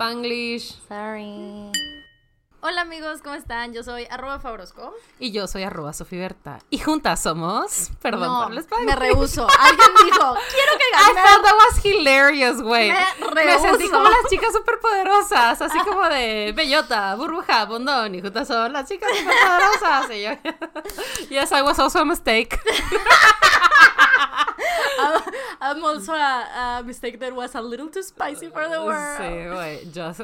[0.00, 0.72] Spanglish.
[0.88, 1.79] Sorry.
[2.62, 3.72] Hola amigos, ¿cómo están?
[3.72, 4.92] Yo soy arroba Fabrosco.
[5.18, 6.58] Y yo soy arroba Sofiberta.
[6.68, 7.90] Y juntas somos...
[8.02, 8.86] Perdón No, por el Spanglish.
[8.86, 9.46] me rehuso.
[9.58, 11.20] Alguien dijo, quiero que I gane.
[11.22, 12.90] thought that was hilarious, güey.
[13.34, 18.46] Me Me sentí como las chicas superpoderosas, así como de bellota, burbuja, bondón, y juntas
[18.48, 20.10] son las chicas superpoderosas.
[20.10, 22.60] Y yo, yes, I was also a mistake.
[25.02, 25.22] I'm,
[25.62, 29.18] I'm also a, a mistake that was a little too spicy for the world.
[29.18, 30.20] Sí, güey, just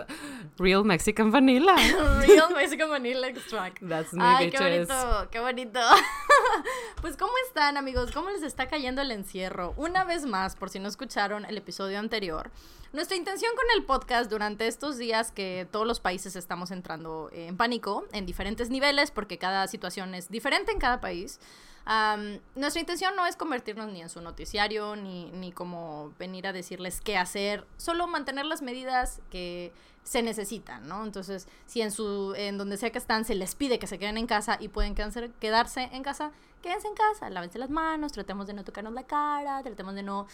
[0.58, 1.74] real Mexican vanilla.
[2.26, 3.80] Real Mexican Vanilla Extract.
[3.80, 5.80] That's me, Ay, qué bonito, qué bonito.
[7.00, 8.10] pues, ¿cómo están, amigos?
[8.12, 9.74] ¿Cómo les está cayendo el encierro?
[9.76, 12.50] Una vez más, por si no escucharon el episodio anterior,
[12.92, 17.56] nuestra intención con el podcast durante estos días que todos los países estamos entrando en
[17.56, 21.40] pánico en diferentes niveles, porque cada situación es diferente en cada país.
[21.84, 26.52] am, nuestra intención no es convertirnos ni en su noticiario, ni, ni como venir a
[26.52, 29.72] decirles qué hacer, solo mantener las medidas que
[30.06, 31.02] se necesitan, ¿no?
[31.02, 34.16] Entonces, si en su en donde sea que están se les pide que se queden
[34.18, 36.30] en casa y pueden quedarse, quedarse en casa,
[36.62, 40.28] quédense en casa, lávense las manos, tratemos de no tocarnos la cara, tratemos de no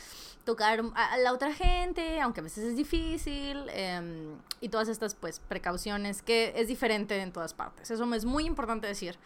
[0.44, 5.40] tocar a, la otra gente, aunque a veces es difícil, em, y todas estas pues
[5.40, 7.90] precauciones que es diferente en todas partes.
[7.90, 9.18] Eso me es muy importante decir,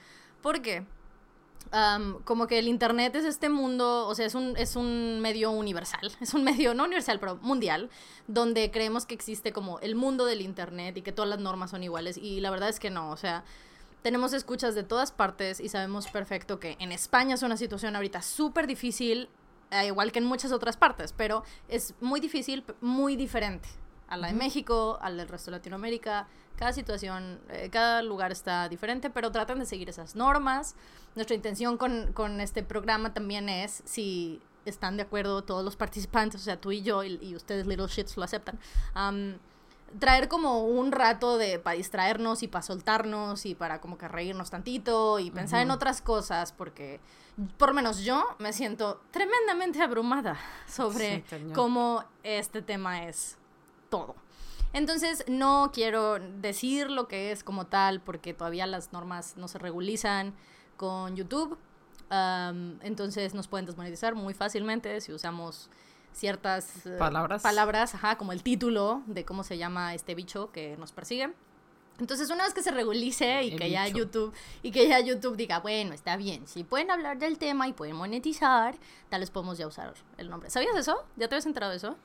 [0.43, 0.87] porque
[1.73, 5.51] Am, como que el internet es este mundo, o sea, es un, es un medio
[5.51, 7.91] universal, es un medio, no universal, pero mundial,
[8.29, 11.83] donde creemos que existe como el mundo del internet y que todas las normas son
[11.83, 13.45] iguales, y la verdad es que no, o sea,
[14.03, 18.23] tenemos escuchas de todas partes y sabemos perfecto que en España es una situación ahorita
[18.23, 19.29] súper difícil,
[19.73, 23.69] eh, igual que en muchas otras partes, pero es muy difícil, muy diferente
[24.09, 26.27] a la de México, al del resto de Latinoamérica.
[26.57, 30.75] Cada situación, eh, cada lugar está diferente, pero tratan de seguir esas normas.
[31.15, 36.41] Nuestra intención con, con este programa también es, si están de acuerdo todos los participantes,
[36.41, 38.59] o sea, tú y yo y, y ustedes, Little Shits, lo aceptan,
[38.95, 39.39] am,
[39.99, 44.51] traer como un rato de para distraernos y para soltarnos y para como que reírnos
[44.51, 47.01] tantito y pensar en otras cosas porque
[47.57, 50.37] por menos yo me siento tremendamente abrumada
[50.69, 53.39] sobre Sí, cómo este tema es
[53.99, 54.15] todo.
[54.73, 59.59] Entonces no quiero decir lo que es como tal porque todavía las normas no se
[59.59, 60.35] regulizan
[60.77, 61.59] con YouTube.
[62.11, 65.71] Am, entonces nos pueden desmonetizar muy fácilmente si usamos
[66.13, 67.43] ciertas eh, Palabras.
[67.43, 71.33] palabras, ajá, como el título de cómo se llama este bicho que nos persigue.
[71.99, 73.89] Entonces, una vez que se regulice y El que ya.
[73.89, 74.33] YouTube
[74.63, 77.97] y que ya YouTube diga, bueno, está bien, si pueden hablar del tema y pueden
[77.97, 78.77] monetizar,
[79.09, 80.51] tal vez podemos ya usar el nombre.
[80.51, 81.05] ¿Sabías eso?
[81.17, 81.97] ¿Ya te habías enterado de eso?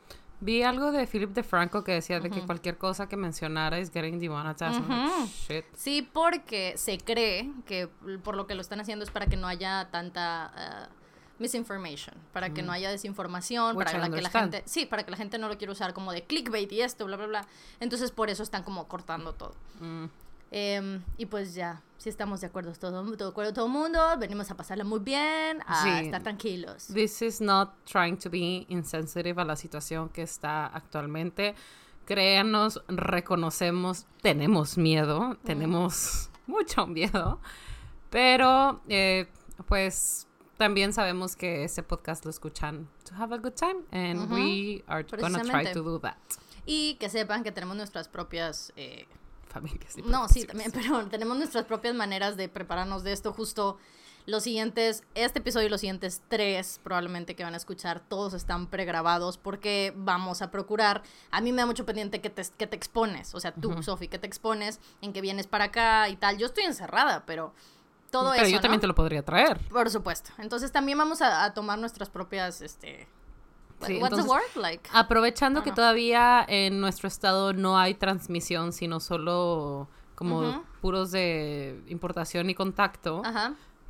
[0.42, 4.20] Vi algo de Philip DeFranco que decía de que cualquier cosa que mencionara is getting
[4.20, 4.82] demonetized.
[4.82, 5.28] I'm like, Ujú.
[5.48, 5.66] shit.
[5.76, 7.88] Sí, porque se cree que
[8.24, 10.90] por lo que lo están haciendo es para que no haya tanta ah,
[11.38, 15.12] misinformation, para que no haya desinformación, Which para la que la gente, sí, para que
[15.12, 17.48] la gente no lo quiera usar como de clickbait y esto, bla, bla, bla.
[17.80, 19.54] Entonces por eso están como cortando todo.
[19.80, 20.06] Mm.
[20.54, 24.52] Em, y pues ya, si estamos de acuerdo todo, de acuerdo todo el mundo, venimos
[24.52, 26.06] a pasarla muy bien, a Sí.
[26.06, 26.88] estar tranquilos.
[26.94, 31.56] This is not trying to be insensitive a la situación que está actualmente.
[32.06, 37.40] Créanos, reconocemos, tenemos miedo, tenemos mucho miedo,
[38.10, 39.28] pero eh,
[39.68, 44.34] pues también sabemos que este podcast lo escuchan to have a good time and Ujú,
[44.36, 46.18] we are gonna try to do that.
[46.66, 48.74] Y que sepan que tenemos nuestras propias...
[48.76, 49.08] eh,
[49.52, 53.34] Familias y No, sí, también, pero tenemos nuestras propias maneras de prepararnos de esto.
[53.34, 53.78] Justo
[54.26, 58.68] los siguientes, este episodio y los siguientes tres probablemente que van a escuchar, todos están
[58.68, 61.02] pregrabados porque vamos a procurar.
[61.32, 64.08] A mí me da mucho pendiente que te, que te expones, o sea, tú, Sofi,
[64.08, 66.38] que te expones en que vienes para acá y tal.
[66.38, 67.54] Yo estoy encerrada, pero
[68.12, 68.52] todo Pero eso.
[68.52, 68.82] yo también ¿no?
[68.82, 69.58] te lo podría traer.
[69.70, 70.32] Por supuesto.
[70.38, 73.08] Entonces también vamos a, a tomar nuestras propias, este...
[73.88, 74.62] Sí, what's entonces- the word?
[74.64, 74.90] Like...
[74.94, 82.50] Aprovechando que todavía en nuestro estado no hay transmisión, sino solo como puros de importación
[82.50, 83.22] y contacto,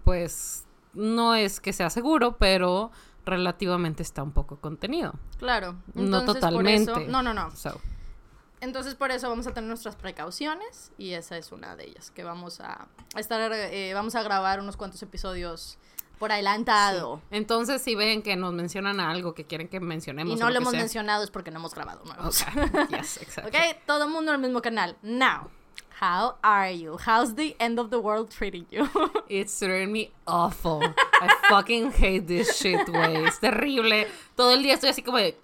[0.04, 2.92] pues no es que sea seguro, pero
[3.26, 5.14] relativamente está un poco contenido.
[5.38, 5.76] Claro.
[5.94, 6.92] No por totalmente.
[6.92, 7.52] eso- no, no, no.
[7.52, 7.80] So,
[8.62, 12.24] Entonces por eso vamos a tener nuestras precauciones y esa es una de ellas que
[12.24, 15.78] vamos a, a estar, eh, vamos a grabar unos cuantos episodios
[16.22, 17.20] por adelantado.
[17.32, 20.58] Entonces, si ven que nos mencionan algo que quieren que mencionemos, Y no lo que
[20.60, 22.42] hemos sea- mencionado es porque no hemos grabado nuevos.
[22.44, 22.48] Ok,
[22.92, 23.60] yes, exactly.
[23.60, 24.96] ok, todo el mundo en el mismo canal.
[25.02, 25.50] Now,
[26.00, 26.98] how are you?
[27.06, 28.88] How's the end of the world treating you?
[29.30, 30.82] It's turning me awful.
[30.84, 33.26] I fucking hate this shit, güey.
[33.26, 34.08] Es terrible.
[34.36, 35.36] Todo el día estoy así como de...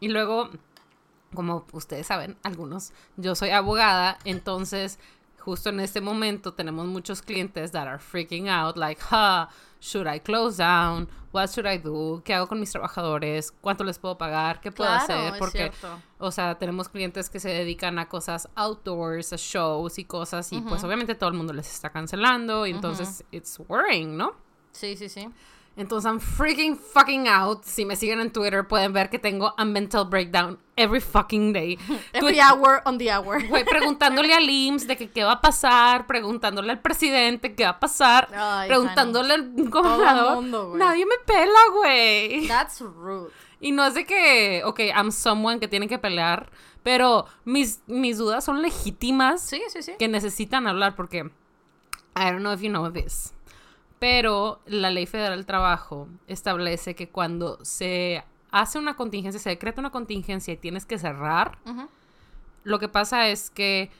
[0.00, 0.50] Y luego,
[1.34, 4.98] como ustedes saben, algunos, yo soy abogada, entonces
[5.38, 9.48] justo en este momento tenemos muchos clientes that are freaking out, like, ha,
[9.82, 11.08] should I close down?
[11.32, 12.22] What should I do?
[12.24, 13.52] ¿Qué hago con mis trabajadores?
[13.60, 14.60] ¿Cuánto les puedo pagar?
[14.60, 15.32] ¿Qué puedo Claro, hacer?
[15.32, 15.98] es Porque, cierto.
[16.18, 20.60] o sea, tenemos clientes que se dedican a cosas outdoors, a shows y cosas, y
[20.60, 24.34] pues obviamente todo el mundo les está cancelando, y entonces it's worrying, ¿no?
[24.72, 25.28] Sí, sí, sí.
[25.74, 27.64] Entonces I'm freaking fucking out.
[27.64, 31.78] Si me siguen en Twitter pueden ver que tengo a mental breakdown every fucking day.
[32.12, 33.42] Every hour on the hour.
[33.48, 37.70] Güey, preguntándole al IMSS de que qué va a pasar, preguntándole al presidente qué va
[37.70, 40.36] a pasar, Ay, preguntándole al gobernador.
[40.36, 40.74] mundo.
[40.76, 42.46] Nadie me pela, güey.
[42.48, 43.30] That's rude.
[43.60, 46.50] Y no es de que, ok, I'm someone que tiene que pelear,
[46.82, 49.92] pero mis, mis dudas son legítimas Sí, sí, sí.
[49.98, 51.30] que necesitan hablar porque
[52.16, 53.32] I don't know if you know this,
[54.02, 59.80] pero la Ley Federal del Trabajo establece que cuando se hace una contingencia, se decreta
[59.80, 61.56] una contingencia y tienes que cerrar,
[62.64, 63.92] lo que pasa es que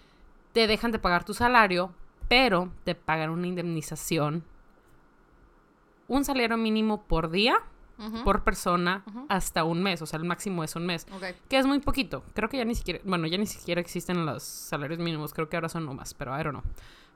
[0.53, 1.93] te dejan de pagar tu salario,
[2.27, 4.43] pero te pagan una indemnización,
[6.09, 7.61] un salario mínimo por día,
[8.25, 11.07] por persona, hasta un mes, o sea, el máximo es un mes.
[11.49, 12.25] Que es muy poquito.
[12.35, 15.33] Creo que ya ni siquiera, bueno, ya ni siquiera existen los salarios mínimos.
[15.33, 16.73] Creo que ahora son UMAS, pero I don't know.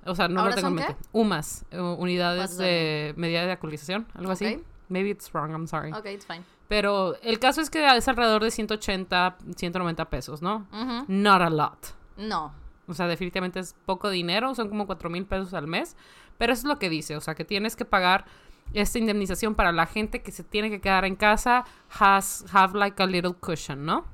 [0.07, 0.97] O sea, no lo ¿Ahora tengo en son mente.
[1.13, 4.63] UMAS, eh, unidades de medida de actualización, algo así.
[4.89, 5.93] Maybe it's wrong, I'm sorry.
[5.93, 6.43] Ok, it's fine.
[6.69, 10.67] Pero el caso es que es alrededor de 180, 190 pesos, ¿no?
[11.09, 11.79] Not a lot.
[12.17, 12.53] No.
[12.89, 15.97] O sea, definitivamente es poco dinero, son como 4 mil pesos al mes.
[16.39, 18.27] Pero eso es lo que dice, o sea, que tienes que pagar
[18.75, 21.65] esta indemnización para la gente que se tiene que quedar en casa,
[21.99, 24.05] has, have like a little cushion, ¿no?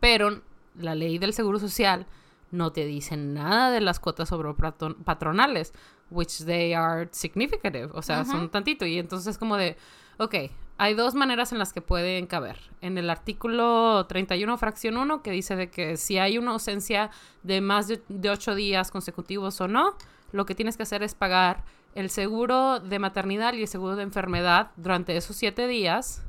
[0.00, 0.42] Pero
[0.76, 2.06] la ley del Seguro Social
[2.54, 5.72] no te dice nada de las cuotas sobre patron- patronales,
[6.10, 8.86] which they are significative, o sea, son tantito.
[8.86, 9.76] Y entonces es como de,
[10.18, 10.34] ok,
[10.78, 12.58] hay dos maneras en las que pueden caber.
[12.80, 17.10] En el artículo 31, fracción 1, que dice de que si hay una ausencia
[17.42, 19.96] de más de, de 8 días consecutivos o no,
[20.32, 21.64] lo que tienes que hacer es pagar
[21.94, 26.22] el seguro de maternidad y el seguro de enfermedad durante esos 7 días.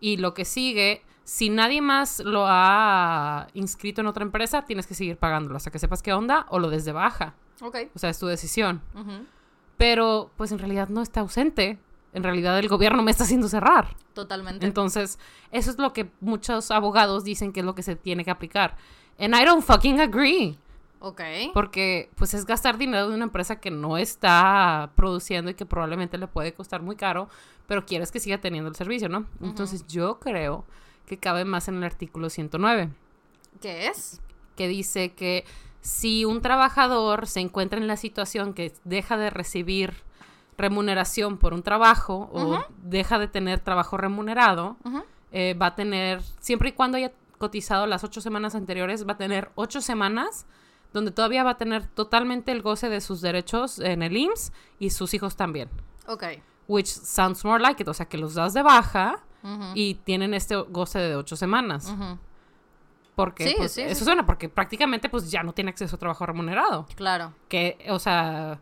[0.00, 4.94] Y lo que sigue, si nadie más lo ha inscrito en otra empresa, tienes que
[4.94, 7.34] seguir pagándolo hasta que sepas qué onda o lo des de baja.
[7.60, 7.76] Ok.
[7.94, 8.80] O sea, es tu decisión.
[8.94, 9.26] Ujú.
[9.76, 11.78] Pero, pues en realidad no está ausente.
[12.14, 13.94] En realidad el gobierno me está haciendo cerrar.
[14.14, 14.64] Totalmente.
[14.64, 15.18] Entonces,
[15.52, 18.78] eso es lo que muchos abogados dicen que es lo que se tiene que aplicar.
[19.18, 20.58] And I don't fucking agree.
[21.00, 21.20] ok.
[21.52, 26.16] Porque, pues, es gastar dinero de una empresa que no está produciendo y que probablemente
[26.16, 27.28] le puede costar muy caro,
[27.66, 29.26] pero quieres que siga teniendo el servicio, ¿no?
[29.42, 30.64] Entonces, yo creo
[31.08, 32.90] que cabe más en el artículo 109,
[33.60, 34.20] ¿Qué es?
[34.56, 35.44] que dice que
[35.80, 39.94] si un trabajador se encuentra en la situación que deja de recibir
[40.56, 44.76] remuneración por un trabajo o deja de tener trabajo remunerado,
[45.32, 49.16] eh, va a tener, siempre y cuando haya cotizado las ocho semanas anteriores, va a
[49.16, 50.46] tener ocho semanas
[50.92, 54.90] donde todavía va a tener totalmente el goce de sus derechos en el IMSS y
[54.90, 55.68] sus hijos también.
[56.06, 56.24] Ok.
[56.66, 59.22] Which sounds more like it, o sea que los das de baja
[59.74, 61.94] Y tienen este goce de ocho semanas.
[63.14, 64.04] Porque Sí, pues, sí, eso sí.
[64.04, 66.86] suena, porque prácticamente pues ya no tiene acceso a trabajo remunerado.
[66.94, 67.32] Claro.
[67.48, 68.60] Que, o sea,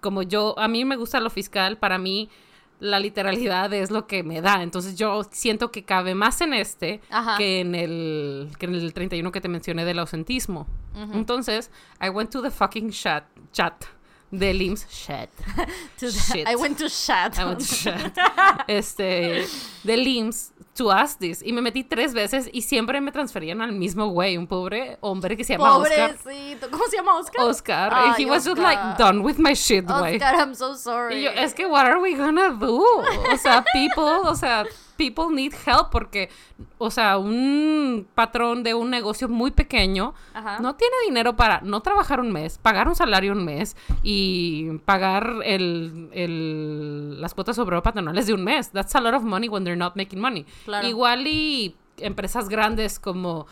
[0.00, 2.30] como yo, a mí me gusta lo fiscal, para mí
[2.78, 4.62] la literalidad es lo que me da.
[4.62, 7.36] Entonces yo siento que cabe más en este Ajá.
[7.36, 10.66] que en el que en el 31 que te mencioné del ausentismo.
[11.12, 11.70] Entonces,
[12.00, 13.84] I went to the fucking chat, chat
[14.30, 14.86] del IMSS.
[15.06, 15.28] Chat.
[15.98, 16.48] To Shit.
[16.48, 17.38] I went to chat.
[17.38, 18.16] I went to chat.
[18.68, 19.46] Este,
[19.84, 21.42] del IMSS to ask this.
[21.44, 25.36] Y me metí tres veces y siempre me transferían al mismo güey, un pobre hombre
[25.36, 26.16] que se llama Oscar.
[26.16, 26.70] Pobrecito.
[26.70, 27.46] ¿Cómo se llama Oscar?
[27.46, 27.92] Oscar.
[28.18, 28.62] He was just Oscar.
[28.62, 30.16] like done with my shit, güey.
[30.16, 31.16] Oscar, I'm so sorry.
[31.16, 32.82] Y yo, es que, what are we gonna do?
[32.82, 34.64] O sea, people, o sea,
[35.00, 36.28] people need help porque,
[36.76, 40.58] o sea, un patrón de un negocio muy pequeño Ajá.
[40.60, 45.36] no tiene dinero para no trabajar un mes, pagar un salario un mes y pagar
[45.44, 48.70] el, el- las cuotas sobre patronales de un mes.
[48.72, 50.44] That's a lot of money when they're not making money.
[50.66, 50.86] Claro.
[50.86, 53.46] Igual y empresas grandes como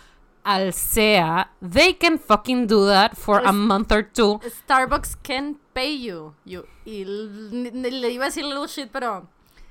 [0.44, 4.40] Alsea, they can fucking do that for a month or two.
[4.66, 6.34] Starbucks can pay you.
[6.44, 9.26] you y le iba a decir little shit, pero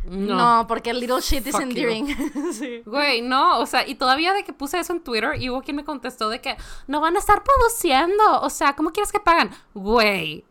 [0.09, 2.07] no, porque little shit is endearing.
[2.53, 2.81] sí.
[2.85, 5.75] Güey, no, o sea, y todavía de que puse eso en Twitter y hubo quien
[5.75, 6.55] me contestó de que
[6.87, 9.51] no van a estar produciendo, o sea, ¿cómo quieres que pagan?
[9.73, 10.45] Güey,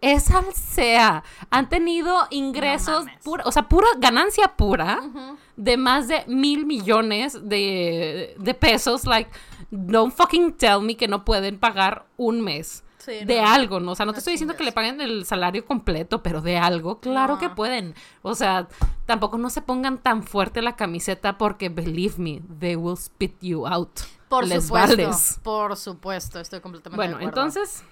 [0.00, 5.00] es Alsea, han tenido ingresos, pura, o sea, pura ganancia pura
[5.56, 9.30] de más de mil millones de, de pesos, like,
[9.70, 12.84] don't fucking tell me que no pueden pagar un mes.
[13.06, 13.48] Sí, de no.
[13.48, 13.92] algo, ¿no?
[13.92, 17.00] O sea, no te estoy diciendo que le paguen el salario completo, pero de algo,
[17.00, 17.38] claro No.
[17.40, 17.94] que pueden.
[18.22, 18.68] O sea,
[19.06, 23.66] tampoco no se pongan tan fuerte la camiseta porque, believe me, they will spit you
[23.66, 24.00] out.
[24.28, 24.96] Por Les supuesto.
[24.96, 25.40] vales.
[25.42, 27.42] Por supuesto, estoy completamente Bueno, de acuerdo.
[27.42, 27.84] entonces,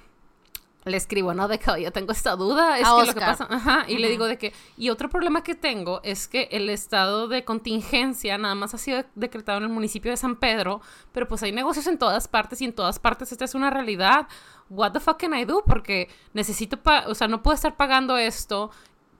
[0.84, 1.48] le escribo, ¿no?
[1.48, 4.08] De que yo tengo esta duda, es A que lo que pasa, ajá, y le
[4.10, 8.54] digo de que, y otro problema que tengo es que el estado de contingencia nada
[8.54, 11.96] más ha sido decretado en el municipio de San Pedro, pero pues hay negocios en
[11.96, 14.26] todas partes y en todas partes esta es una realidad.
[14.70, 15.62] What the fuck can I do?
[15.66, 18.70] Porque necesito, pa o sea, no puedo estar pagando esto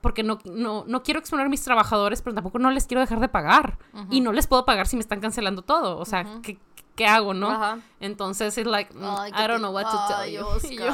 [0.01, 3.19] porque no, no, no quiero exponer a mis trabajadores, pero tampoco no les quiero dejar
[3.19, 3.79] de pagar.
[4.11, 5.97] Y no les puedo pagar si me están cancelando todo.
[5.97, 6.59] O sea, ¿qué,
[6.95, 7.81] qué hago, no?
[7.99, 10.45] Entonces, it's like, mm, Ay, I don't know what to tell you.
[10.77, 10.93] Yo,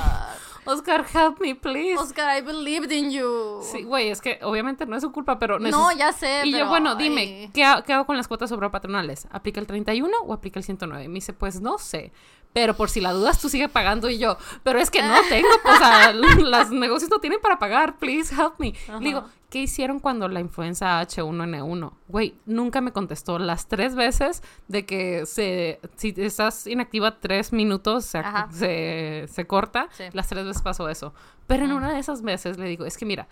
[0.66, 1.06] Oscar.
[1.14, 1.98] Help me, please.
[2.00, 3.62] Oscar, I believed in you.
[3.64, 5.60] Sí, güey, es que obviamente no es su culpa, pero...
[5.60, 6.42] No, ya sé.
[6.46, 6.98] Y yo, bueno, ay.
[6.98, 9.28] dime, ¿qué, ha- qué hago con las cuotas patronales?
[9.32, 11.06] ¿Aplica el 31 o aplica el 109?
[11.06, 12.12] Y me dice, pues no sé.
[12.54, 14.10] Pero por si la dudas, tú sigue pagando.
[14.10, 17.98] Y yo, pero es que no tengo, o sea, los negocios no tienen para pagar,
[17.98, 18.74] please help me.
[19.00, 21.92] Le digo, ¿qué hicieron cuando la influenza H1N1?
[22.08, 28.06] Güey, nunca me contestó las tres veces de que se, si estás inactiva tres minutos,
[28.06, 29.90] se, se, se corta.
[29.92, 30.06] Sí.
[30.14, 31.14] Las tres veces pasó eso.
[31.48, 33.28] Pero en una de esas veces le digo, es que mira,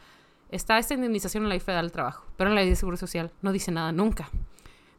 [0.51, 2.97] está esta indemnización en la ley federal del trabajo, pero en la ley de seguro
[2.97, 4.29] social no dice nada nunca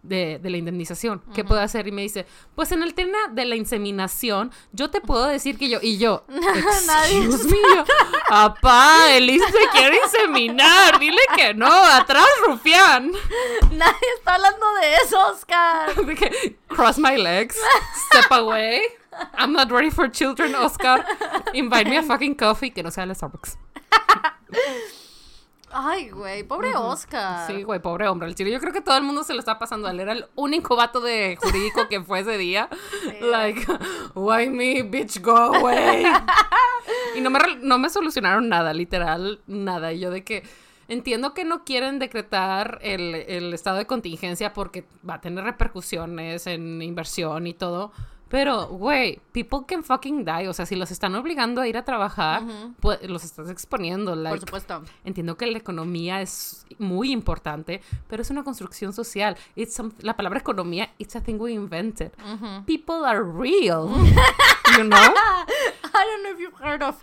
[0.02, 1.22] de, de la indemnización.
[1.34, 1.86] ¿Qué puedo hacer?
[1.86, 5.68] Y me dice, pues en el tema de la inseminación, yo te puedo decir que
[5.68, 6.24] yo, y yo,
[6.86, 7.84] Nadie me, yo,
[8.30, 13.10] papá, el ISSSTE quiere inseminar, dile que no, atrás, rufián.
[13.72, 15.94] Nadie está hablando de eso, Oscar.
[16.06, 17.58] De que, cross my legs,
[18.06, 18.82] step away,
[19.36, 21.04] I'm not ready for children, Oscar,
[21.54, 23.58] invite me a fucking coffee, que no sea el Starbucks.
[25.72, 27.46] Ay, güey, pobre Oscar.
[27.46, 28.28] Sí, güey, pobre hombre.
[28.28, 29.88] El chile, yo creo que todo el mundo se lo está pasando.
[29.88, 32.68] Él era el único vato de jurídico que fue ese día.
[33.20, 33.66] Like,
[34.14, 36.04] why me, bitch, go away.
[37.16, 39.92] y no me, no me solucionaron nada, literal, nada.
[39.92, 40.42] Y yo de que
[40.88, 46.46] entiendo que no quieren decretar el, el estado de contingencia porque va a tener repercusiones
[46.46, 47.92] en inversión y todo.
[48.30, 50.46] Pero, güey, people can fucking die.
[50.48, 52.42] O sea, si los están obligando a ir a trabajar,
[52.80, 54.12] pues los estás exponiendo.
[54.12, 54.82] Por Like, supuesto.
[55.04, 59.36] Entiendo que la economía es muy importante, pero es una construcción social.
[59.56, 62.12] It's some- la palabra economía, it's a thing we invented.
[62.66, 63.88] People are real,
[64.78, 64.96] you know?
[65.92, 66.96] I don't know if you've heard of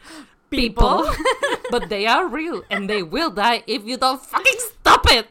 [0.50, 1.04] People,
[1.72, 5.28] but they are real and they will die if you don't fucking stop it.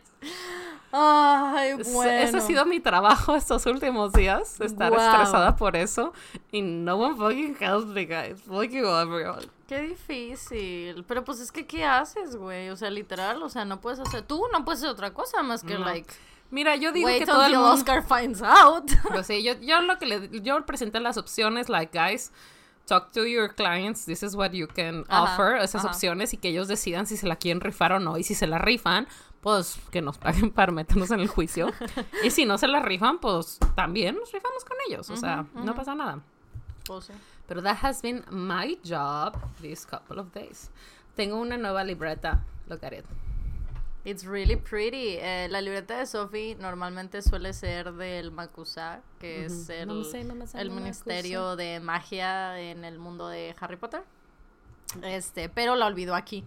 [0.98, 2.10] Ay, bueno.
[2.10, 5.00] Ese ha sido mi trabajo estos últimos días, estar Wow.
[5.00, 6.12] estresada por eso.
[6.50, 8.40] Y no one fucking helps me, guys.
[8.42, 9.46] Fuck you, everyone.
[9.68, 11.04] Qué difícil.
[11.06, 12.70] Pero pues es que, ¿qué haces, güey?
[12.70, 14.22] O sea, literal, o sea, no puedes hacer.
[14.22, 15.84] Tú no puedes hacer otra cosa más que, No.
[15.84, 16.12] like.
[16.50, 17.72] Mira, yo digo Wait que todo el mundo...
[17.72, 18.88] Oscar finds out.
[19.10, 22.30] Pues sí, yo, yo lo que le, yo presenté las opciones, like, guys,
[22.86, 25.88] talk to your clients, this is what you can Ajá, offer, esas ajá.
[25.88, 28.46] opciones, y que ellos decidan si se la quieren rifar o no, y si se
[28.46, 29.08] la rifan,
[29.40, 31.70] pues que nos paguen para meternos en el juicio,
[32.24, 35.74] y si no se la rifan, pues también nos rifamos con ellos, o sea, no
[35.74, 36.20] pasa nada.
[36.84, 37.12] Pues sí.
[37.46, 40.70] Pero that has been my job these couple of days.
[41.14, 43.04] Tengo una nueva libreta, look at it.
[44.04, 45.16] It's really pretty.
[45.18, 49.90] Eh, la libreta de Sophie normalmente suele ser del Makusa, que es el,
[50.54, 54.04] el ministerio de magia en el mundo de Harry Potter.
[55.02, 56.44] Este, pero la olvidó aquí.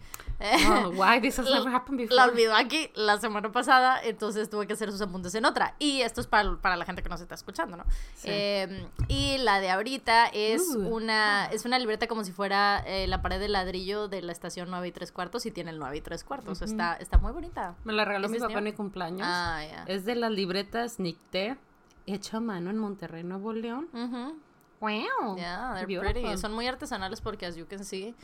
[0.69, 1.19] Oh, why?
[1.21, 2.15] This has never happened before.
[2.15, 5.75] La olvidó aquí la semana pasada, entonces tuve que hacer sus apuntes en otra.
[5.79, 7.83] Y esto es para, para la gente que nos está escuchando, ¿no?
[8.15, 8.27] Sí.
[8.31, 10.87] Eh, y la de ahorita es Uh.
[10.95, 14.69] una es una libreta como si fuera eh, la pared de ladrillo de la estación
[14.69, 16.61] 9 y 3 cuartos y tiene el 9 y 3 cuartos.
[16.61, 17.75] está, está muy bonita.
[17.83, 19.27] Me la regaló ¿Es mi papá en mi cumpleaños.
[19.29, 19.83] Ah, ya.
[19.87, 21.57] Es de las libretas Nicté,
[22.05, 23.89] hecha a mano en Monterrey, Nuevo León.
[23.93, 24.39] Ujú.
[24.81, 25.35] Wow.
[25.37, 26.21] Yeah, they're Beautiful.
[26.21, 26.37] pretty.
[26.37, 28.15] Son muy artesanales porque, as you can see,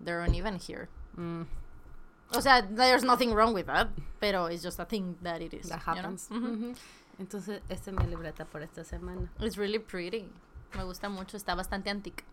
[0.00, 0.88] they're uneven here.
[1.16, 1.46] Mm,
[2.32, 3.88] O sea, there's nothing wrong with that,
[4.20, 5.68] pero it's just a thing that it is.
[5.68, 6.02] that you know?
[6.02, 6.28] happens.
[6.30, 6.46] Ujú.
[6.46, 6.74] Ujú.
[7.18, 9.30] Entonces, esta es mi libreta por esta semana.
[9.40, 10.28] It's really pretty.
[10.76, 12.24] Me gusta mucho, está bastante antique.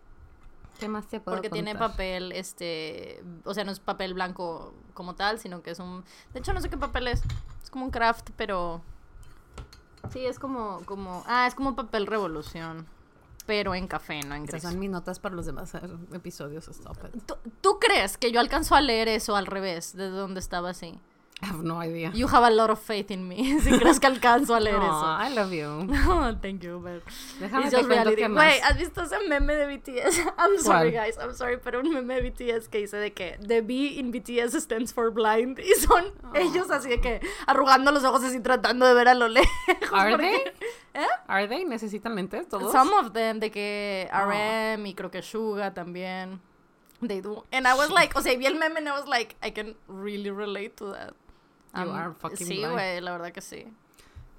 [0.80, 5.14] ¿Qué más te puedo Porque tiene papel, este, o sea, no es papel blanco como
[5.14, 6.02] tal, sino que es un,
[6.32, 7.22] de hecho no sé qué papel es,
[7.62, 8.82] es como un craft, pero,
[10.10, 12.86] sí, es como, como, ah, es como papel revolución,
[13.46, 15.80] pero en café, no en Esas son mis notas para los demás eh,
[16.12, 16.68] episodios.
[16.68, 17.22] Stop it.
[17.24, 21.00] ¿Tú, tú crees que yo alcanzo a leer eso al revés, de donde estaba así?
[21.42, 22.12] I have no idea.
[22.14, 25.18] You have a lot of faith in me, si crees que alcanzo a leer Aw,
[25.26, 25.92] I love you.
[25.92, 26.12] eso.
[26.12, 27.02] Oh, thank you, but
[27.40, 28.44] Déjame te just cuento más.
[28.46, 30.18] Güey, ¿has visto ese meme de BTS?
[30.38, 31.04] I'm sorry, ¿Cuál?
[31.06, 31.18] guys.
[31.18, 34.54] I'm sorry, pero un meme de BTS que dice de que the B in BTS
[34.62, 35.58] stands for blind.
[35.58, 39.26] Y son ellos así de que arrugando los ojos así tratando de ver a lo
[39.26, 39.50] lejos.
[39.92, 40.52] Are porque-
[40.92, 41.02] they?
[41.26, 41.64] Are they?
[41.64, 42.70] ¿Necesitan lentes todos?
[42.70, 46.40] Some of them, de que RM y creo que Suga también.
[47.04, 47.44] They do.
[47.50, 49.74] And I was like, o sea, vi el meme and I was like, I can
[49.88, 51.14] really relate to that.
[51.74, 53.66] You Um, are fucking Sí, güey, la verdad que sí.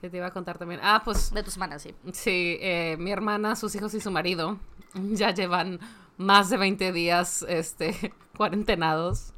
[0.02, 0.80] ¿Qué te iba a contar también?
[0.84, 1.96] Ah, pues De tus manos, sí.
[2.12, 4.58] Sí, eh, mi hermana, sus hijos y su marido
[4.94, 5.80] ya llevan
[6.18, 9.33] más de 20 días, este, cuarentenados.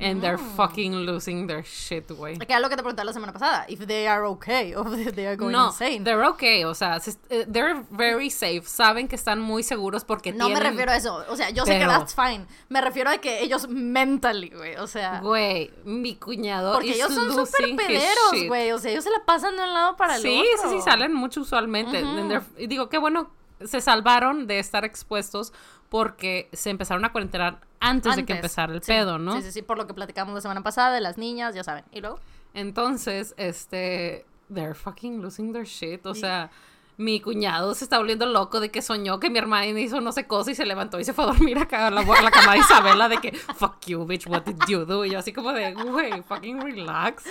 [0.00, 0.54] And they're Mm.
[0.56, 2.38] fucking losing their shit, güey.
[2.38, 3.64] Que era lo que te pregunté la semana pasada.
[3.68, 6.04] If they are okay or if they are going No, insane.
[6.04, 8.62] they're okay, o sea, se- eh, they're very safe.
[8.66, 10.72] Saben que están muy seguros porque No me tienen...
[10.72, 11.24] refiero a eso.
[11.28, 12.46] O sea, yo sé que Pero- that's fine.
[12.68, 14.76] Me refiero a que ellos mentally, güey.
[14.76, 18.70] O sea, Güey, mi cuñado porque ellos son súper pederos, güey.
[18.70, 20.70] O sea, ellos se la pasan de un lado para el Sí, otro.
[20.70, 22.04] sí, sí, salen mucho usualmente.
[22.04, 23.30] They're- y digo, qué bueno,
[23.64, 25.52] se salvaron de estar expuestos
[25.88, 28.36] porque se empezaron a cuarentenar antes, de que Antes.
[28.36, 29.36] empezara el Sí, pedo, ¿no?
[29.36, 31.84] Sí, sí, sí, por lo que platicamos la semana pasada de las niñas, ya saben.
[31.92, 32.18] Y luego,
[32.54, 36.04] Entonces, este, they're fucking losing their shit.
[36.06, 36.50] O sea,
[36.96, 40.26] mi cuñado se está volviendo loco de que soñó que mi hermana hizo no sé
[40.26, 42.54] cosa y se levantó y se fue a dormir acá a la, a la cama
[42.54, 45.04] de Isabela de que, fuck you, bitch, what did you do?
[45.04, 47.22] Y yo así como de, güey, fucking relax.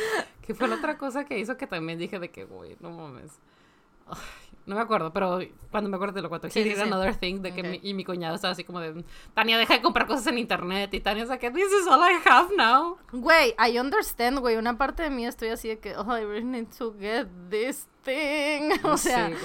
[0.42, 3.34] Que fue la otra cosa que hizo que también dije de que, güey, no mames.
[4.10, 5.40] Ay, no me acuerdo, pero
[5.72, 6.50] cuando me acuerdo te lo cuento.
[6.50, 6.82] Sí, He sí, did sí.
[6.82, 9.82] another thing de que mi- y mi cuñado estaba así como de, Tania, deja de
[9.82, 10.94] comprar cosas en internet.
[10.94, 12.98] Y Tania o que, this is all I have now.
[13.12, 14.58] güey, I understand, güey.
[14.58, 17.88] Una parte de mí estoy así de que, oh, I really need to get this
[18.04, 18.72] thing.
[18.84, 19.36] O sea, sí,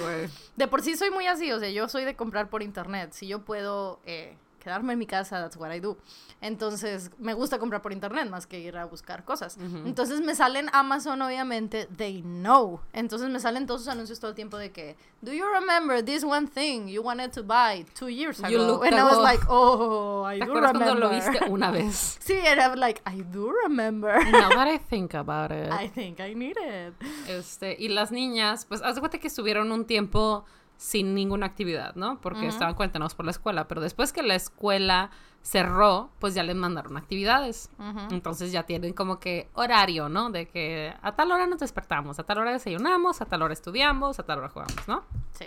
[0.55, 1.51] de por sí soy muy así.
[1.51, 3.11] O sea, yo soy de comprar por internet.
[3.13, 5.97] Si yo puedo eh, quedarme en mi casa, that's what I do.
[6.41, 9.57] Entonces, me gusta comprar por internet más que ir a buscar cosas.
[9.57, 9.87] Ujú.
[9.87, 12.81] Entonces, me salen Amazon, obviamente, they know.
[12.91, 16.23] Entonces, me salen todos sus anuncios todo el tiempo de que, do you remember this
[16.23, 18.67] one thing you wanted to buy two years You ago?
[18.73, 20.83] looked And I was like, oh, I ¿Te do remember.
[20.83, 22.17] cuando lo viste una vez?
[22.21, 24.13] Sí, and I'm like, I do remember.
[24.31, 25.71] Now that I think about it.
[25.71, 26.93] I think I need it.
[27.29, 30.43] Este, y las niñas, pues, haz de cuenta que estuvieron un tiempo
[30.83, 32.19] sin ninguna actividad, ¿no?
[32.19, 35.11] Porque estaban cuéntanos por la escuela, pero después que la escuela
[35.41, 37.69] cerró, pues ya les mandaron actividades.
[38.11, 40.29] Entonces ya tienen como que horario, ¿no?
[40.29, 44.19] De que a tal hora nos despertamos, a tal hora desayunamos, a tal hora estudiamos,
[44.19, 45.05] a tal hora jugamos, ¿no?
[45.31, 45.45] Sí.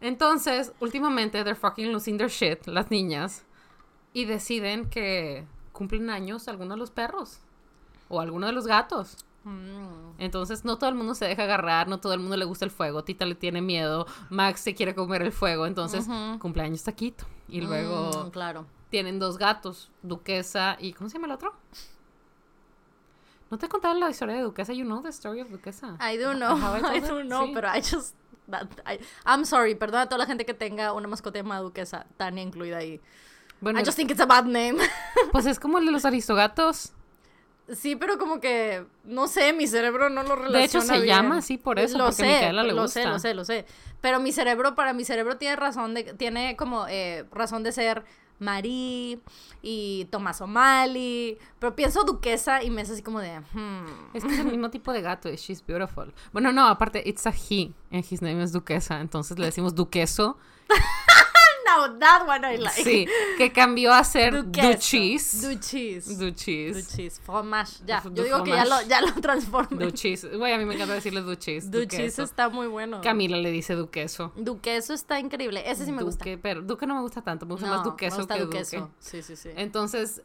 [0.00, 3.44] Entonces, últimamente, they're fucking losing their shit, las niñas,
[4.12, 7.40] y deciden que cumplen años algunos de los perros
[8.08, 9.16] o alguno de los gatos.
[9.44, 10.14] Mm.
[10.18, 12.70] Entonces, no todo el mundo se deja agarrar, no todo el mundo le gusta el
[12.70, 13.02] fuego.
[13.04, 15.66] Tita le tiene miedo, Max se quiere comer el fuego.
[15.66, 16.38] Entonces, Ujú.
[16.38, 17.24] cumpleaños taquito.
[17.48, 18.66] Y luego Mm, claro.
[18.90, 20.92] tienen dos gatos, Duquesa y.
[20.92, 21.52] ¿Cómo se llama el otro?
[23.50, 24.72] ¿No te contaron la historia de Duquesa?
[24.72, 25.96] You know the story of Duquesa.
[26.00, 26.56] I don't know.
[26.96, 27.52] I don't know, Sí.
[27.54, 28.14] pero I just.
[28.86, 32.42] I, I'm sorry, perdona a toda la gente que tenga una mascota llamada duquesa, Tania
[32.42, 33.00] incluida ahí.
[33.60, 34.76] Bueno, I just think it's a bad name.
[35.32, 36.92] pues es como el de los aristogatos.
[37.68, 41.06] Sí, pero como que, no sé, mi cerebro no lo relaciona De hecho, se bien.
[41.06, 43.02] llama así por eso, Lo porque sé, Micaela le lo gusta.
[43.02, 43.66] sé, lo sé, lo sé.
[44.00, 48.04] Pero mi cerebro, para mi cerebro tiene razón de, tiene como eh, razón de ser
[48.38, 49.20] Marie
[49.62, 53.84] y Tomás O'Malley, pero pienso duquesa y me es así como de, hmm.
[54.14, 56.12] Es que es el mismo tipo de gato, es She's Beautiful.
[56.32, 60.36] Bueno, no, aparte, it's a he, and his name is Duquesa, entonces le decimos Duqueso.
[61.98, 62.82] That one I like.
[62.82, 63.06] Sí,
[63.38, 64.44] que cambió a ser.
[64.50, 65.42] Duchis.
[65.42, 66.18] Duchis.
[66.18, 66.88] Duchis.
[66.90, 67.20] Duchis.
[67.20, 67.78] Fromage.
[67.86, 69.84] Ya, Du- yo digo que ya lo, ya lo transformé.
[69.84, 70.24] Duchis.
[70.36, 71.70] Güey, a mí me encanta decirle Duchis.
[71.70, 73.00] Duchis está muy bueno.
[73.02, 74.32] Camila le dice Duqueso.
[74.36, 75.62] Duqueso está increíble.
[75.70, 76.24] Ese sí me gusta.
[76.24, 78.40] Duque, pero Duque no me gusta tanto, me gusta No, más Duqueso me gusta que
[78.44, 78.76] Duqueso.
[78.80, 78.92] Duque.
[78.98, 79.50] Sí, sí, sí.
[79.56, 80.22] Entonces,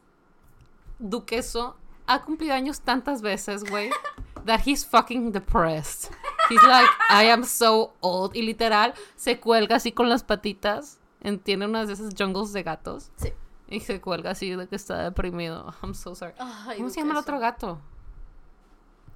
[0.98, 3.90] Duqueso ha cumplido años tantas veces, güey,
[4.46, 6.10] that he's fucking depressed.
[6.50, 8.34] He's like, I am so old.
[8.34, 10.97] Y literal, se cuelga así con las patitas.
[11.20, 13.10] En- Tiene unas de esas jungles de gatos.
[13.16, 13.32] Sí.
[13.68, 15.74] Y se cuelga así de que está deprimido.
[15.82, 16.34] I'm so sorry.
[16.76, 17.78] ¿Cómo se llama el otro gato?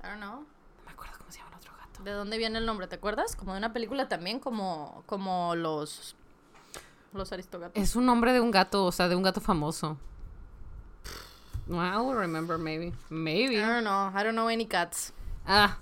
[0.02, 0.40] I don't know.
[0.40, 0.46] No
[0.86, 2.02] me acuerdo cómo se llama el otro gato.
[2.02, 2.86] ¿De dónde viene el nombre?
[2.86, 3.34] ¿Te acuerdas?
[3.36, 6.16] Como de una película también, como, como los.
[7.14, 7.80] Los aristogatos.
[7.80, 9.98] Es un nombre de un gato, o sea, de un gato famoso.
[11.68, 12.86] I will remember, maybe.
[12.88, 13.60] I Maybe.
[13.60, 14.08] don't know.
[14.10, 15.12] I don't know any cats.
[15.46, 15.78] Ah,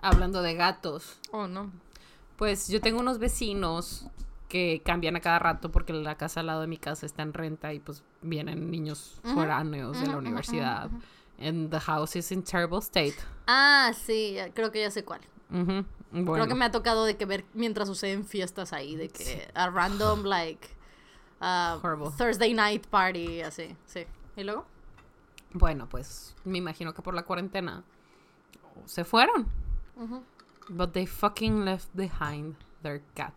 [0.00, 1.18] hablando de gatos.
[1.32, 1.70] Oh, no.
[2.36, 4.06] Pues yo tengo unos vecinos
[4.48, 7.34] que cambian a cada rato porque la casa al lado de mi casa está en
[7.34, 10.90] renta y pues vienen niños Ujú, foráneos de la universidad.
[11.40, 13.14] And the house is in terrible state.
[13.46, 15.20] Ah, sí, creo que ya sé cuál.
[16.10, 19.48] Bueno, Creo que me ha tocado de que ver mientras suceden fiestas ahí, de que
[19.54, 20.66] a random, like,
[21.40, 22.10] uh, Horrible.
[22.16, 24.06] Thursday night party, así, sí.
[24.36, 24.66] ¿Y luego?
[25.52, 27.82] bueno, pues me imagino que por la cuarentena
[28.86, 29.46] se fueron.
[30.70, 33.32] But they fucking left behind their cat.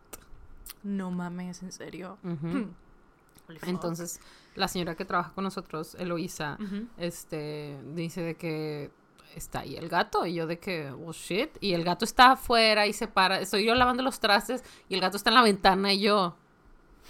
[0.84, 2.18] No mames, en serio.
[3.64, 4.22] Entonces,
[4.56, 6.58] la señora que trabaja con nosotros, Eloisa,
[6.98, 8.92] este, dice de que
[9.36, 10.26] está ahí el gato.
[10.26, 11.50] Y yo de que, oh shit.
[11.60, 13.40] Y el gato está afuera y se para.
[13.40, 16.36] Estoy yo lavando los trastes y el gato está en la ventana y yo,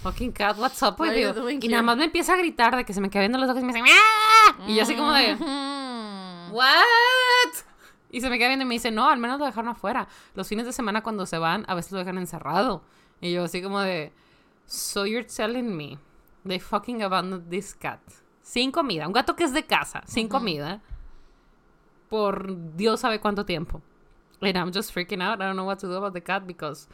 [0.01, 2.93] fucking cat, what's up with you Y nada más me empieza a gritar de que
[2.93, 4.65] se me queda viendo los ojos y me dice, ¡Ah!
[4.67, 5.35] Y yo así como de.
[6.51, 7.53] ¿what?
[8.11, 10.07] Y se me queda viendo y me dice, no, al menos lo dejaron afuera.
[10.35, 12.83] Los fines de semana cuando se van, a veces lo dejan encerrado.
[13.21, 14.11] Y yo así como de,
[14.65, 15.99] so you're telling me
[16.43, 17.99] They fucking abandoned this cat.
[18.41, 19.05] Sin comida.
[19.05, 20.81] Un gato que es de casa, sin comida.
[22.09, 23.81] Por Dios sabe cuánto tiempo.
[24.41, 25.39] And I'm just freaking out.
[25.39, 26.87] I don't know what to do about the cat because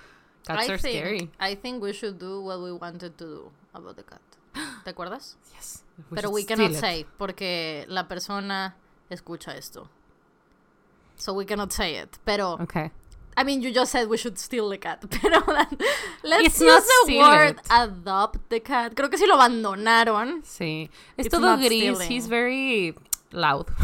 [0.44, 1.32] cats I are think, scary.
[1.40, 4.22] I think we should do what we wanted to do about the cat.
[4.84, 5.38] ¿Te acuerdas?
[5.56, 5.84] Yes.
[6.13, 6.76] Pero we cannot it.
[6.76, 8.76] say porque la persona
[9.10, 9.90] escucha esto.
[11.16, 12.20] So we cannot say it.
[12.26, 12.92] Pero Okay.
[13.39, 15.00] I mean, you just said we should steal the cat.
[15.10, 15.71] Pero that-
[16.23, 17.67] let's It's use not the word it.
[17.69, 18.95] adopt the cat.
[18.95, 20.41] Creo que sí lo abandonaron.
[20.43, 20.89] Sí.
[21.17, 21.67] Es It's todo gris.
[21.67, 22.10] stealing.
[22.12, 22.95] He's very
[23.32, 23.67] loud.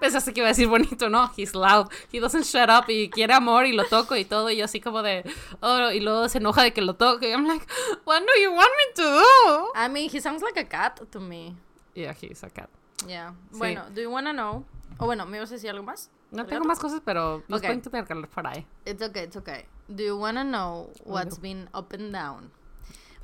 [0.00, 1.88] Pensaste que iba a decir bonito, no, he's loud.
[2.12, 4.48] He doesn't shut up y quiere amor y lo toco y todo.
[4.50, 5.24] Y yo así como de,
[5.60, 7.32] oh, y luego se enoja de que lo toque.
[7.32, 7.66] I'm like,
[8.04, 9.72] what do you want me to do?
[9.74, 11.56] I mean, he sounds like a cat to me.
[11.94, 12.70] Yeah, he's a cat.
[13.06, 13.32] Yeah.
[13.52, 13.58] Sí.
[13.58, 14.64] Bueno, do you wanna know?
[14.98, 16.08] O bueno, ¿me ibas a decir algo más?
[16.30, 17.66] No ¿El tengo más cosas, pero los Ok.
[17.66, 18.66] pueden tener que hablar por ahí.
[18.84, 19.64] It's okay, it's okay.
[19.88, 22.50] Do you wanna know what's been up and down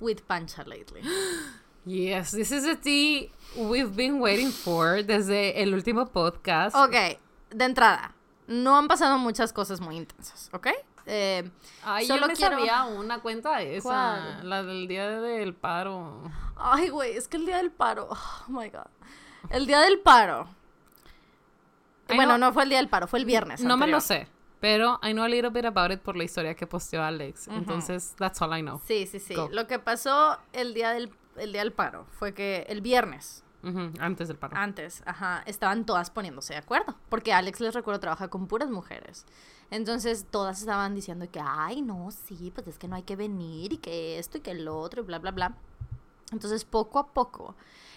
[0.00, 1.02] with Pancha lately?
[1.86, 6.74] Yes, this is the tea we've been waiting for desde el último podcast.
[6.74, 6.94] Ok,
[7.50, 8.14] de entrada,
[8.46, 10.68] no han pasado muchas cosas muy intensas, ¿ok?
[11.04, 11.50] Eh,
[11.84, 14.48] Ay, solo yo me quiero- sabía una cuenta esa, ¿Cuál?
[14.48, 16.22] la del día del paro.
[16.56, 18.86] ay, güey, es que el día del paro, oh my god.
[19.50, 20.48] El día del paro.
[22.08, 22.46] Ay, bueno, no.
[22.46, 22.52] no.
[22.52, 23.60] fue el día del paro, fue el viernes.
[23.60, 24.26] No me lo anterior.
[24.26, 27.48] sé, pero I know a little bit about it por la historia que posteó Alex.
[27.48, 28.80] Entonces, that's all I know.
[28.86, 29.34] Sí, sí, sí.
[29.34, 29.48] Go.
[29.50, 33.90] Lo que pasó el día del, el día del paro fue que el viernes, Ujú,
[34.00, 34.56] antes del paro.
[34.56, 36.94] antes, ajá, estaban todas poniéndose de acuerdo.
[37.08, 39.24] Porque Alex, les recuerdo, trabaja con puras mujeres.
[39.70, 43.72] Entonces, todas estaban diciendo que, ay, no, sí, pues es que no hay que venir
[43.72, 45.56] y que esto y que el otro y bla, bla, bla.
[46.32, 47.54] Entonces, poco a poco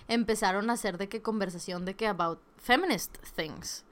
[0.07, 3.83] empezaron a hacer de que conversación de que about feminist things.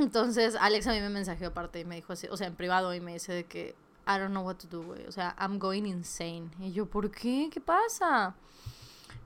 [0.00, 2.94] Entonces, Alex a mí me mensajeó aparte y me dijo así, o sea, en privado
[2.94, 3.74] y me dice de que
[4.06, 5.06] I don't know what to do, güey.
[5.06, 6.50] O sea, I'm going insane.
[6.58, 7.48] Y yo, ¿por qué?
[7.52, 8.34] ¿Qué pasa?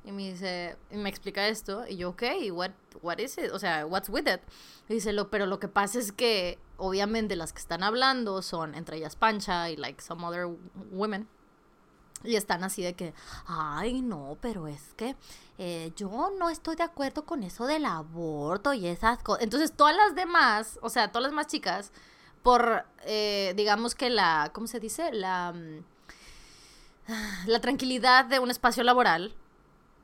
[0.04, 3.50] Y me dice, y me explica esto, y yo, ok, what, what is it?
[3.52, 4.40] O sea, what's with it?
[4.88, 8.74] Y dice, lo, pero lo que pasa es que, obviamente, las que están hablando son,
[8.74, 10.46] entre ellas Pancha y, like, some other
[10.90, 11.26] women.
[12.24, 13.14] Y están así de que,
[13.46, 15.14] ay, no, pero es que
[15.58, 19.44] eh, yo no estoy de acuerdo con eso del aborto y esas cosas.
[19.44, 21.92] Entonces, todas las demás, o sea, todas las más chicas,
[22.42, 25.12] por, eh, digamos que la, ¿cómo se dice?
[25.12, 25.84] La, mm,
[27.46, 29.34] la tranquilidad de un espacio laboral,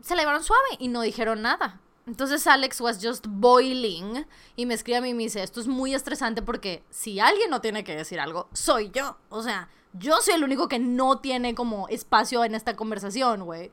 [0.02, 1.80] se la llevaron suave y no dijeron nada.
[2.06, 5.66] Entonces Alex was just boiling y me escribe a mí y me dice, esto es
[5.66, 9.16] muy estresante porque si alguien no tiene que decir algo, soy yo.
[9.28, 13.70] O sea, yo soy el único que no tiene como espacio en esta conversación, güey.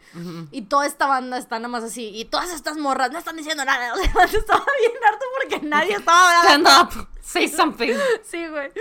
[0.52, 2.10] Y toda esta banda está nada más así.
[2.14, 3.94] Y todas estas morras no están diciendo nada.
[3.94, 7.02] O sea, estaba bien harto porque nadie estaba Stand hablando.
[7.02, 8.72] up, say something, Sí, güey.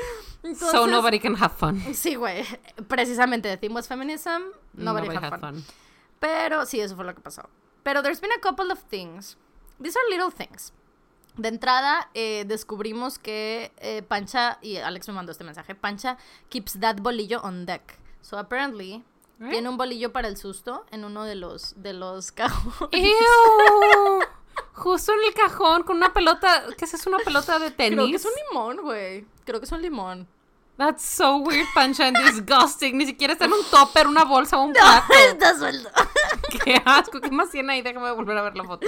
[0.54, 1.82] so nobody can have fun.
[1.94, 2.44] Sí, güey.
[2.88, 4.42] Precisamente, the theme was feminism,
[4.74, 5.64] nobody, had fun.
[6.20, 7.48] Pero sí, eso fue lo que pasó.
[7.82, 9.36] Pero there's been a couple of things.
[9.80, 10.72] These are little things.
[11.36, 16.16] De entrada, eh, descubrimos que eh, Pancha, y Alex me mandó este mensaje, Pancha
[16.48, 17.98] keeps that bolillo on deck.
[18.22, 19.04] So apparently,
[19.40, 19.50] ¿Eh?
[19.50, 22.88] tiene un bolillo para el susto en uno de los, de los cajones.
[22.92, 24.20] ¡Ew!
[24.72, 27.10] Justo en el cajón con una pelota, ¿qué es eso?
[27.10, 27.96] ¿Una pelota de tenis?
[27.96, 29.26] Creo que es un limón, güey.
[29.44, 30.26] Creo que es un limón.
[30.78, 32.98] That's so weird, Pancha, and disgusting.
[32.98, 35.06] Ni siquiera está en un topper, una bolsa o un plato.
[35.08, 35.88] No, Está suelto.
[36.64, 37.20] Qué asco.
[37.20, 37.82] ¿Qué más tiene ahí?
[37.82, 38.86] Déjame volver a ver la foto.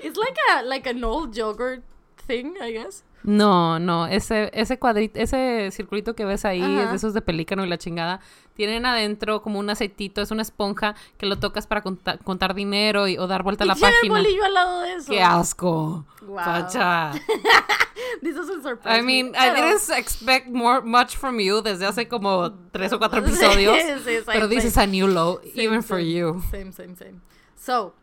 [0.00, 1.82] It's like a like an old yogurt
[2.28, 3.02] thing, I guess.
[3.24, 6.82] No, no, ese, ese cuadrito, ese circulito que ves ahí Ajá.
[6.84, 8.20] es de esos de pelícano y la chingada.
[8.52, 13.08] Tienen adentro como un aceitito, es una esponja que lo tocas para conta- contar dinero
[13.08, 13.98] y, o dar vuelta a la página.
[14.02, 15.10] el bolillo al lado de eso.
[15.10, 16.04] ¡Qué asco!
[16.22, 16.36] Wow.
[16.36, 17.12] Pacha.
[18.22, 22.06] This doesn't surprise I mean, me, I didn't expect more, much from you desde hace
[22.08, 23.76] como tres o cuatro episodios.
[23.76, 24.68] Sí, sí, same, pero this same.
[24.68, 26.42] is a new low, Same, even for you.
[26.50, 27.20] Same, same, same.
[27.56, 27.94] So,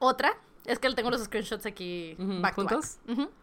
[0.00, 2.72] otra, es que tengo los screenshots aquí back to back.
[2.72, 2.98] ¿juntos?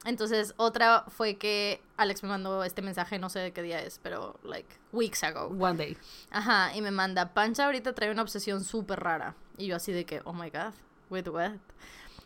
[0.05, 3.99] Entonces, otra fue que Alex me mandó este mensaje, no sé de qué día es,
[4.01, 5.47] pero like weeks ago.
[5.47, 5.97] One day.
[6.31, 9.35] Ajá, y me manda, Pancha ahorita trae una obsesión súper rara.
[9.57, 10.73] Y yo así de que, oh my god,
[11.09, 11.57] with what?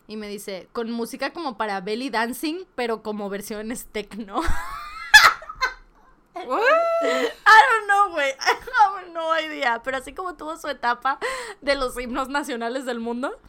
[0.08, 4.42] Y me dice, con música como para belly dancing, pero como versiones techno.
[6.36, 6.62] What?
[7.04, 7.30] I
[7.70, 8.32] don't know, güey.
[8.40, 9.82] I have no idea.
[9.84, 11.20] Pero así como tuvo su etapa
[11.62, 13.40] de los himnos nacionales del mundo,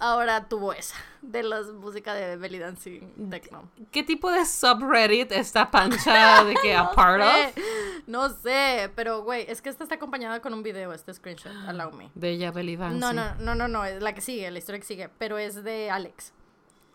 [0.00, 3.70] ahora tuvo esa, de la música de belly dancing techno.
[3.92, 7.64] ¿Qué tipo de subreddit está Pancha de que a part sé, of?
[8.08, 11.92] No sé, pero güey, es que esta está acompañada con un video, este screenshot, allow
[11.92, 12.10] me.
[12.14, 12.98] De ella belly dancing.
[12.98, 15.62] No, no, no, no, no, es la que sigue, la historia que sigue, pero es
[15.62, 16.32] de Alex.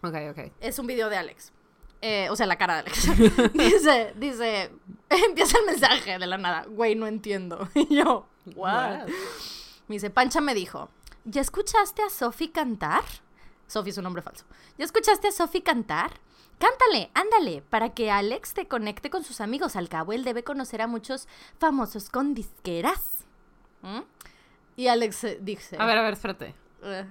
[0.01, 0.51] Ok, ok.
[0.59, 1.53] Es un video de Alex.
[2.01, 3.53] Eh, o sea, la cara de Alex.
[3.53, 4.71] dice, dice,
[5.09, 6.65] empieza el mensaje de la nada.
[6.67, 7.69] Güey, no entiendo.
[7.73, 9.05] Y yo, what?
[9.05, 9.07] What?
[9.87, 10.89] Me dice, Pancha me dijo,
[11.25, 13.03] ¿ya escuchaste a Sophie cantar?
[13.67, 14.45] Sophie es un nombre falso.
[14.77, 16.11] ¿Ya escuchaste a Sophie cantar?
[16.59, 19.75] Cántale, ándale, para que Alex te conecte con sus amigos.
[19.75, 21.27] Al cabo, él debe conocer a muchos
[21.59, 23.25] famosos con disqueras.
[23.81, 23.99] ¿Mm?
[24.77, 25.75] Y Alex eh, dice...
[25.79, 26.55] A ver, a ver, espérate.
[26.83, 27.05] eh,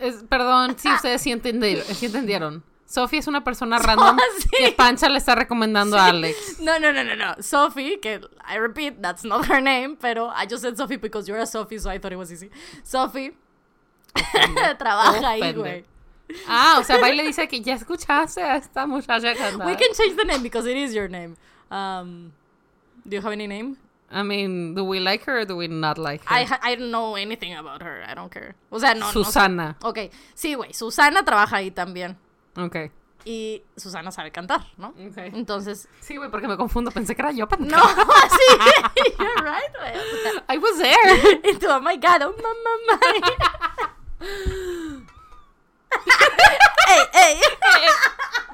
[0.00, 1.84] Es- perdón, si ustedes sí entendieron.
[1.86, 2.64] sí entendieron.
[2.94, 4.48] Sophie es una persona random Sí.
[4.56, 6.60] que Pancha le está recomendando a Alex.
[6.60, 7.42] No, no, no, no, no.
[7.42, 11.40] Sophie, que I repeat, that's not her name, pero I just said Sophie because you're
[11.42, 12.50] a Sophie, so I thought it was easy.
[12.84, 13.32] Sophie
[14.78, 15.84] trabaja ahí, güey.
[16.48, 19.66] Ah, o sea, y le dice que ya escuchaste a esta muchacha cantar.
[19.66, 21.36] We can change the name because it is your name.
[21.72, 22.32] Um,
[23.06, 23.76] do you have any name?
[24.10, 26.34] I mean, do we like her or do we not like her?
[26.34, 28.04] I, I don't know anything about her.
[28.06, 28.54] I don't care.
[28.70, 29.06] O sea, no.
[29.06, 29.10] no.
[29.12, 29.76] Susana.
[29.82, 30.72] ok, sí, güey.
[30.72, 32.16] Susana trabaja ahí también.
[32.56, 32.76] Ok.
[33.24, 34.88] Y Susana sabe cantar, ¿no?
[34.88, 35.16] Ok.
[35.16, 35.88] Entonces.
[36.00, 36.90] Sí, güey, porque me confundo.
[36.90, 37.46] Pensé que era yo.
[37.58, 38.58] No, sí.
[39.18, 39.94] You're right, güey.
[40.48, 41.40] I was there.
[41.50, 43.00] Y tú, oh my god, oh mamá,
[46.88, 47.40] ¡Ey, ey!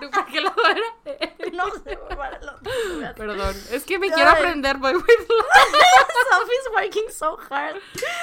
[0.11, 1.26] ¿Para qué lado era?
[1.53, 2.72] No sé, para el otro.
[3.16, 3.57] Perdón.
[3.72, 5.05] Es que me quiero aprender Boy With.
[6.31, 7.76] Sophie's working so hard.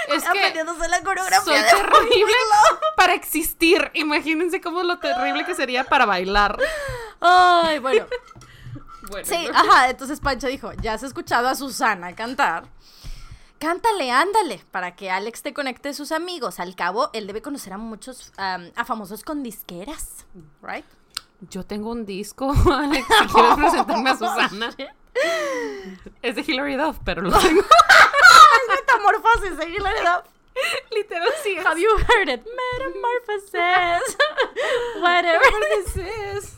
[0.07, 2.33] Es que aprendiéndose la coreografía soy de terrible
[2.95, 3.91] para existir.
[3.95, 6.57] Imagínense cómo lo terrible que sería para bailar.
[7.19, 8.05] Ay, bueno.
[9.09, 9.57] Bueno, Sí, ¿no?
[9.57, 12.63] ajá, entonces Pancho dijo, ya has escuchado a Susana cantar.
[13.59, 16.59] Cántale, ándale, para que Alex te conecte a sus amigos.
[16.59, 20.25] Al cabo, él debe conocer a muchos, am, a famosos con disqueras,
[20.61, 20.85] right?
[21.49, 23.05] Yo tengo un disco, Alex.
[23.07, 24.75] Si quieres presentarme a Susana.
[26.21, 27.61] Es de Hilary Duff, pero lo tengo.
[28.57, 29.69] Es metamorfosis, ¿eh?
[29.75, 30.25] Hilary Duff.
[30.91, 31.55] Literal, sí.
[31.55, 31.65] es.
[31.65, 32.43] Have you heard it?
[32.45, 34.17] Metamorphosis.
[34.99, 36.45] Whatever This is.
[36.45, 36.55] It's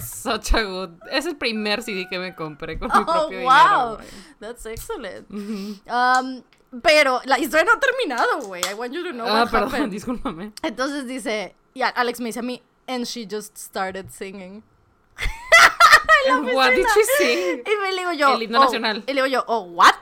[0.00, 0.90] such a good.
[1.10, 3.50] Es el primer CD que me compré con mi Oh, propio dinero.
[3.50, 3.96] wow.
[3.96, 4.06] güey.
[4.40, 5.30] That's excellent.
[5.30, 5.80] Ujú.
[5.90, 6.42] Um,
[6.82, 8.62] pero la historia no ha terminado, güey.
[8.70, 9.92] I want you to know Ah, what perdón, happened.
[9.92, 10.52] discúlpame.
[10.62, 14.62] Entonces dice, y Alex me dice a mí, and she just started singing.
[16.54, 17.62] What did she sing?
[17.66, 19.02] Y me le digo yo, El himno oh, nacional.
[19.06, 19.94] Y le digo yo, oh, what?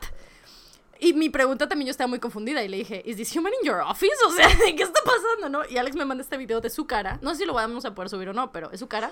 [0.98, 3.66] Y mi pregunta también yo estaba muy confundida y le dije, ¿Is this human in
[3.66, 4.12] your office?
[4.26, 5.62] O sea, ¿de qué está pasando, no?
[5.68, 7.18] Y Alex me manda este video de su cara.
[7.22, 9.10] No sé si lo vamos a poder subir o no, pero es su cara.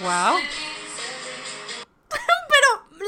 [0.00, 0.36] Wow.
[2.08, 3.06] Pero la,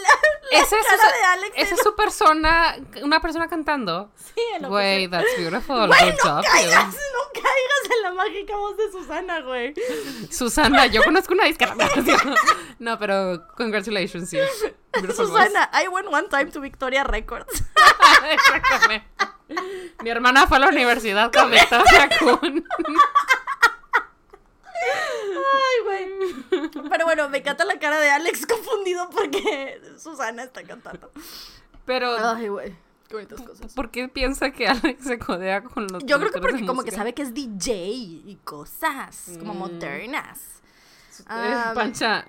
[0.51, 4.11] la Esa es, cara de Alex esa es su persona, una persona cantando.
[4.17, 5.87] Sí, lo Güey, that's beautiful.
[5.87, 7.01] Güey, no job, caigas, you.
[7.13, 9.75] no caigas en la mágica voz de Susana, güey.
[10.31, 11.75] Susana, yo conozco una disquera.
[12.79, 14.77] No, pero congratulations, voice.
[15.15, 17.65] Susana, I went one time to Victoria Records.
[18.31, 19.05] Exactamente.
[20.03, 22.65] Mi hermana fue a la universidad con Victoria Kun.
[24.81, 26.07] Ay, güey.
[26.89, 31.11] Pero bueno, me encanta la cara de Alex confundido porque Susana está cantando.
[31.85, 32.75] Pero, Ay, güey.
[33.09, 33.73] Qué bonitas cosas.
[33.73, 36.91] ¿por qué piensa que Alex se codea con los Yo creo que porque como que
[36.91, 39.59] sabe que es DJ y cosas como Mm.
[39.59, 40.41] modernas.
[41.27, 42.27] Ah, Pancha,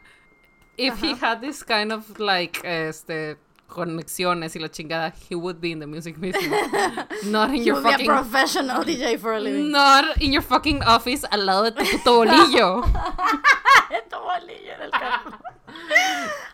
[0.77, 3.37] if he had this kind of like este
[3.69, 6.51] conexiones y la chingada, he would be in the music business.
[7.25, 9.71] Not in He your would be a fucking professional DJ for a living.
[9.71, 12.83] Not in your fucking office al lado de tu puto bolillo.
[14.09, 15.31] Tu bolillo en el carro.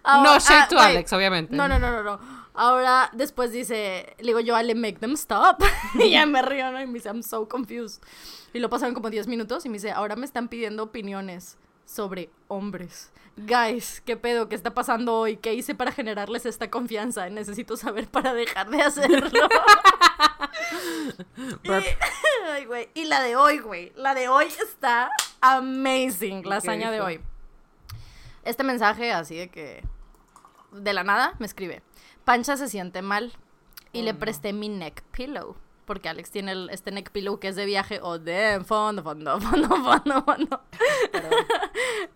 [0.24, 0.96] no shade ah, to wait.
[0.98, 1.56] Alex, obviamente.
[1.56, 2.20] No, no, no, no, no.
[2.54, 5.62] Ahora, después dice, le digo yo, Ale, make them stop.
[5.96, 6.82] y ya me río, ¿no?
[6.82, 8.02] Y me dice, I'm so confused.
[8.54, 12.30] Y lo pasaron como 10 minutos y me dice, ahora me están pidiendo opiniones sobre
[12.48, 13.12] hombres.
[13.38, 14.48] Guys, ¿qué pedo?
[14.48, 15.38] ¿Qué está pasando hoy?
[15.38, 17.30] ¿Qué hice para generarles esta confianza?
[17.30, 19.30] Necesito saber para dejar de hacerlo.
[21.66, 21.84] Burp.
[22.52, 22.90] Ay, güey.
[22.94, 23.92] Y la de hoy, güey.
[23.96, 25.10] La de hoy está
[25.42, 26.44] amazing.
[26.46, 27.20] La ¿Qué hazaña de hoy.
[28.44, 29.84] Este mensaje, así de que.
[30.72, 31.82] De la nada, me escribe.
[32.24, 33.34] Pancha se siente mal.
[33.92, 34.20] Y Oh, le no.
[34.20, 35.56] presté mi neck pillow.
[35.86, 38.00] Porque Alex tiene el- este neck pillow que es de viaje.
[38.02, 40.62] O de fondo, fondo, fondo, fondo, fondo.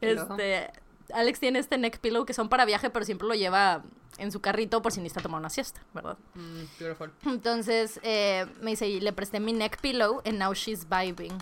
[0.02, 0.72] Este.
[1.14, 3.82] Alex tiene este neck pillow que son para viaje, pero siempre lo lleva
[4.20, 6.18] en su carrito por si necesita tomar una siesta, ¿verdad?
[6.36, 7.12] Mm, beautiful.
[7.26, 11.36] Entonces eh, me dice, y le presté mi neck pillow and now she's vibing.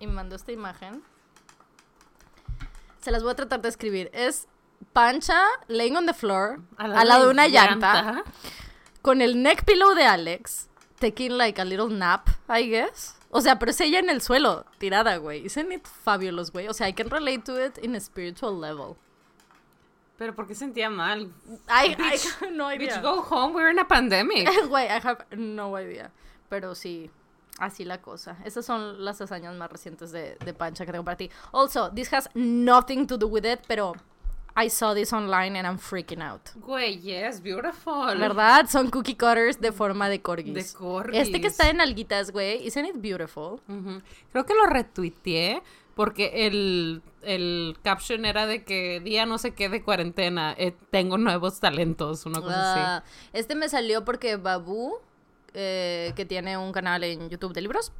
[0.00, 1.02] Y me mandó esta imagen.
[3.00, 4.10] Se las voy a tratar de escribir.
[4.12, 4.46] Es
[4.92, 8.22] Pancha laying on the floor al lado, de una llanta,
[9.00, 10.67] con el neck pillow de Alex
[10.98, 13.14] taking like a little nap, I guess.
[13.30, 15.44] O sea, pero es ella en el suelo, tirada, güey.
[15.44, 16.68] Isn't it fabulous, güey?
[16.68, 18.96] O sea, I can relate to it in a spiritual level.
[20.16, 21.30] Pero ¿por qué sentía mal?
[21.68, 22.88] I, I Bitch, have no idea.
[22.88, 24.48] Bitch, go home, we're in a pandemic.
[24.68, 26.10] Güey, I have no idea.
[26.48, 27.10] Pero sí,
[27.58, 28.36] así la cosa.
[28.44, 31.30] Esas son las hazañas más recientes de, de Pancha que tengo para ti.
[31.52, 33.94] Also, this has nothing to do with it, pero
[34.60, 36.50] I saw this online and I'm freaking out.
[36.56, 38.18] Güey, yes, beautiful.
[38.18, 38.68] ¿Verdad?
[38.68, 40.52] Son cookie cutters de forma de corgis.
[40.54, 41.20] De corgis.
[41.20, 42.66] Este que está en alguitas, güey.
[42.66, 43.60] Isn't it beautiful?
[44.32, 45.62] Creo que lo retuiteé
[45.94, 51.18] porque el, el caption era de que día no sé qué de cuarentena, eh, tengo
[51.18, 52.80] nuevos talentos, una cosa así.
[52.84, 54.98] Ah, este me salió porque Babu,
[55.54, 57.92] eh, que tiene un canal en YouTube de libros,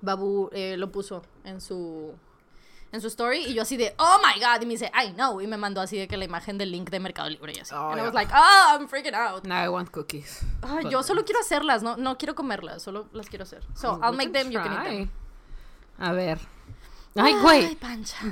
[0.00, 2.14] Babu eh, lo puso en su
[2.90, 5.40] en su story y yo así de oh my god y me dice I know
[5.40, 7.74] y me mandó así de que la imagen del link de Mercado Libre y así.
[7.74, 8.04] Oh, and I yeah.
[8.04, 9.44] was like oh I'm freaking out.
[9.44, 10.42] Now I want cookies.
[10.90, 13.62] Yo solo quiero hacerlas, no no quiero comerlas, solo las quiero hacer.
[13.74, 15.08] So I'll make them, you can eat them.
[15.08, 16.06] try.
[16.06, 16.38] A ver.
[17.16, 17.76] Ay, güey.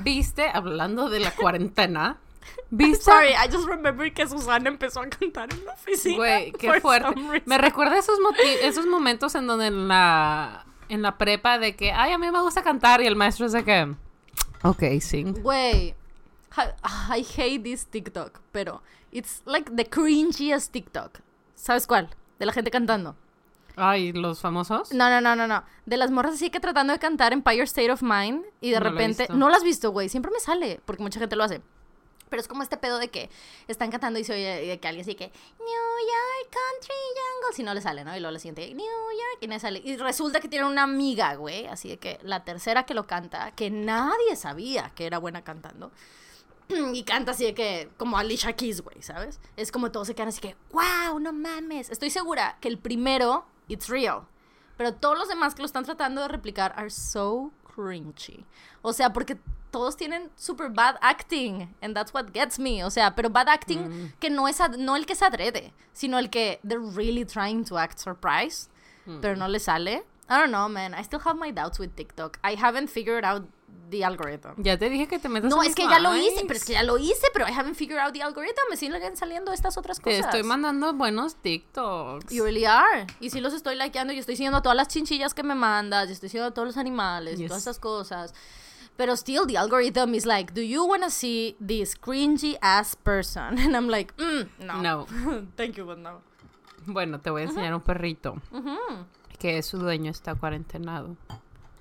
[0.03, 0.49] ¿Viste?
[0.53, 2.17] Hablando de la cuarentena.
[2.69, 3.03] ¿Viste?
[3.03, 6.15] Sorry, I just remembered que Susana empezó a cantar en la oficina.
[6.15, 7.41] Güey, qué fuerte.
[7.45, 8.17] Me recuerda esos,
[8.61, 12.41] esos momentos en donde en la, en la prepa de que, ay, a mí me
[12.41, 13.93] gusta cantar y el maestro es de que,
[14.63, 15.41] ok, sing.
[15.41, 15.95] Güey,
[16.57, 21.19] I, I hate this TikTok, pero it's like the cringiest TikTok.
[21.55, 22.09] ¿Sabes cuál?
[22.39, 23.15] De la gente cantando.
[23.75, 24.91] Ay, los famosos.
[24.91, 25.63] No, no, no, no, no.
[25.85, 28.83] De las morras así que tratando de cantar Empire State of Mind y de No
[28.83, 29.27] repente...
[29.29, 30.09] No las has visto, güey.
[30.09, 31.61] Siempre me sale, porque mucha gente lo hace.
[32.29, 33.29] Pero es como este pedo de que
[33.67, 37.63] están cantando y se oye de que alguien así que New York Country Jungle, si
[37.63, 38.15] no le sale, ¿no?
[38.15, 39.81] Y luego le siguiente New York y no le sale.
[39.83, 43.51] Y resulta que tiene una amiga, güey, así de que la tercera que lo canta,
[43.51, 45.91] que nadie sabía que era buena cantando.
[46.93, 49.39] Y canta así de que, como Alicia Keys, güey, ¿sabes?
[49.55, 51.89] Es como todos se quedan así que, wow, no mames.
[51.89, 54.23] Estoy segura que el primero, it's real.
[54.77, 58.45] Pero todos los demás que lo están tratando de replicar are so cringy.
[58.81, 59.37] O sea, porque
[59.77, 61.73] todos tienen super bad acting.
[61.81, 62.83] And that's what gets me.
[62.83, 66.29] O sea, pero bad acting que no es, no el que se adrede, sino el
[66.29, 68.69] que they're really trying to act surprised,
[69.21, 70.03] pero no le sale.
[70.29, 70.93] I don't know, man.
[70.93, 72.39] I still have my doubts with TikTok.
[72.43, 73.43] I haven't figured out
[73.89, 74.61] the algorithm.
[74.61, 76.65] Ya te dije que te metas No, en es que ya lo hice, pero es
[76.65, 78.63] que ya lo hice, pero I haven't figured out the algorithm.
[78.69, 80.25] Me siguen saliendo estas otras Te cosas.
[80.25, 82.33] estoy mandando buenos TikToks.
[82.33, 83.07] You really are.
[83.21, 86.09] Y sí los estoy likeando y estoy siguiendo a todas las chinchillas que me mandas,
[86.09, 87.47] y estoy siguiendo a todos los animales, y Yes.
[87.47, 88.33] todas esas cosas.
[88.97, 93.57] Pero still, the algorithm is like, do you want to see this cringy ass person?
[93.59, 94.81] And I'm like, mm, no.
[94.81, 95.05] No.
[95.55, 96.21] Thank you, but no.
[96.87, 98.41] Bueno, te voy a enseñar un perrito
[99.39, 101.15] que su dueño está cuarentenado.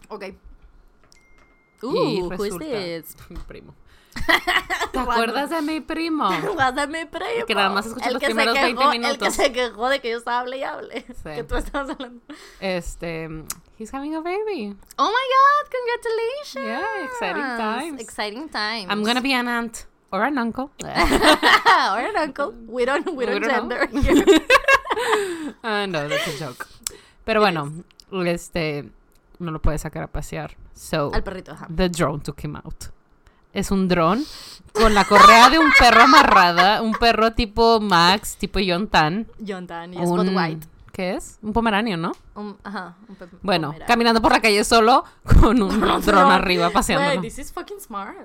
[0.09, 0.25] Ok.
[1.83, 3.75] Ooh, who is mi primo.
[4.93, 6.29] ¿Te acuerdas de mi primo?
[6.55, 7.47] Guárdame, primo.
[7.47, 9.35] Que nada más escuché El los que primeros 20 quejó- El que minutos.
[9.35, 11.05] se quejó de que yo estaba hable y hable.
[11.23, 12.21] Que tú estabas hablando.
[12.61, 13.29] Este,
[13.77, 14.75] he's having a baby.
[14.99, 16.67] Oh my god, congratulations.
[16.67, 18.01] Yeah, exciting times.
[18.03, 18.87] Exciting times.
[18.91, 20.71] I'm gonna be an aunt or an uncle.
[20.83, 22.55] or an uncle.
[22.69, 23.87] We don't, we don't, We don't know.
[23.87, 24.41] gender here.
[25.63, 26.67] Ah, no, that's a joke.
[27.25, 27.71] Pero bueno,
[28.25, 28.89] este,
[29.39, 30.57] no lo puede sacar a pasear.
[30.75, 31.67] So, Al perrito, ajá.
[31.69, 32.87] the drone took him out.
[33.53, 34.25] Es un dron
[34.73, 39.27] con la correa de un perro amarrada, un perro tipo Max, tipo John Tan.
[39.47, 40.67] John Tan y Spot White.
[40.97, 41.39] ¿Qué es?
[41.43, 42.13] Un pomeranio, ¿no?
[42.35, 43.87] Un, ajá, un Bueno, pomerania.
[43.87, 45.05] caminando por la calle solo
[45.41, 47.21] con un dron arriba paseando.
[47.21, 48.17] This is fucking smart.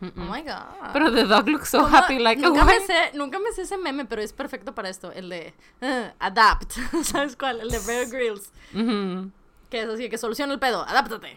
[0.00, 0.92] Oh my god.
[0.94, 1.94] Pero the dog looks so ¿Cómo?
[1.94, 4.88] happy, like, nunca, oh, me sé, nunca me sé ese meme, pero es perfecto para
[4.88, 5.12] esto.
[5.12, 6.72] El de eh, Adapt.
[7.02, 7.60] ¿Sabes cuál?
[7.60, 8.50] El de Bear Grylls.
[8.74, 9.30] Ujú.
[9.68, 10.82] Que es así, que soluciona el pedo.
[10.88, 11.36] Adáptate.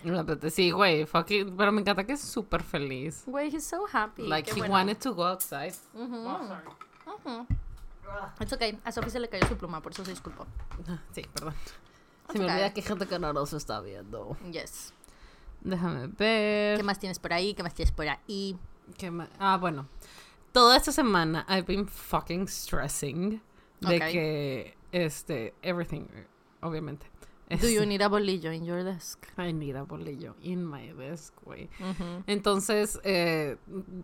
[0.52, 3.24] Sí, güey, fucking- pero me encanta que es súper feliz.
[3.26, 4.22] Güey, he's so happy.
[4.26, 4.74] Like, Qué he bueno.
[4.74, 5.74] wanted to go outside.
[5.94, 6.28] Ujú.
[8.40, 8.80] It's okay.
[8.84, 10.46] A Sophie se le cayó su pluma, por eso se disculpó.
[11.14, 11.54] Sí, perdón.
[11.54, 12.56] Se That's me okay.
[12.56, 14.38] olvida que gente nos está viendo.
[14.52, 14.94] Yes.
[15.62, 16.78] Déjame ver.
[16.78, 17.54] ¿Qué más tienes por ahí?
[17.54, 18.58] ¿Qué más tienes por ahí?
[18.98, 19.88] ¿Qué Ah, bueno.
[20.52, 23.42] Toda esta semana I've been fucking stressing
[23.82, 24.02] de Ok.
[24.12, 26.06] que, este, everything,
[26.62, 27.06] obviamente.
[27.50, 29.26] Do you need a bolillo in your desk?
[29.38, 31.70] I need a bolillo in my desk, güey.
[31.80, 33.56] Ujú, Entonces, eh,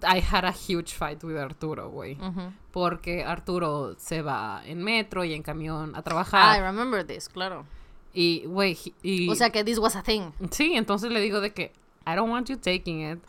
[0.04, 2.18] I had a huge fight with Arturo, güey.
[2.20, 2.54] ujú.
[2.72, 6.62] Porque Arturo se va en metro y en camión a I trabajar.
[6.62, 7.66] remember this, claro.
[8.14, 9.28] y, güey, y...
[9.30, 10.32] O sea que this was a thing.
[10.52, 11.74] Sí, entonces le digo de que
[12.08, 13.20] I don't want you taking it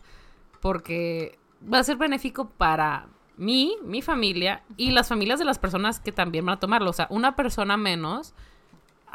[0.61, 1.37] porque
[1.71, 6.11] va a ser benéfico para mí, mi familia y las familias de las personas que
[6.11, 6.89] también van a tomarlo.
[6.89, 8.33] O sea, una persona menos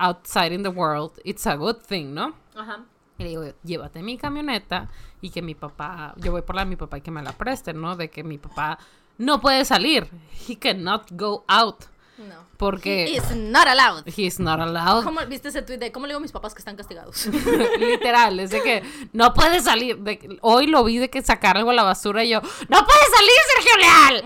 [0.00, 2.34] outside in the world, it's a good thing, ¿no?
[2.56, 2.84] Ajá.
[3.18, 4.88] Y le digo, llévate mi camioneta
[5.20, 7.32] y que mi papá, yo voy por la de mi papá y que me la
[7.32, 7.94] presten, ¿no?
[7.94, 8.78] De que mi papá
[9.18, 10.08] no puede salir.
[10.48, 11.84] He cannot go out
[12.28, 12.34] No.
[12.58, 14.04] porque It's not allowed.
[14.06, 15.04] he's not allowed.
[15.04, 17.26] ¿Cómo viste ese tweet de cómo le digo a mis papás que están castigados?
[17.78, 19.98] Literal, es de que no puede salir.
[19.98, 23.04] De hoy lo vi de que sacar algo a la basura y yo, ¡No puede
[23.14, 24.24] salir, Sergio Leal!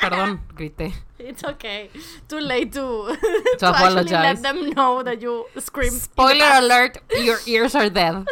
[0.00, 0.92] Perdón, grité.
[1.18, 1.88] It's okay.
[2.26, 3.06] Too late to,
[3.60, 4.42] To let apologize.
[4.42, 5.92] them know that you scream.
[5.92, 8.24] Spoiler alert, your ears are dead.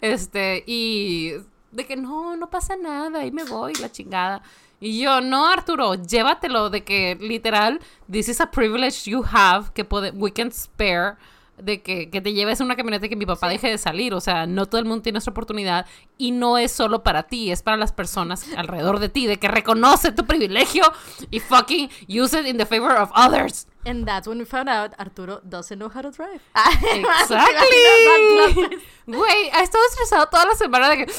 [0.00, 1.34] este, y
[1.70, 4.42] de que no, no pasa nada, ahí me voy, la chingada.
[4.84, 7.78] Y yo, no, Arturo, llévatelo de que literal,
[8.10, 11.16] this is a privilege you have que we can spare
[11.64, 14.14] de que, que te lleves una camioneta y que mi papá deje de salir.
[14.14, 15.86] O sea, no todo el mundo tiene esta oportunidad
[16.18, 19.48] y no es solo para ti, es para las personas alrededor de ti, de que
[19.48, 20.84] reconoce tu privilegio
[21.30, 23.66] y fucking use it in the favor of others.
[23.84, 26.40] And that's when we found out Arturo doesn't know how to drive.
[26.94, 28.78] Exactly.
[29.06, 31.12] Güey, ha estado estresado toda la semana de que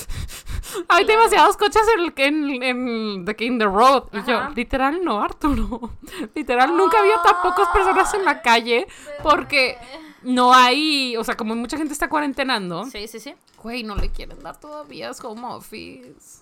[0.87, 4.03] hay demasiados coches en, en, en, que in the road.
[4.13, 5.91] Y yo, literal, no, Arturo.
[6.33, 8.87] Literal, nunca había tan pocas personas en la calle
[9.21, 9.77] porque
[10.23, 12.85] no hay, o sea, como mucha gente está cuarentenando.
[12.85, 13.35] Sí, sí, sí.
[13.61, 16.41] Güey, no le quieren dar todavía es home office.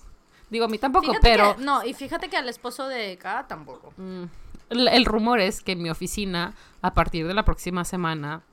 [0.49, 1.55] Digo, a mí tampoco, pero...
[1.59, 3.93] no, y fíjate que al esposo de K tampoco.
[3.97, 4.23] Mm,
[4.69, 8.43] el, rumor es que en mi oficina, a partir de la próxima semana,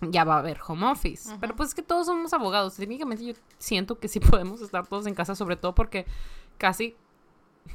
[0.00, 1.34] ya va a haber home office.
[1.40, 2.74] Pero pues es que todos somos abogados.
[2.74, 6.06] Técnicamente yo siento que sí podemos estar todos en casa, sobre todo porque
[6.58, 6.96] casi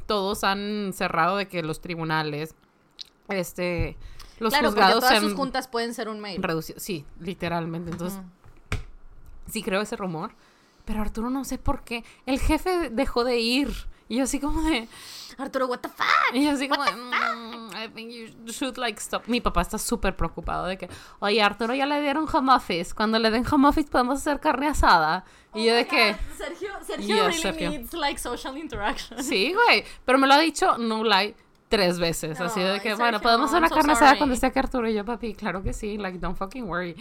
[0.05, 2.55] todos han cerrado de que los tribunales,
[3.27, 3.97] este,
[4.41, 6.41] los claro, juzgados todas sus juntas pueden ser un mail.
[6.41, 6.79] Reducido.
[6.79, 7.91] Sí, literalmente.
[7.91, 8.19] Entonces,
[9.47, 10.35] sí creo ese rumor.
[10.83, 12.03] Pero Arturo no sé por qué.
[12.25, 13.71] El jefe dejó de ir.
[14.09, 14.89] Y yo así como de...
[15.37, 16.33] Arturo, what the fuck?
[16.33, 16.91] Y yo así como de...
[16.91, 19.23] Mm, I think you should like stop.
[19.27, 20.89] Mi papá está súper preocupado de que...
[21.19, 22.93] Oye, Arturo ya le dieron home office.
[22.95, 25.23] Cuando le den home office podemos hacer carne asada.
[25.53, 26.17] Y yo oh de que...
[26.35, 29.23] Sergio, Sergio really needs like social interaction.
[29.23, 29.85] Sí, güey.
[30.03, 31.37] Pero me lo ha dicho, no like
[31.71, 32.39] tres veces.
[32.39, 35.05] así de que, bueno, podemos hacer una carne asada cuando esté aquí Arturo y yo,
[35.05, 35.33] papi.
[35.33, 36.95] Claro que sí, like, don't fucking worry.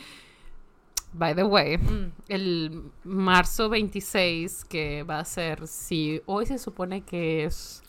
[1.12, 2.12] By the way, mm.
[2.28, 7.82] el marzo 26, que va a ser, si hoy se supone que es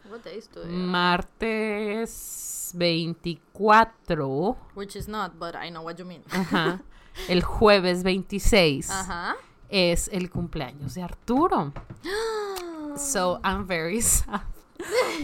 [0.68, 4.58] martes 24.
[4.76, 6.24] Which is not, but I know what you mean.
[6.32, 6.82] Ajá.
[7.28, 9.36] El jueves 26 Ajá.
[9.70, 11.74] es el cumpleaños de Arturo.
[12.96, 14.42] so I'm very sad.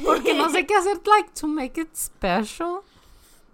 [0.06, 2.82] Porque no sé qué hacer, like, to make it special.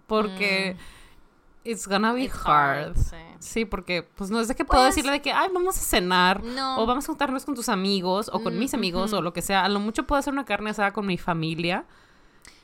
[0.07, 1.69] Porque mm.
[1.69, 2.95] it's gonna be hard.
[3.39, 3.65] sí.
[3.65, 6.41] porque, pues, no es de que puedo pues decirle de que, ay, vamos a cenar.
[6.77, 9.63] O vamos a juntarnos con tus amigos, o con mis amigos, o lo que sea.
[9.63, 11.85] A lo mucho puedo hacer una carne asada con mi familia.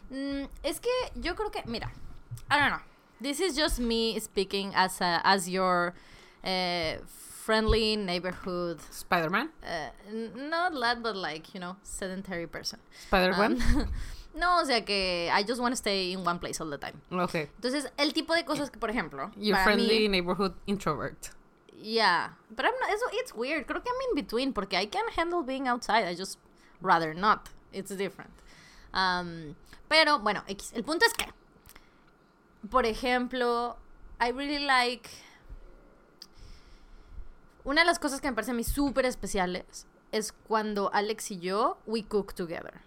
[0.09, 1.91] Mm, es que yo creo que, mira,
[2.49, 2.81] I don't know.
[3.21, 5.93] This is just me speaking as, a, as your
[6.43, 7.03] uh,
[7.49, 9.49] friendly neighborhood Spider-Man?
[9.63, 9.89] Uh,
[10.35, 12.77] not that, but like, you know, sedentary person.
[13.07, 13.53] Spider-Man?
[13.53, 13.87] Um,
[14.39, 17.01] no, o sea que I just want to stay in one place all the time.
[17.11, 17.47] Okay.
[17.59, 21.31] Entonces, el tipo de cosas que, por ejemplo, your friendly neighborhood introvert.
[21.75, 23.65] Yeah, but I'm not, it's, it's weird.
[23.65, 26.05] Creo que I'm in between porque I can handle being outside.
[26.05, 26.37] I just
[26.81, 27.49] rather not.
[27.73, 28.33] It's different.
[28.93, 29.55] Um,
[29.89, 31.25] pero bueno, el punto es que,
[32.69, 33.77] por ejemplo,
[34.21, 35.09] I really like
[37.69, 41.39] una de las cosas que me parece a mí súper especiales es cuando Alex y
[41.39, 42.81] yo, we cook together.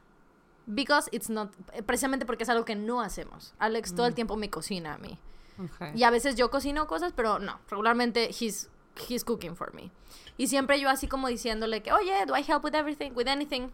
[0.66, 1.55] Because it's not,
[1.87, 3.55] precisamente porque es algo que no hacemos.
[3.61, 4.16] Alex todo el mm.
[4.16, 5.20] tiempo me cocina a mí.
[5.95, 8.70] Y a veces yo cocino cosas, pero no, regularmente he's,
[9.09, 9.93] he's cooking for me.
[10.37, 13.70] Y siempre yo así como diciéndole que, oye, do I help with everything, with anything?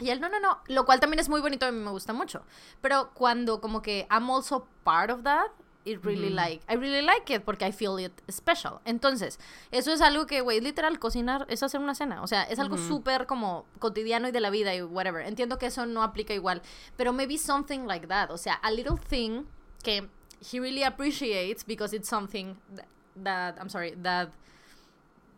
[0.00, 0.58] Y él, no, no, no.
[0.66, 2.42] Lo cual también es muy bonito, mí me gusta mucho.
[2.80, 5.52] Pero cuando como que I'm also part of that,
[5.84, 8.80] it really like, I really like it porque I feel it special.
[8.84, 9.38] Entonces,
[9.70, 12.22] eso es algo que, güey, literal, cocinar es hacer una cena.
[12.22, 15.26] O sea, es algo súper como cotidiano y de la vida y whatever.
[15.26, 16.62] Entiendo que eso no aplica igual,
[16.96, 18.30] pero maybe something like that.
[18.30, 19.44] O sea, a little thing
[19.82, 20.08] que
[20.52, 22.56] he really appreciates because it's something
[23.22, 24.30] that, I'm sorry, that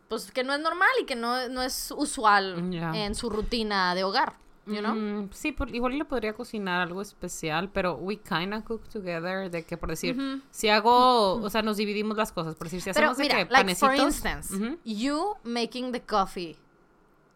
[0.09, 4.05] pues que no es normal y que no, no es usual en su rutina de
[4.05, 4.35] hogar.
[4.65, 4.95] You know?
[4.95, 9.77] Mm, sí, igual le podría cocinar algo especial, pero we kinda cook together, de que
[9.77, 10.17] por decir,
[10.51, 13.75] si hago, o sea, nos dividimos las cosas, por decir, si hacemos de que like
[13.75, 14.55] for instance,
[14.85, 16.57] you making the coffee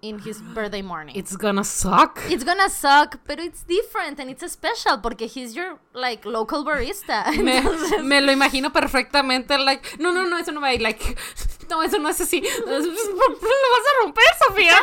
[0.03, 1.17] in his birthday morning.
[1.17, 2.21] It's gonna suck.
[2.29, 7.27] It's gonna suck, but it's different and it's special porque he's your like local barista.
[7.43, 7.61] me,
[8.03, 11.17] me, lo imagino perfectamente, like, no, no, no, eso no va a ir, like,
[11.71, 12.41] no, eso no es así.
[12.67, 14.81] lo vas a romper, Sofía.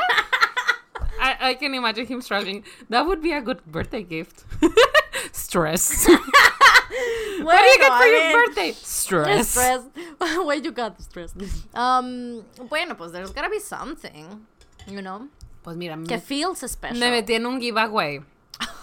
[1.20, 2.64] I, I can imagine him struggling.
[2.90, 4.46] That would be a good birthday gift.
[5.32, 6.08] Stress.
[7.42, 8.72] what do you get for your birthday?
[8.72, 9.50] Stress.
[9.50, 9.82] Stress.
[10.18, 11.34] Why you got stress?
[11.74, 14.46] Um, bueno, pues there's gotta be something,
[14.88, 15.28] you know.
[15.64, 17.00] Pues mira, que feels special.
[17.00, 18.22] Me metí en un giveaway.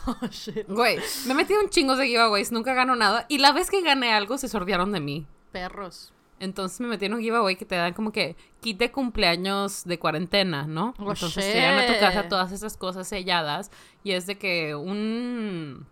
[0.06, 0.66] Oh, shit.
[0.66, 3.26] Güey, me metí en un chingo de giveaways, nunca gano nada.
[3.28, 5.26] Y la vez que gané algo, se sortearon de mí.
[5.52, 6.12] Perros.
[6.40, 10.66] Entonces me metí en un giveaway que te dan como que quite cumpleaños de cuarentena,
[10.66, 10.94] ¿no?
[10.98, 13.70] Oh, Entonces te llegan a tu casa todas esas cosas selladas
[14.02, 15.86] y es de que un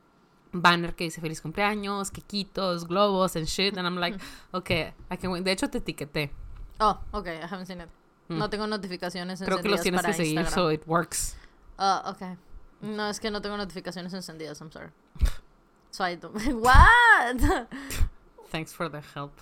[0.50, 4.18] banner que dice feliz cumpleaños, quequitos, globos and shit and I'm like,
[4.52, 6.32] okay, I can De hecho te etiqueté.
[6.80, 7.88] Oh, okay, I haven't seen it.
[8.28, 10.66] No tengo notificaciones Creo que los encendidas tienes para que seguir, Instagram.
[10.66, 11.36] so it works.
[11.76, 12.38] Ah, ok.
[12.80, 14.90] No, es que no tengo notificaciones encendidas, I'm sorry.
[15.90, 16.34] So I don't...
[16.62, 17.68] What?
[18.50, 19.32] Thanks for the help.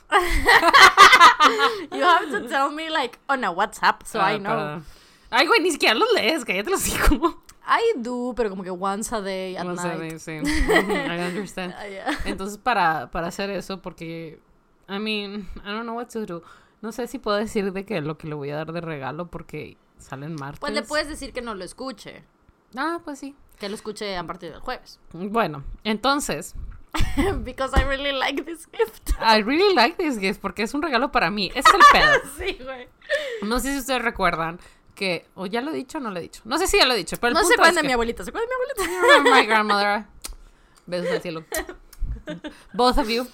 [1.92, 4.50] You have to tell me, like, on a WhatsApp, so Ah, I know.
[4.50, 4.84] perdón.
[5.30, 7.34] Ay, güey, ni siquiera los lees, cállate los hijos.
[7.68, 10.18] I do, pero como que once a day at No sé, night.
[10.18, 10.40] sí.
[10.40, 11.74] Ujú, I understand.
[11.76, 12.18] Ah, yeah.
[12.24, 14.40] Entonces, para, para hacer eso, porque,
[14.88, 16.42] I mean, I don't know what to do.
[16.80, 19.26] No sé si puedo decir de que lo que le voy a dar de regalo
[19.30, 20.61] porque salen martes.
[20.61, 22.22] Pues le puedes decir que no lo escuche.
[22.76, 23.34] Ah, pues sí.
[23.59, 25.00] Que lo escuche a partir del jueves.
[25.12, 26.54] Bueno, entonces,
[27.44, 29.11] Because I really like this gift.
[29.20, 31.51] I really like this gift porque es un regalo para mí.
[31.55, 32.12] Ese es el pedo.
[32.38, 32.88] sí, güey.
[33.42, 34.59] No sé si ustedes recuerdan
[34.94, 36.42] que, o ya lo he dicho o no lo he dicho.
[36.44, 37.92] No sé si ya lo he dicho, pero el No se acuerdan de que- mi
[37.92, 38.24] abuelita.
[38.24, 39.30] ¿Se acuerdan de mi abuelita?
[39.40, 40.05] My grandmother.
[40.86, 41.44] Besos al cielo.
[42.72, 43.26] Both of you.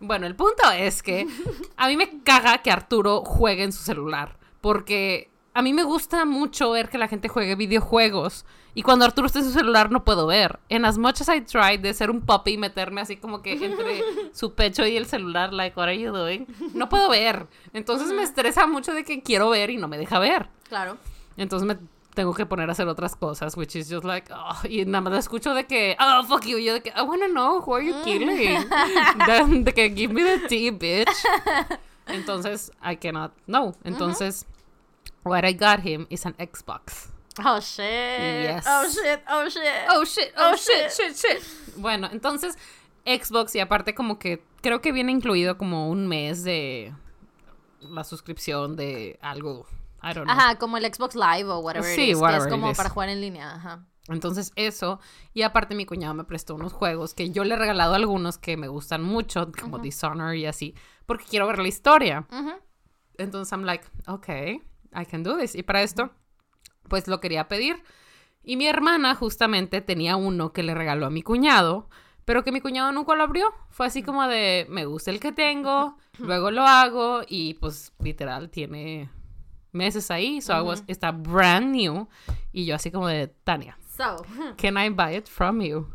[0.00, 1.26] Bueno, el punto es que
[1.76, 4.36] a mí me caga que Arturo juegue en su celular.
[4.60, 8.44] Porque a mí me gusta mucho ver que la gente juegue videojuegos.
[8.74, 10.58] Y cuando Arturo está en su celular no puedo ver.
[10.68, 13.52] En as much as I tried de ser un puppy y meterme así como que
[13.52, 14.02] entre
[14.32, 16.46] su pecho y el celular, like, what are you doing?
[16.74, 17.46] No puedo ver.
[17.72, 20.48] Entonces me estresa mucho de que quiero ver y no me deja ver.
[20.68, 20.96] Claro.
[21.36, 21.78] Entonces me
[22.14, 25.12] tengo que poner a hacer otras cosas, which is just like, oh, y nada más
[25.12, 27.84] lo escucho de que, oh, fuck you, yo de que, I wanna know, who are
[27.84, 28.28] you killing?
[28.28, 31.08] de, de que, give me the tea, bitch.
[32.06, 33.74] Entonces, I cannot know.
[33.82, 34.46] Entonces,
[35.24, 37.10] what I got him is an Xbox.
[37.44, 37.84] Oh, shit.
[37.84, 38.64] Yes.
[38.68, 39.20] Oh, shit.
[39.28, 39.62] Oh, shit.
[39.90, 41.16] Oh, shit, oh, Oh, shit, shit.
[41.16, 41.76] shit, shit.
[41.76, 42.56] Bueno, entonces,
[43.04, 46.94] Xbox y aparte como que, creo que viene incluido como un mes de
[47.80, 49.66] la suscripción de algo,
[50.02, 50.30] I don't know.
[50.30, 52.76] Ajá, como el Xbox Live o whatever it Sí, que whatever es it como is.
[52.76, 53.84] para jugar en línea, ajá.
[54.08, 55.00] Entonces eso,
[55.32, 58.56] y aparte mi cuñado me prestó unos juegos que yo le he regalado algunos que
[58.58, 60.74] me gustan mucho, como Dishonor y así,
[61.06, 62.26] porque quiero ver la historia.
[63.16, 64.62] Entonces I'm like, okay,
[64.94, 65.54] I can do this.
[65.54, 66.10] Y para esto,
[66.88, 67.82] pues lo quería pedir.
[68.42, 71.88] Y mi hermana justamente tenía uno que le regaló a mi cuñado,
[72.24, 73.52] pero que mi cuñado nunca lo abrió.
[73.70, 78.50] Fue así como de, me gusta el que tengo, luego lo hago y pues literal
[78.50, 79.08] tiene
[79.72, 82.06] meses ahí, so I was- está brand new.
[82.52, 84.16] Y yo así como de, Tania, So,
[84.56, 85.88] can I buy it from you?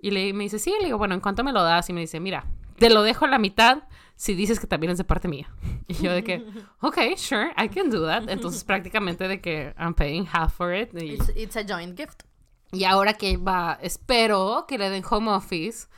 [0.00, 1.88] Y le, me dice, sí, le digo, bueno, ¿en cuánto me lo das?
[1.88, 2.44] Y me dice, mira,
[2.78, 3.84] te lo dejo a la mitad
[4.16, 5.48] si dices que también es de parte mía.
[5.88, 6.44] Y yo de que,
[6.80, 8.28] ok, sure, I can do that.
[8.28, 10.90] Entonces prácticamente de que I'm paying half for it.
[10.92, 12.24] Y, it's, it's a joint gift.
[12.72, 15.88] y ahora que va, espero que le den home office.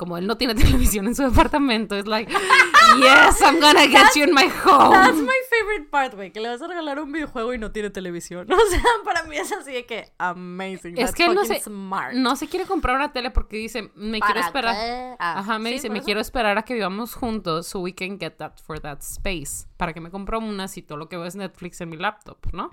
[0.00, 4.22] Como él no tiene televisión en su departamento, es like, yes, I'm gonna get you
[4.24, 5.22] in my That's home.
[5.24, 8.48] my favorite part, güey, que le vas a regalar un videojuego y no tiene televisión.
[8.50, 10.96] O sea, para mí es así de que amazing.
[10.96, 12.14] Es that's que él no se, smart.
[12.14, 15.16] no se quiere comprar una tele porque dice, me quiero ¿Para esperar.
[15.18, 16.06] Ah, Ajá, me sí, dice, me eso.
[16.06, 19.66] quiero esperar a que vivamos juntos so we can get that for that space.
[19.76, 22.38] Para que me compre una si todo lo que veo es Netflix en mi laptop,
[22.54, 22.70] ¿no?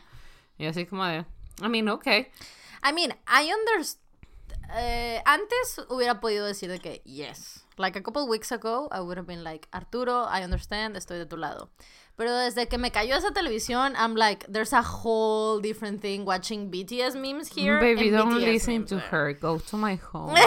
[0.57, 1.25] Y así como de,
[1.61, 2.27] I mean, okay.
[2.89, 4.06] I mean, I understand.
[5.25, 7.65] Antes hubiera podido decir de que yes.
[7.77, 11.25] Like a couple weeks ago, I would have been like, Arturo, I understand, estoy de
[11.25, 11.69] tu lado.
[12.15, 16.71] Pero desde que me cayó esa televisión, I'm like, there's a whole different thing watching
[16.71, 17.79] BTS memes here.
[17.79, 19.07] Baby, don't BTS listen to there.
[19.11, 19.33] her.
[19.33, 20.35] Go to my home.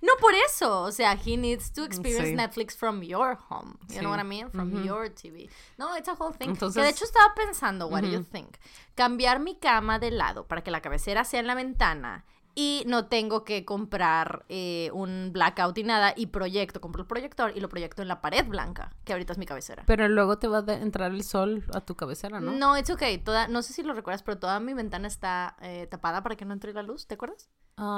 [0.00, 0.84] No por eso.
[0.84, 2.34] O sea, he needs to experience Sí.
[2.36, 3.76] Netflix from your home.
[3.90, 4.48] You know what I mean?
[4.48, 5.50] From your TV.
[5.76, 6.54] No, it's a whole thing.
[6.54, 8.58] que de hecho estaba pensando, what do you think?
[8.94, 12.24] Cambiar mi cama de lado para que la cabecera sea en la ventana
[12.54, 17.52] y no tengo que comprar eh, un blackout y nada y proyecto, compro el proyector
[17.56, 19.84] y lo proyecto en la pared blanca, que ahorita es mi cabecera.
[19.86, 22.52] Pero luego te va a entrar el sol a tu cabecera, ¿no?
[22.52, 23.18] No, it's okay.
[23.18, 26.44] Toda, no sé si lo recuerdas, pero toda mi ventana está eh, tapada para que
[26.44, 27.48] no entre la luz, ¿te acuerdas?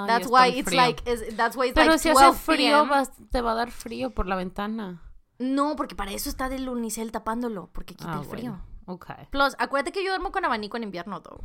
[0.07, 1.03] That's why it's like,
[1.37, 4.11] that's why it's Pero like si hace 12 frío, vas- te va a dar frío
[4.11, 5.03] por la ventana.
[5.39, 8.51] No, porque para eso está del unicel tapándolo, porque quita Ah, el frío.
[8.51, 8.71] bueno.
[8.85, 9.27] Okay.
[9.31, 11.43] Plus, acuérdate que yo duermo con abanico en invierno, though.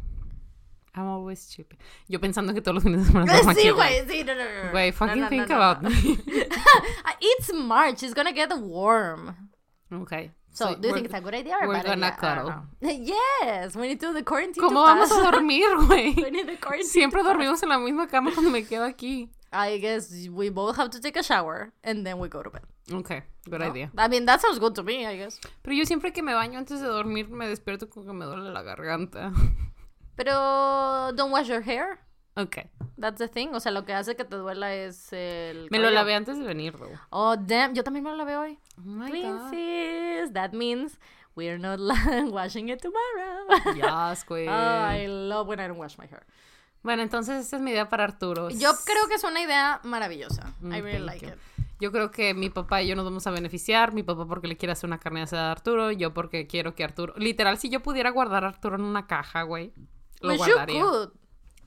[0.96, 1.78] I'm always stupid.
[2.08, 4.72] Yo pensando que todos los fines de semana aquí, Sí, güey, sí, no, no, no.
[4.72, 5.92] Güey, fucking no, no, think no, about me.
[7.06, 9.36] Ah, It's March, it's gonna get warm.
[9.92, 10.32] Okay.
[10.56, 12.18] So, do you think it's a good idea or we're gonna idea?
[12.18, 12.54] Cuddle.
[13.42, 16.16] Yes, we need to the quarantine ¿Cómo vamos a dormir, güey?
[16.16, 19.30] We need the quarantine Siempre dormimos en la misma cama cuando me quedo aquí.
[19.52, 22.64] I guess we both have to take a shower and then we go to bed.
[22.90, 23.68] Okay, good ¿no?
[23.68, 23.92] idea.
[23.98, 25.42] I mean, that sounds good to me, I guess.
[25.62, 28.52] Pero yo siempre que me baño antes de dormir me despierto con que me duele
[28.52, 29.34] la garganta.
[30.16, 32.00] Pero don't wash your hair.
[32.38, 32.70] Okay.
[32.98, 33.54] That's the thing.
[33.54, 35.68] O sea, lo que hace que te duela es el.
[35.70, 36.98] Me lo lavé antes de venir, though.
[37.10, 37.74] Oh, damn.
[37.74, 38.60] Yo también me lo lavé hoy.
[38.78, 39.50] Oh my God.
[39.50, 40.34] Twinsies.
[40.34, 40.98] That means
[41.36, 41.80] we're not
[42.32, 43.76] washing it tomorrow.
[43.76, 44.48] Yes, güey.
[44.48, 46.26] Oh, I love when I don't wash my hair.
[46.84, 48.50] Bueno, entonces esta es mi idea para Arturo.
[48.50, 50.54] Yo creo que es una idea maravillosa.
[50.62, 51.32] Mm, I really thank like you.
[51.32, 51.40] it.
[51.80, 53.94] Yo creo que mi papá y yo nos vamos a beneficiar.
[53.94, 55.92] Mi papá porque le quiere hacer una carne asada a Arturo.
[55.92, 57.14] Yo porque quiero que Arturo.
[57.18, 59.74] Literal, si yo pudiera guardar a Arturo en una caja, güey.
[60.26, 60.82] Lo you guardaría.
[60.82, 61.10] could.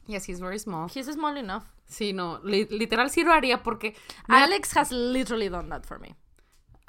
[0.07, 0.89] Yes, he's very small.
[0.89, 1.65] He's small enough.
[1.87, 2.41] Sí, no.
[2.45, 3.95] li- literal sí lo haría porque.
[4.27, 6.17] Alex has literally done that for me.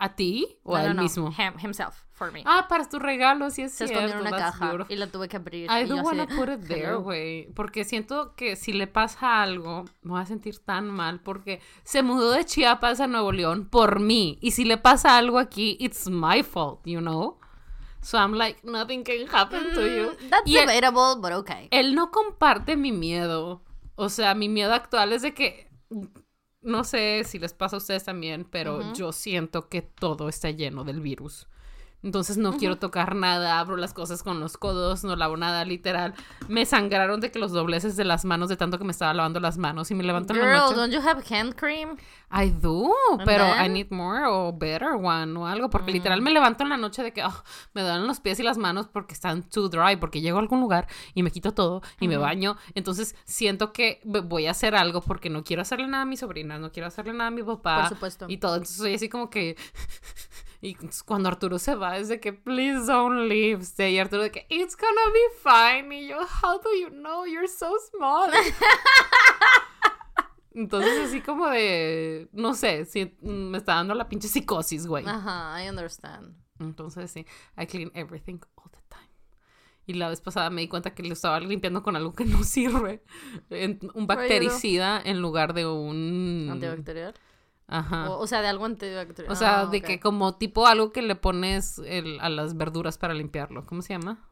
[0.02, 1.02] ¿A ti o No, a él no.
[1.04, 1.30] mismo?
[1.38, 2.42] Him- himself, for me.
[2.46, 4.06] Ah, para tu regalo, sí es Se cierto.
[4.06, 4.94] escondió en una caja beautiful.
[4.94, 5.70] y la tuve que abrir.
[5.70, 7.48] I y do yo wanna put it there, güey.
[7.54, 11.20] Porque siento que si le pasa algo, me voy a sentir tan mal.
[11.20, 14.38] Porque se mudó de Chiapas a Nuevo León por mí.
[14.40, 17.38] Y si le pasa algo aquí, it's my fault, you know?
[18.02, 20.12] So I'm like, nothing can happen to you.
[20.12, 20.70] Mm, That's Y él,
[21.22, 21.68] but okay.
[21.72, 23.62] él no comparte mi miedo.
[23.96, 25.68] O sea, mi miedo actual es de que.
[26.62, 30.84] No sé si les pasa a ustedes también, pero yo siento que todo está lleno
[30.84, 31.48] del virus.
[32.02, 36.14] Entonces no quiero tocar nada, abro las cosas con los codos, no lavo nada, literal.
[36.48, 39.40] Me sangraron de que los dobleces de las manos de tanto que me estaba lavando
[39.42, 40.76] las manos y me levanto en la noche.
[40.76, 41.98] don't you have hand cream?
[42.32, 45.96] I do, And pero I need more o better one o algo, porque Mm.
[45.96, 47.44] literal me levanto en la noche de que ah,
[47.74, 50.62] me duelen los pies y las manos porque están too dry, porque llego a algún
[50.62, 55.02] lugar y me quito todo y me baño, entonces siento que voy a hacer algo
[55.02, 57.82] porque no quiero hacerle nada a mi sobrina, no quiero hacerle nada a mi papá
[57.82, 58.26] Por supuesto.
[58.30, 59.58] y todo, entonces soy así como que
[60.62, 64.32] y cuando Arturo se va es de que please don't leave, stay, y Arturo de
[64.32, 68.30] que it's gonna be fine y yo how do you know you're so small
[70.54, 75.06] entonces así como de, no sé, si me está dando la pinche psicosis, güey.
[75.08, 76.36] Ajá, I understand.
[76.60, 77.26] Entonces sí,
[77.58, 79.10] I clean everything all the time.
[79.86, 82.44] Y la vez pasada me di cuenta que lo estaba limpiando con algo que no
[82.44, 83.04] sirve.
[83.94, 86.50] Un bactericida en lugar de un...
[86.52, 87.14] ¿Antibacterial?
[87.70, 88.10] Ajá.
[88.10, 89.32] O, o sea, de algo antibacterial.
[89.32, 89.86] O sea, Ah, de ok.
[89.86, 93.66] que como tipo algo que le pones el- a las verduras para limpiarlo.
[93.66, 94.26] ¿Cómo se llama?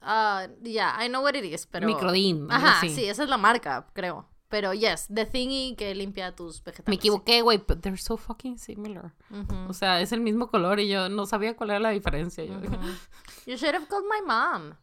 [0.00, 1.86] Ah, yeah, I know what it is, pero...
[1.86, 2.46] Microdin.
[2.50, 4.28] Ajá, sí, esa es la marca, creo.
[4.48, 6.88] Pero yes, the thingy que limpia tus vegetales.
[6.88, 9.12] Me equivoqué, güey, but they're so fucking similar.
[9.30, 12.42] Ujú, O sea, es el mismo color y yo no sabía cuál era la diferencia.
[12.44, 12.66] Dije, ujú.
[13.46, 14.74] You should have called my mom.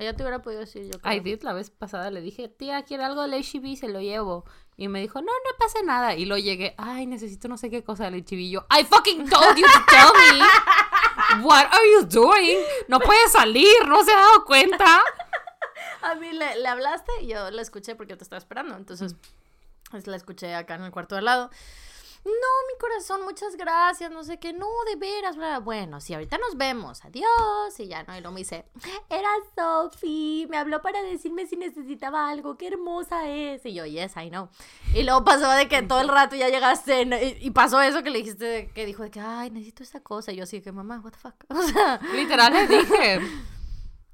[0.00, 1.14] Ella te hubiera podido decir yo creo.
[1.14, 3.76] I did la vez pasada, le dije, tía, ¿quiere algo del HEB?
[3.76, 4.44] Se lo llevo.
[4.76, 6.14] Y me dijo, no, no pasa nada.
[6.16, 9.66] Y lo llegué, ay, necesito no sé qué cosa del yo, I fucking told you
[9.66, 10.44] to tell me.
[11.44, 12.58] What are you doing?
[12.88, 15.00] No puede salir, no se ha dado cuenta.
[16.02, 18.76] A mí le, le hablaste y yo la escuché porque te estaba esperando.
[18.76, 19.16] Entonces,
[19.90, 21.50] pues, la escuché acá en el cuarto de al lado.
[22.24, 22.30] No,
[22.72, 25.58] mi corazón, muchas gracias, no sé qué, no, de veras, bla, bla.
[25.58, 27.28] bueno, sí, ahorita nos vemos, adiós,
[27.78, 28.16] y ya, ¿no?
[28.16, 28.64] Y luego me dice,
[29.10, 34.14] era Sophie, me habló para decirme si necesitaba algo, qué hermosa es, y yo, yes,
[34.16, 34.48] I know,
[34.94, 37.16] y luego pasó de que todo el rato ya llegaste, ¿no?
[37.16, 40.32] y, y pasó eso que le dijiste, que dijo de que, ay, necesito esa cosa,
[40.32, 43.20] y yo así, que mamá, what the fuck, o sea, Literal le dije.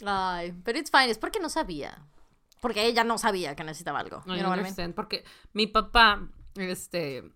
[0.05, 2.05] ay, pero it's fine, es porque no sabía,
[2.61, 4.59] porque ella no sabía que necesitaba algo, I you know what I mean?
[4.61, 7.31] understand, porque mi papá, este,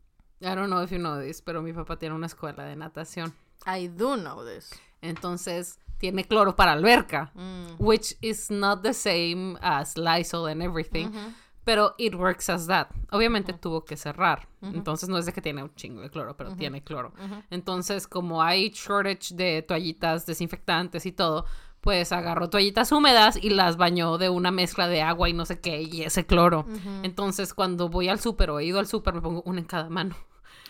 [0.45, 3.32] I don't know if you know this, pero mi papá tiene una escuela de natación.
[3.66, 4.70] I do know this.
[5.01, 7.30] Entonces, tiene cloro para alberca.
[7.34, 7.76] Mm.
[7.78, 11.32] which is not the same as Lysol and everything, Ujú.
[11.64, 12.88] pero it works as that.
[13.11, 16.55] Obviamente tuvo que cerrar, entonces no es de que tiene un chingo de cloro, pero
[16.57, 17.12] tiene cloro.
[17.51, 21.47] Entonces, como hay shortage de toallitas desinfectantes y todo,
[21.80, 25.61] pues agarró toallitas húmedas y las bañó de una mezcla de agua y no sé
[25.61, 26.66] qué, y ese cloro.
[27.03, 29.88] Entonces, cuando voy al súper o he ido al súper, me pongo una en cada
[29.88, 30.16] mano.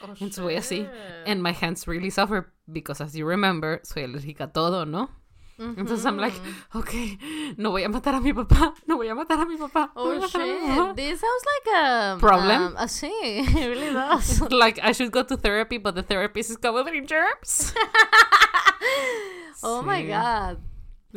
[0.04, 0.88] Oh, Entonces voy así.
[1.26, 5.10] And my hands really suffer because, as you remember, soy alérgica a todo, ¿no?
[5.56, 6.34] Entonces I'm like,
[6.74, 7.16] okay,
[7.56, 9.92] no voy a matar a mi papá, no voy a matar a mi papá.
[9.94, 10.86] no Oh a matar a mi papá.
[10.88, 12.62] shit, this sounds like a Problem?
[12.62, 14.40] Um, uh, sí, it really does.
[14.50, 17.72] Like I should go to therapy, but the therapist is covered in germs.
[19.62, 20.58] Oh my god.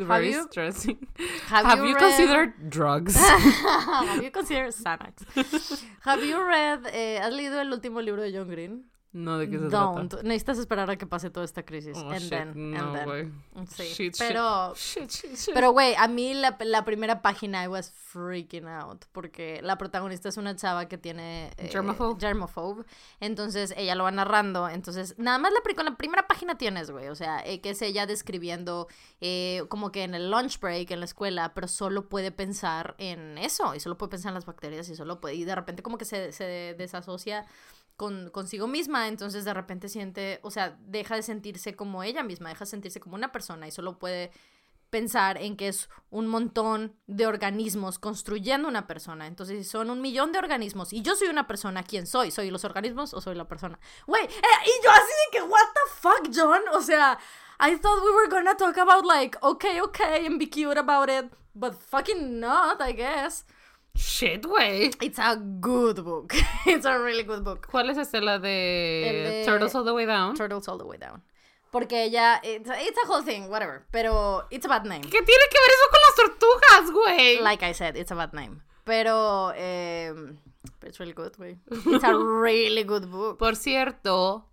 [0.05, 1.07] Very you- stressing.
[1.47, 3.15] Have, Have, you, you, read- considered drugs?
[3.17, 5.83] Have you considered Xanax?
[6.01, 6.85] Have you read?
[6.93, 8.83] eh, ¿Has leído el último libro de John Green?
[9.17, 10.09] No, ¿de qué se Don't.
[10.11, 10.23] trata?
[10.23, 11.97] Necesitas esperar a que pase toda esta crisis.
[11.97, 13.05] Oh, and shit, then, no, and then.
[13.05, 13.31] güey.
[13.67, 13.83] Sí.
[13.83, 15.11] Shit, pero, Shit,
[15.53, 20.29] pero güey, a mí la, la primera página I was freaking out porque la protagonista
[20.29, 22.19] es una chava que tiene eh, Germaphobe.
[22.19, 22.85] germaphobe.
[23.19, 24.69] Entonces ella lo va narrando.
[24.69, 27.07] Entonces, nada más la, con la primera página tienes, güey.
[27.07, 28.87] O sea, eh, que es ella describiendo
[29.21, 33.37] eh, como que en el lunch break en la escuela, pero solo puede pensar en
[33.37, 33.73] eso.
[33.75, 35.35] Y solo puede pensar en las bacterias y solo puede.
[35.35, 37.45] Y de repente como que se, se desasocia
[37.97, 42.49] con, consigo misma, entonces de repente siente, o sea, deja de sentirse como ella misma,
[42.49, 44.31] deja de sentirse como una persona y solo puede
[44.89, 49.27] pensar en que es un montón de organismos construyendo una persona.
[49.27, 52.31] Entonces, si son un millón de organismos y yo soy una persona, ¿quién soy?
[52.31, 53.79] ¿Soy los organismos o soy la persona?
[54.05, 56.61] Güey, eh, y yo así de que, what the fuck, John?
[56.73, 57.17] O sea,
[57.59, 61.31] I thought we were gonna talk about like, okay, okay, and be cute about it,
[61.53, 63.43] but fucking not, I guess.
[63.97, 64.91] Shit, güey.
[65.01, 66.33] It's a good book.
[66.65, 67.67] It's a really good book.
[67.69, 68.21] ¿Cuál es esta?
[68.21, 70.35] La de, Turtles All the Way Down.
[70.35, 71.23] Turtles All the Way Down.
[71.71, 73.85] Porque ella, it's a, it's a whole thing, whatever.
[73.91, 75.01] Pero it's a bad name.
[75.01, 77.41] ¿Qué tiene que ver eso con las tortugas, güey?
[77.41, 78.61] Like I said, it's a bad name.
[78.85, 79.47] Pero,
[80.79, 81.57] but it's really good, güey.
[81.69, 83.37] It's a really good book.
[83.37, 84.45] Por cierto,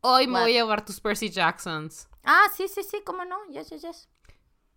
[0.00, 0.40] hoy me What?
[0.44, 2.08] voy a llevar tus Percy Jacksons.
[2.24, 3.36] Ah, sí, sí, sí, cómo no.
[3.50, 4.08] Yes, yes, yes.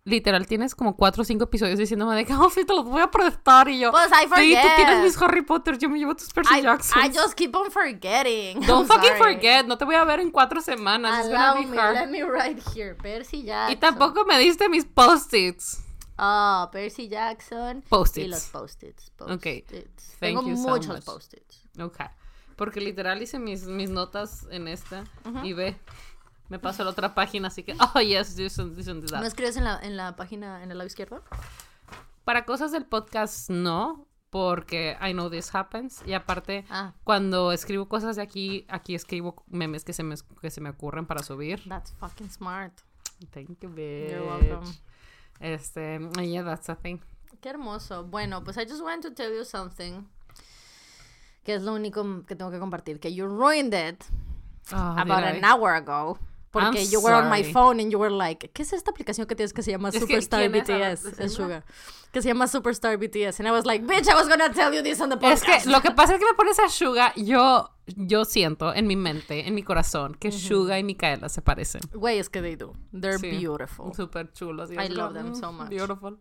[0.08, 3.02] Literal, tienes como cuatro o cinco episodios diciéndome de que, oh, sí, te los voy
[3.02, 3.68] a prestar.
[3.68, 5.02] Y yo, Pues, I sí, tú tienes forget.
[5.02, 7.04] mis Harry Potter, yo me llevo tus Percy I, Jacksons.
[7.04, 8.60] I just keep on forgetting.
[8.60, 9.34] Don't I'm fucking sorry.
[9.34, 11.18] forget, no te voy a ver en cuatro semanas.
[11.18, 11.94] It's gonna Allow be me, hard.
[11.96, 12.94] let me write here.
[12.94, 13.72] Percy Jackson.
[13.72, 15.82] Y tampoco me diste mis post-its.
[16.16, 17.82] Ah, Percy Jackson.
[17.88, 18.26] Post-its.
[18.26, 19.10] Y los post-its.
[19.18, 19.28] Ok.
[19.28, 20.04] post-its.
[20.20, 21.04] Thank Tengo you so muchos much.
[21.04, 21.62] post-its.
[21.80, 21.98] Ok.
[22.54, 25.04] Porque literal hice mis, mis notas en esta
[25.42, 25.76] y ve,
[26.48, 29.20] me paso a la otra página, así que, oh, yes, this one, this that.
[29.20, 31.22] ¿No escribes en la, en la página, en el lado izquierdo?
[32.24, 36.02] Para cosas del podcast, no, porque I know this happens.
[36.06, 36.92] Y aparte, Ah.
[37.04, 41.06] cuando escribo cosas de aquí, aquí escribo memes que se me, que se me ocurren
[41.06, 41.62] para subir.
[41.68, 42.72] That's fucking smart.
[43.30, 44.10] Thank you, bitch.
[44.10, 44.70] You're welcome.
[45.40, 46.98] Este, yeah, that's a thing.
[47.40, 48.04] Qué hermoso.
[48.04, 50.06] Bueno, pues I just wanted to tell you something.
[51.44, 52.98] Que es lo único que tengo que compartir.
[52.98, 54.04] Que you ruined it
[54.72, 55.38] Oh, about I?
[55.38, 56.18] an hour ago.
[56.60, 57.52] Porque I'm you were on my sorry.
[57.52, 60.00] phone and you were like, ¿qué es esta aplicación que tienes que se llama que,
[60.00, 61.02] Superstar ¿quién es?
[61.02, 61.16] BTS?
[61.16, 61.48] ¿Se Es llama?
[61.60, 61.64] Suga.
[62.12, 63.40] Que se llama Superstar BTS.
[63.40, 65.64] And I was like, bitch, I was gonna tell you this on the Es podcast.
[65.64, 68.96] que lo que pasa es que me pones a Suga, yo, yo siento en mi
[68.96, 71.82] mente, en mi corazón, que Suga y Micaela se parecen.
[71.92, 72.72] Güey, es que they do.
[72.92, 73.30] They're Sí.
[73.38, 73.92] beautiful.
[73.94, 74.70] Súper chulos.
[74.70, 75.68] I es love them so mm, much.
[75.68, 76.18] Beautiful.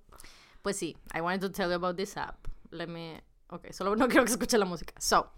[0.61, 2.47] Pues sí, I wanted to tell you about this app.
[2.71, 3.21] Let me...
[3.51, 4.93] Ok, solo no quiero que escuche la música.
[4.99, 5.29] So,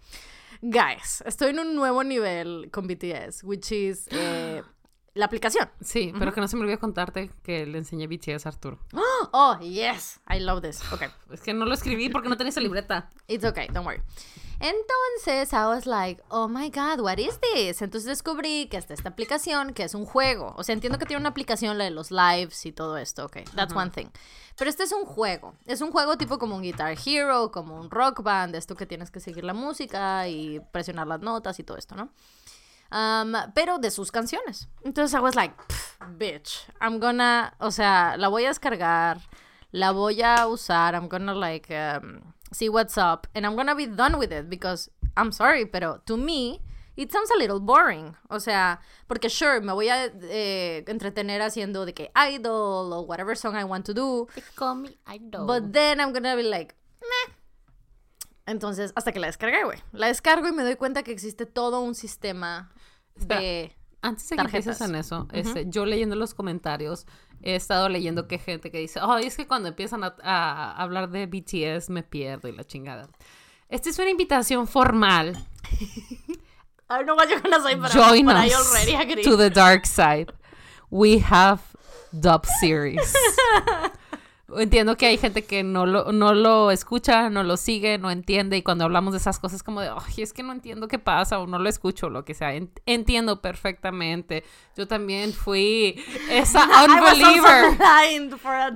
[0.62, 4.62] guys, estoy en un nuevo nivel con BTS, which is eh,
[5.18, 5.68] la aplicación.
[5.80, 8.78] Sí, pero que no se me olvide contarte que le enseñé BTS a Arturo.
[9.32, 10.80] Oh, yes, I love this.
[10.92, 11.02] Ok,
[11.32, 13.10] Es que no lo escribí porque no tenía esa libreta.
[13.26, 14.00] it's okay, don't worry.
[14.60, 17.82] Entonces, I was like, oh my god, what is this?
[17.82, 20.54] Entonces descubrí que está esta aplicación que es un juego.
[20.56, 23.38] O sea, entiendo que tiene una aplicación, la de los lives y todo esto, ok,
[23.54, 24.06] that's one thing.
[24.56, 25.54] Pero este es un juego.
[25.66, 29.10] Es un juego tipo como un Guitar Hero, como un rock band, esto que tienes
[29.10, 32.08] que seguir la música y presionar las notas y todo esto, ¿no?
[32.90, 34.68] Um, pero de sus canciones.
[34.82, 39.20] Entonces I was like, "Pff, bitch, I'm gonna, o sea, la voy a descargar,
[39.72, 43.86] la voy a usar, I'm gonna like um, see what's up, and I'm gonna be
[43.86, 46.62] done with it because I'm sorry, pero to me
[46.96, 48.16] it sounds a little boring.
[48.28, 53.36] O sea, porque sure, me voy a eh, entretener haciendo de que idol o whatever
[53.36, 54.28] song I want to do,
[55.46, 57.34] but then I'm gonna be like, meh.
[58.46, 59.78] Entonces, hasta que la descargué, güey.
[59.92, 62.70] La descargo y me doy cuenta que existe todo un sistema
[63.26, 63.74] de...
[64.00, 64.80] Antes de que Tarjetas.
[64.80, 67.04] en eso, este, yo leyendo los comentarios,
[67.42, 71.10] he estado leyendo que gente que dice, ay, es que cuando empiezan a, a hablar
[71.10, 73.08] de BTS me pierdo y la chingada.
[73.68, 75.36] Esta es una invitación formal.
[76.90, 79.22] I don't know what you're gonna say, but, Join but I us already agree.
[79.24, 80.32] to the dark side.
[80.90, 81.60] We have
[82.18, 83.12] dub series.
[84.56, 88.56] Entiendo que hay gente que no lo, no lo escucha, no lo sigue, no entiende
[88.56, 91.38] y cuando hablamos de esas cosas como de, ay, es que no entiendo qué pasa
[91.38, 92.54] o no lo escucho o lo que sea.
[92.54, 94.44] En- Entiendo perfectamente.
[94.74, 97.76] Yo también fui esa unbeliever.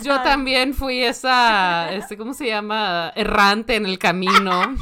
[0.02, 3.10] Yo también fui esa, este, ¿cómo se llama?
[3.16, 4.76] Errante en el camino.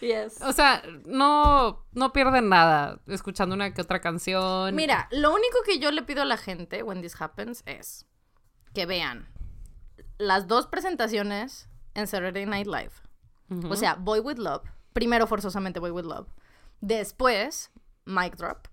[0.00, 0.42] Yes.
[0.42, 4.74] O sea, no, no pierden nada escuchando una que otra canción.
[4.74, 8.04] Mira, lo único que yo le pido a la gente when this happens es
[8.74, 9.28] que vean
[10.18, 12.92] las dos presentaciones en Saturday Night Live.
[13.68, 14.62] O sea, Boy With Love.
[14.92, 16.28] Primero forzosamente Boy With Love.
[16.80, 17.70] Después,
[18.04, 18.66] Mic Drop.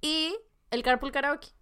[0.00, 0.36] Y
[0.70, 1.53] el Carpool Karaoke.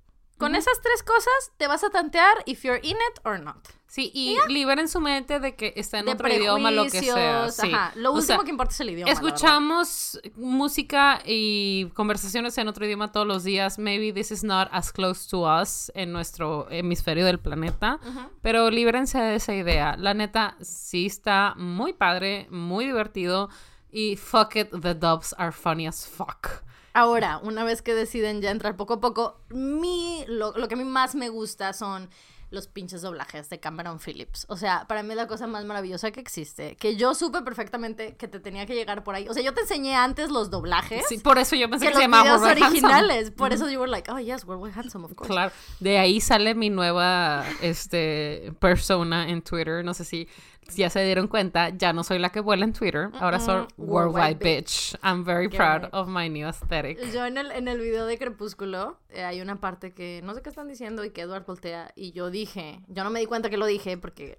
[0.43, 3.68] Con esas tres cosas te vas a tantear if you're in it or not.
[3.86, 7.51] Sí, y liberen su mente de que está en de otro idioma, lo que sea.
[7.51, 7.70] Sí.
[7.74, 7.93] ajá.
[7.95, 9.12] Lo O último sea, que importa es el idioma.
[9.12, 13.78] Escuchamos música y conversaciones en otro idioma todos los días.
[13.78, 18.01] Maybe this is not as close to us en nuestro hemisferio del planeta.
[18.40, 19.97] Pero líbrense de esa idea.
[19.99, 23.51] La neta, sí está muy padre, muy divertido.
[23.90, 26.62] Y fuck it, the dubs are funny as fuck.
[26.95, 30.76] Ahora, una vez que deciden ya entrar poco a poco, mi, lo, lo que a
[30.76, 32.09] mí más me gusta son
[32.53, 34.45] los pinches doblajes de Cameron Phillips.
[34.49, 36.76] O sea, para mí es la cosa más maravillosa que existe.
[36.76, 39.26] Que yo supe perfectamente que te tenía que llegar por ahí.
[39.26, 41.97] O sea, yo te enseñé antes los doblajes Sí, por eso yo pensé que que,
[41.97, 42.68] se los llamaba Worldwide Handsome.
[42.68, 43.30] originales.
[43.30, 45.32] Por eso you were like, oh yes, Worldwide Handsome, of course.
[45.32, 49.82] Claro, de ahí sale mi nueva este, persona en Twitter.
[49.82, 50.28] No sé si
[50.74, 53.66] ya se dieron cuenta, ya no soy la que vuela en Twitter, ahora soy.
[53.76, 54.96] Worldwide Bitch.
[55.02, 56.98] I'm very proud of my new aesthetic.
[57.12, 60.42] Yo en el, en el video de Crepúsculo eh, hay una parte que no sé
[60.42, 63.50] qué están diciendo y que Edward voltea y yo dije, yo no me di cuenta
[63.50, 64.36] que lo dije porque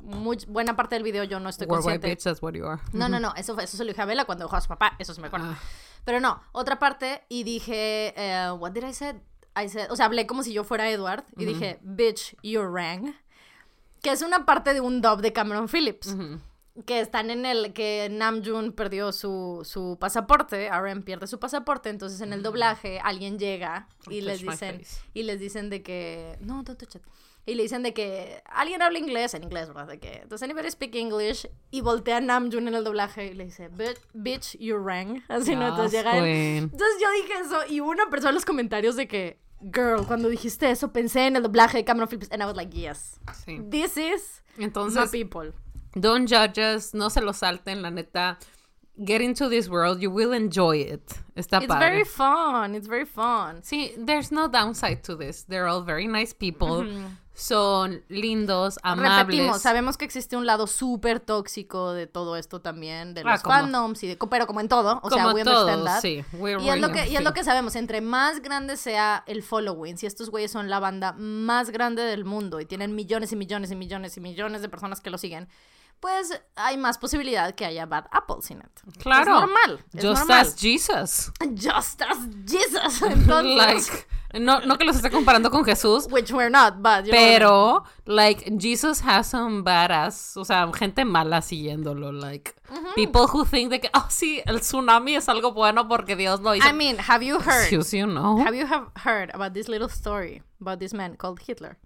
[0.00, 2.08] muy, buena parte del video yo no estoy Worldwide consciente.
[2.08, 2.80] Bitch, that's what you are.
[2.92, 4.96] No, no, no, eso, eso se lo dije a Bella cuando dejó a su papá,
[4.98, 5.46] eso se me acuerdo.
[5.50, 5.58] Ah.
[6.04, 9.14] Pero no, otra parte y dije, eh, what did I say?
[9.56, 13.14] I said, o sea, hablé como si yo fuera Edward y dije, bitch, you rang.
[14.06, 16.14] Que es una parte de un dub de Cameron Phillips.
[16.14, 16.38] Ujú.
[16.86, 22.20] Que están en el que Namjoon perdió su, su pasaporte, RM pierde su pasaporte, entonces
[22.20, 24.82] en el doblaje alguien llega y Don't les dicen
[25.12, 27.02] y les dicen de que no, don't touch it.
[27.46, 29.88] Y le dicen de que alguien habla inglés, en inglés, ¿verdad?
[29.88, 31.48] De que, does anybody speak English?
[31.72, 35.24] Y voltea a Namjoon en el doblaje y le dice, "Bitch, bitch, you rang.
[35.26, 35.66] Así, ¿no?
[35.66, 36.24] Entonces Yes, llega él.
[36.64, 40.28] Entonces yo dije eso y hubo una persona en los comentarios de que, girl, cuando
[40.28, 42.28] dijiste eso pensé en el doblaje de Cameron Phillips.
[42.30, 43.60] And I was like, yes, Sí.
[43.70, 45.52] this is my Entonces, people.
[45.94, 48.38] don't judge us, no se lo salten, la neta.
[48.98, 51.02] Get into this world, you will enjoy it.
[51.36, 51.78] Está It's padre.
[51.90, 53.60] very fun, it's very fun.
[53.62, 55.44] Sí, there's no downside to this.
[55.44, 56.86] They're all very nice people.
[57.38, 59.18] Son lindos, amables.
[59.26, 63.42] Repetimos, sabemos que existe un lado súper tóxico de todo esto también, de Ah, los
[63.42, 66.00] como- fandoms, y de, pero como en todo, o sea, we understand that.
[66.00, 66.24] sí.
[66.32, 69.42] We're Y es, lo que, y es lo que sabemos, entre más grande sea el
[69.42, 73.36] following, si estos güeyes son la banda más grande del mundo y tienen millones y
[73.36, 75.46] millones y millones y millones de personas que lo siguen,
[76.00, 78.98] pues hay más posibilidad que haya bad apples in it.
[78.98, 79.34] Claro.
[79.34, 79.84] Es normal.
[79.94, 80.40] Es Just normal.
[80.40, 81.32] as Jesus.
[81.54, 83.02] Just as Jesus.
[83.10, 84.06] Entonces, like,
[84.40, 88.50] no, no que los esté comparando con Jesús, which we're not, but know pero, like,
[88.58, 92.54] Jesus has some badass, o sea, gente mala siguiéndolo, like,
[92.94, 96.54] people who think de que, oh, sí, el tsunami es algo bueno porque Dios lo
[96.54, 96.68] hizo.
[96.68, 97.62] I mean, have you heard?
[97.62, 98.38] Excuse you, no.
[98.38, 101.78] Have you have heard about this little story about this man called Hitler?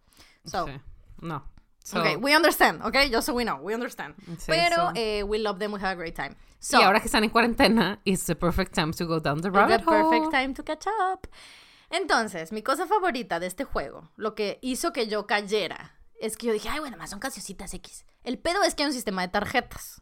[0.47, 0.81] So, Sí.
[1.21, 1.43] No.
[1.91, 3.11] So, okay, we understand, okay?
[3.11, 4.14] Just so we know, we understand.
[4.38, 6.36] Sí, Pero so- eh, we love them, we have a great time.
[6.61, 9.49] So, y ahora que están en cuarentena, it's the perfect time to go down the
[9.49, 10.30] it's rabbit the perfect hole.
[10.30, 11.26] time to catch up.
[11.91, 16.47] Entonces, mi cosa favorita de este juego, lo que hizo que yo cayera, es que
[16.47, 18.05] yo dije, ay, bueno, más son cancioncitas X.
[18.22, 20.01] El pedo es que hay un sistema de tarjetas,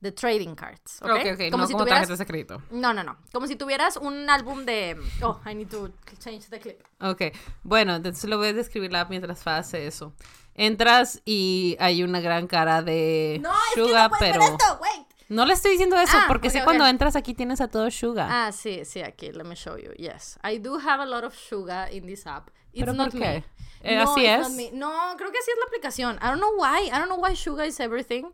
[0.00, 1.10] de trading cards, ¿ok?
[1.10, 1.88] Ok, ok, no como tuvieras...
[1.88, 2.62] tarjetas de crédito.
[2.72, 3.16] No, no, no.
[3.32, 4.98] Como si tuvieras un álbum de...
[5.22, 6.82] Oh, I need to change the clip.
[7.00, 7.22] Ok,
[7.62, 10.12] bueno, entonces lo voy a describir mientras hace eso.
[10.54, 14.80] Entras y hay una gran cara de No, es que Suga, no pero esto,
[15.28, 16.64] no le estoy diciendo eso Ah, porque ok, sé ok.
[16.64, 18.28] cuando entras aquí tienes a todo Suga.
[18.46, 19.92] Ah, sí, sí, aquí, let me show you.
[19.96, 22.50] Yes, I do have a lot of sugar in this app.
[22.72, 23.26] It's ¿Pero not por qué?
[23.26, 23.44] me.
[23.84, 24.72] Eh, no, así es.
[24.74, 26.16] No, creo que así es la aplicación.
[26.22, 26.86] I don't know why.
[26.86, 28.24] I don't know why sugar is everything.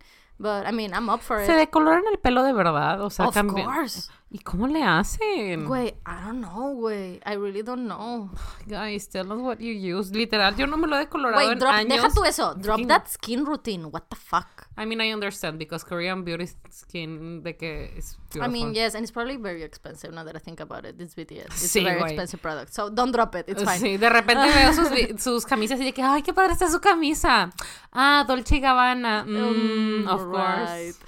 [0.41, 1.57] But, I mean, I'm up for Se it.
[1.59, 4.09] decoloran el pelo de verdad, o sea, Of cambian- course.
[4.31, 5.65] ¿Y cómo le hacen?
[5.65, 7.19] Güey, I don't know, güey.
[7.25, 8.29] I really don't know.
[8.67, 10.13] Guys, tell us what you use.
[10.13, 11.89] Literal, yo no me lo he decolorado Güey, en drop, años.
[11.89, 12.55] deja tú eso.
[12.55, 13.87] Drop that skin routine.
[13.87, 14.69] What the fuck?
[14.77, 19.03] I mean, I understand because Korean beauty skin de que es I mean, yes, and
[19.03, 21.01] it's probably very expensive now that I think about it.
[21.01, 21.47] It's BTS.
[21.47, 22.09] It's Sí, a very güey.
[22.11, 22.75] expensive product.
[22.75, 23.49] So don't drop it.
[23.49, 23.81] It's fine.
[23.81, 24.89] Sí, de repente veo sus,
[25.23, 27.49] sus camisas y de que, ay, qué padre está su camisa.
[27.93, 29.25] Ah, Dolce Gabbana.
[29.25, 30.99] Mm, Mm, of course.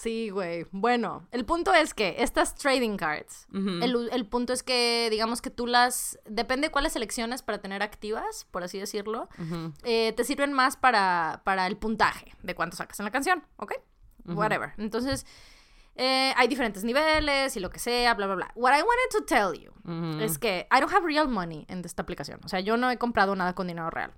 [0.00, 0.64] Sí, güey.
[0.70, 5.50] Bueno, el punto es que estas trading cards, el, el punto es que, digamos que
[5.50, 9.28] tú las, depende de cuáles selecciones para tener activas, por así decirlo,
[9.84, 13.74] eh, te sirven más para, para el puntaje de cuánto sacas en la canción, ¿ok?
[14.24, 14.72] Whatever.
[14.78, 15.26] Entonces,
[15.96, 18.52] eh, hay diferentes niveles y lo que sea, bla, bla, bla.
[18.54, 19.70] What I wanted to tell you
[20.18, 22.40] es que I don't have real money en esta aplicación.
[22.42, 24.14] O sea, yo no he comprado nada con dinero real.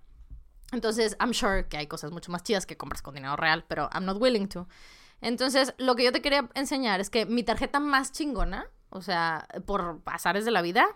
[0.71, 3.91] Entonces, I'm sure que hay cosas mucho más chidas que compras con dinero real, pero
[3.93, 4.69] I'm not willing to.
[5.23, 9.47] Entonces, lo que yo te quería enseñar es que mi tarjeta más chingona, o sea,
[9.65, 10.87] por azares de la vida,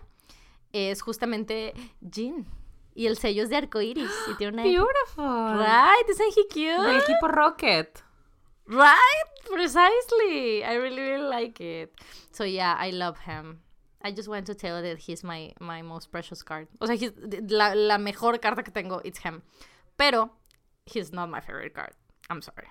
[0.73, 2.45] es justamente Jean.
[2.93, 4.11] Y el sello es de arcoiris.
[4.29, 4.63] Y tiene una.
[4.63, 5.57] Beautiful.
[5.57, 6.81] Right, isn't he cute?
[6.81, 8.03] Del equipo Rocket.
[8.65, 10.63] Right, precisely.
[10.63, 11.93] I really, really like it.
[12.31, 13.61] So yeah, I love him.
[14.01, 16.67] I just want to tell that he's my, my most precious card.
[16.81, 17.11] O sea, he's,
[17.49, 19.41] la, la mejor carta que tengo, it's him.
[19.95, 20.31] Pero,
[20.85, 21.93] he's not my favorite card.
[22.29, 22.67] I'm sorry.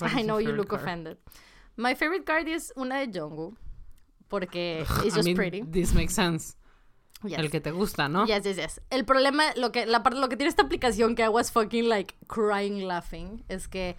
[0.00, 0.82] I know you look card?
[0.82, 1.18] offended.
[1.76, 3.54] My favorite card is una de Jungkook.
[4.28, 5.62] Porque it's I just mean, pretty.
[5.62, 6.56] This makes sense.
[7.22, 7.38] Yes.
[7.38, 8.26] El que te gusta, ¿no?
[8.26, 8.80] Yes, yes, yes.
[8.90, 11.88] El problema, lo que, la parte, lo que tiene esta aplicación que I was fucking
[11.88, 13.96] like crying laughing es que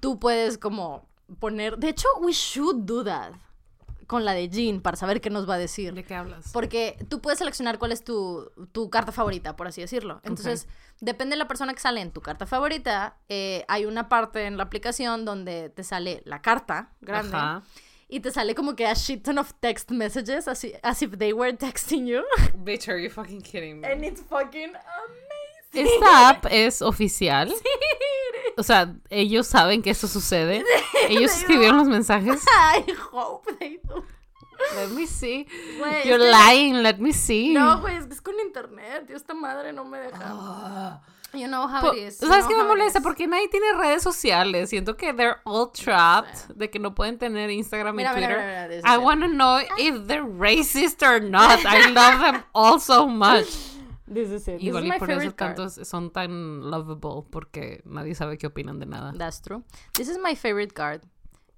[0.00, 1.06] tú puedes como
[1.38, 1.76] poner.
[1.78, 3.34] De hecho, we should do that
[4.08, 5.92] con la de Jean para saber qué nos va a decir.
[5.92, 6.50] ¿De qué hablas?
[6.52, 10.20] Porque tú puedes seleccionar cuál es tu, tu carta favorita, por así decirlo.
[10.24, 10.66] Entonces,
[10.98, 14.56] depende de la persona que sale en tu carta favorita, eh, hay una parte en
[14.56, 17.36] la aplicación donde te sale la carta grande.
[17.36, 17.62] Ajá.
[18.08, 21.34] Y te sale como que a shit ton of text messages, así, as if they
[21.34, 22.22] were texting you.
[22.64, 23.86] Bitch, are you fucking kidding me?
[23.86, 25.86] And it's fucking amazing.
[25.86, 27.52] Esta app es oficial.
[28.58, 30.64] o sea, ellos saben que eso sucede.
[31.08, 32.42] Ellos escribieron los mensajes.
[32.44, 34.04] I hope they do.
[34.76, 35.46] Let me see.
[35.78, 37.54] Güey, You're que- lying, let me see.
[37.54, 39.06] No, güey, es que es con internet.
[39.06, 41.00] Dios, esta madre no me deja.
[41.32, 42.20] You know how Po- it is.
[42.20, 43.00] you ¿Sabes qué me molesta?
[43.00, 44.70] Porque nadie tiene redes sociales.
[44.70, 46.54] Siento que they're all trapped.
[46.56, 48.36] De que no pueden tener Instagram Mira, y Twitter.
[48.36, 51.60] mira, mira, I want to know if they're racist or not.
[51.64, 53.46] I love them all so much.
[54.08, 54.58] This is it.
[54.58, 55.56] This Igual is y por eso card.
[55.56, 57.24] tantos son tan lovable.
[57.30, 59.12] Porque nadie sabe qué opinan de nada.
[59.16, 59.62] That's true.
[59.94, 61.02] This is my favorite card.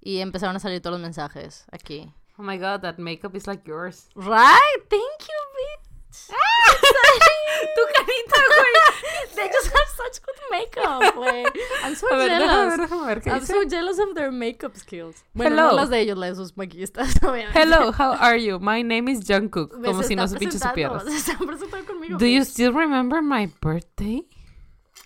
[0.01, 2.13] Y empezaron a salir todos los mensajes aquí.
[2.37, 4.09] Oh my god, that makeup is like yours.
[4.15, 4.79] Right?
[4.89, 5.90] Thank you, bitch.
[6.11, 9.35] Tu carita, güey.
[9.35, 11.45] They just have such good makeup, güey.
[11.83, 12.77] I'm so A ver, déjame jealous.
[12.77, 13.47] ver, déjame ver qué I'm dice.
[13.53, 15.23] so jealous of their makeup skills.
[15.33, 15.69] Bueno, Hello.
[15.71, 17.57] no las de ellos, las de sus maquillistas, obviamente.
[17.59, 18.59] Hello, how are you?
[18.59, 19.71] My name is Jungkook.
[19.83, 21.03] Como si no se pinche presentando, supieras.
[21.23, 22.17] Se está presentando conmigo.
[22.17, 24.23] Do you still remember my birthday?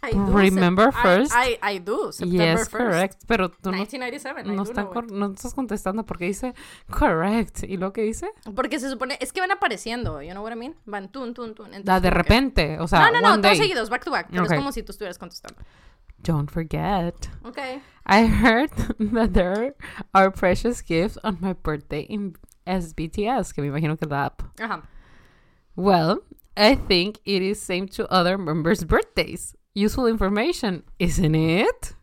[0.04, 1.32] I do, remember Sep- I- first?
[1.34, 2.12] I, I, do.
[2.12, 2.72] September Yes, 1st.
[2.78, 3.24] correct.
[3.28, 4.42] Pero tú no, 1997.
[4.42, 6.54] I no, están cor- no estás contestando porque dice
[6.92, 7.64] correct.
[7.64, 8.30] ¿Y lo que dice?
[8.56, 10.76] Porque se supone, es que van apareciendo, you know what I mean?
[10.86, 11.68] Van tun, tun, tun.
[11.68, 12.78] entonces Da de repente.
[12.80, 14.28] O sea, No, no, no, todos seguidos, back to back.
[14.30, 14.52] Pero Ok.
[14.52, 15.60] es como si tú estuvieras contestando.
[16.20, 17.16] Don't forget.
[17.44, 17.58] Ok.
[18.08, 18.70] I heard
[19.14, 19.76] that there
[20.14, 22.36] are precious gifts on my birthday in
[22.68, 24.42] SBTS, que me imagino que es la app.
[24.60, 24.84] Ajá.
[25.76, 26.22] Well,
[26.58, 29.56] I think it is same to other members' birthdays.
[29.76, 31.94] Useful information, isn't it?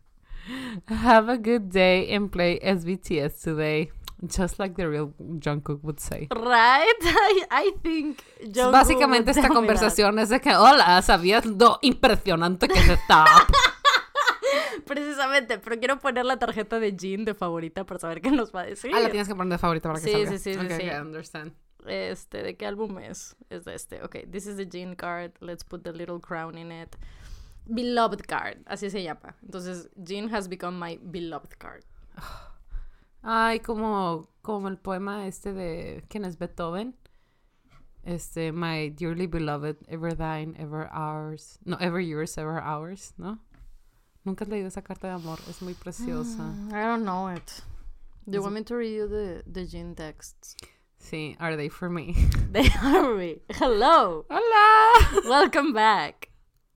[0.87, 3.91] Have a good day and play SBTS today.
[4.25, 6.27] Just like the real Jungkook would say.
[6.31, 6.93] Right?
[7.01, 9.51] I, I think Jungkook Básicamente esta that.
[9.51, 13.49] conversación es de que, hola, ¿sabías lo impresionante que es esta app?
[14.85, 18.61] Precisamente, pero quiero poner la tarjeta de Jean de favorita para saber qué nos va
[18.61, 18.91] a decir.
[18.93, 20.31] Ah, la tienes que poner de favorita para que Sí, salga.
[20.31, 20.75] sí, sí, sí, Okay, sí.
[20.75, 21.53] okay, I understand.
[21.85, 23.35] Este, ¿de qué álbum es?
[23.49, 24.01] Es de este.
[24.03, 25.31] Ok, this is the Jean card.
[25.41, 26.95] Let's put the little crown in it.
[27.65, 29.35] Beloved card, así se llama.
[29.43, 31.83] Entonces, Jean has become my beloved card.
[33.23, 36.37] Ay, como, como el poema este de, ¿quién es?
[36.37, 36.95] Beethoven.
[38.03, 41.57] Este, my dearly beloved, ever thine, ever ours.
[41.63, 43.39] No, ever yours, ever ours, ¿no?
[44.25, 46.43] Nunca has leído esa carta de amor, es muy preciosa.
[46.71, 47.63] I don't know it.
[48.25, 50.55] Do you want me to read you the, the Jean texts?
[50.99, 52.13] Sí, are they for me?
[52.51, 53.41] They are me.
[53.49, 54.25] Hello.
[54.29, 55.21] ¡Hola!
[55.29, 56.29] Welcome back.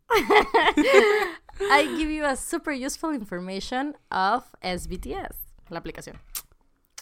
[1.60, 5.36] I give you a super useful information of SBTS,
[5.70, 6.18] la aplicación.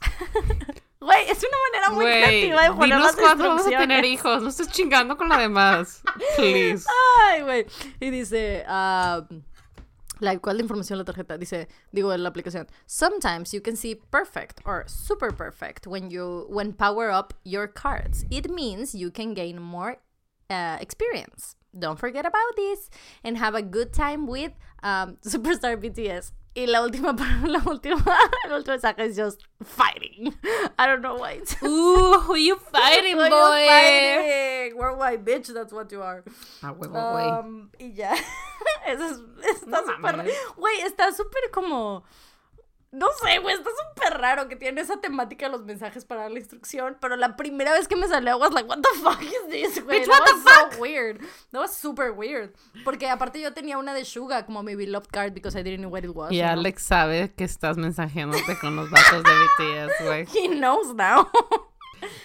[1.05, 4.41] Güey, es una manera muy Güey, creativa de poner las cuándo vamos a tener hijos,
[4.41, 6.01] no estés chingando con la demás.
[6.35, 6.87] Please.
[7.27, 7.67] Ay, güey.
[7.99, 9.23] Y dice, ah,
[10.19, 11.37] like, ¿cuál es la información de la tarjeta?
[11.37, 12.67] Dice, digo, en la aplicación.
[12.87, 18.25] Sometimes you can see perfect or super perfect when you when power up your cards.
[18.31, 19.97] It means you can gain more
[20.49, 21.55] uh, experience.
[21.77, 22.89] Don't forget about this
[23.23, 24.51] and have a good time with
[24.83, 26.31] um, Superstar BTS.
[26.57, 27.11] Y la última,
[27.47, 27.99] la última,
[28.45, 30.33] el último mensaje es just fighting.
[30.79, 31.41] I don't know why.
[31.63, 33.65] Ooh, who you fighting, Who you boy?
[33.67, 34.77] fighting?
[34.77, 36.23] Worldwide bitch, that's what you are.
[36.63, 37.39] Ah, huevo, güey.
[37.43, 38.15] Um, y ya.
[38.87, 39.19] Eso es,
[39.63, 40.31] está No súper.
[40.55, 42.05] Güey, está súper como.
[42.95, 46.39] No sé, güey, está súper raro que tiene esa temática de los mensajes para la
[46.39, 46.97] instrucción.
[47.01, 49.83] Pero la primera vez que me salió, I was like, what the fuck is this,
[49.83, 49.99] güey?
[49.99, 51.19] Bitch, That what the was so weird.
[51.51, 52.53] That was super weird.
[52.85, 55.89] Porque aparte yo tenía una de Suga como mi beloved card because I didn't know
[55.91, 56.31] what it was.
[56.31, 56.51] Y know?
[56.51, 60.25] Alex sabe que estás mensajeándote con los datos de BTS, güey.
[60.33, 61.29] He knows now.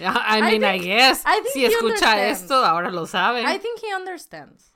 [0.00, 1.22] I mean, I, think- guess.
[1.26, 2.42] I think si escucha understands.
[2.42, 3.42] esto, ahora lo sabe.
[3.42, 4.69] I think he understands.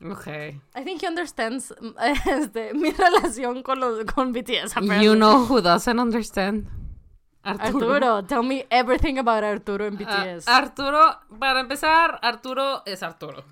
[0.00, 0.60] Okay.
[0.76, 1.74] I think he understands
[2.26, 4.76] este, mi relación con, los, con BTS.
[4.76, 5.04] apparently.
[5.04, 6.68] You know who doesn't understand?
[7.42, 7.94] Arturo.
[7.94, 10.48] Arturo, tell me everything about Arturo en Ah, BTS.
[10.48, 13.42] Arturo, para empezar, Arturo es Arturo.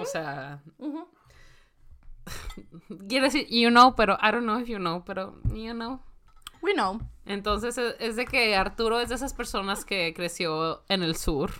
[0.00, 1.06] O sea, Ujú.
[3.08, 6.00] quiere decir you know, pero I don't know if you know, pero you know.
[6.62, 7.00] We know.
[7.26, 11.50] Entonces es, es de que Arturo es de esas personas que creció en el sur.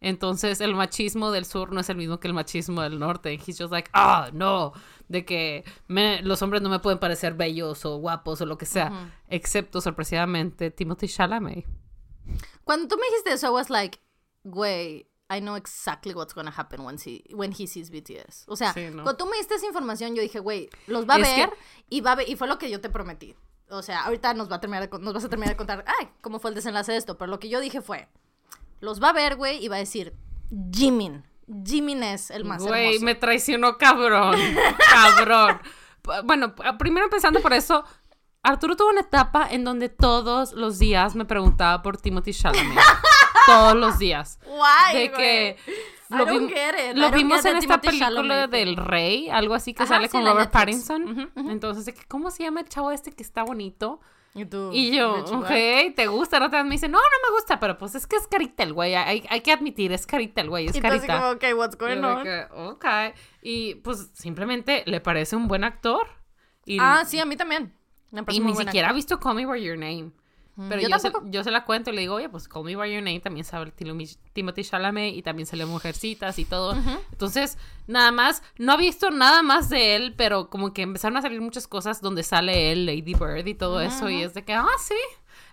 [0.00, 3.32] Entonces el machismo del sur no es el mismo que el machismo del norte.
[3.34, 4.72] He's just like, ah, no,
[5.08, 8.66] de que me- los hombres no me pueden parecer bellos o guapos o lo que
[8.66, 9.12] sea.
[9.28, 11.64] Excepto, sorpresivamente, Timothy Chalamet.
[12.64, 13.98] Cuando tú me dijiste eso, I was like,
[14.44, 18.44] güey, I know exactly what's gonna happen when he, when he sees BTS.
[18.46, 19.02] O sea, Sí, ¿no?
[19.04, 21.56] cuando tú me diste esa información, yo dije, güey, los va a Es ver que-
[21.88, 23.34] y va a ver, y fue lo que yo te prometí.
[23.70, 26.10] O sea, ahorita nos va a terminar de nos vas a terminar de contar, ay,
[26.20, 28.08] cómo fue el desenlace de esto, pero lo que yo dije fue,
[28.84, 30.14] los va a ver, güey, y va a decir,
[30.72, 31.24] Jimin.
[31.66, 33.04] Jimin es el más Güey, hermoso.
[33.04, 34.38] me traicionó cabrón.
[34.90, 35.60] cabrón.
[36.24, 37.84] Bueno, primero empezando por eso,
[38.42, 42.78] Arturo tuvo una etapa en donde todos los días me preguntaba por Timothy Chalamet.
[43.46, 44.38] todos los días.
[44.46, 45.56] Guay, De que
[46.10, 46.96] lo, don't vim- get it.
[46.96, 50.12] I lo vimos en esta película Chalamet del rey, algo así que Ajá, sale sí,
[50.12, 50.88] con Robert Netflix.
[50.88, 51.32] Pattinson.
[51.50, 54.00] Entonces, ¿cómo se llama el chavo este que está bonito?
[54.36, 55.48] Y tú, Y yo, ok,
[55.94, 56.40] ¿te gusta?
[56.40, 58.72] No te me dice, no, no me gusta, pero pues es que es carita el
[58.72, 58.94] güey.
[58.96, 61.06] Hay, hay que admitir, es carita el güey, es así carita.
[61.06, 62.24] como, ok, what's going on?
[62.24, 62.84] que, ok.
[63.42, 66.08] Y pues simplemente le parece un buen actor.
[66.66, 67.76] Y, Ah, sí, a mí también.
[68.10, 70.10] Me y ni siquiera ha visto Call Me By Your Name.
[70.56, 72.76] Pero yo yo, se, yo se la cuento y le digo, oye, pues Call Me
[72.76, 73.72] By Your Name también sabe
[74.32, 76.76] Timothy Chalamet y también sale Mujercitas y todo.
[77.10, 81.22] Entonces, nada más, no ha visto nada más de él, pero como que empezaron a
[81.22, 84.08] salir muchas cosas donde sale él, Lady Bird y todo eso.
[84.10, 84.94] Y es de que, ah, sí,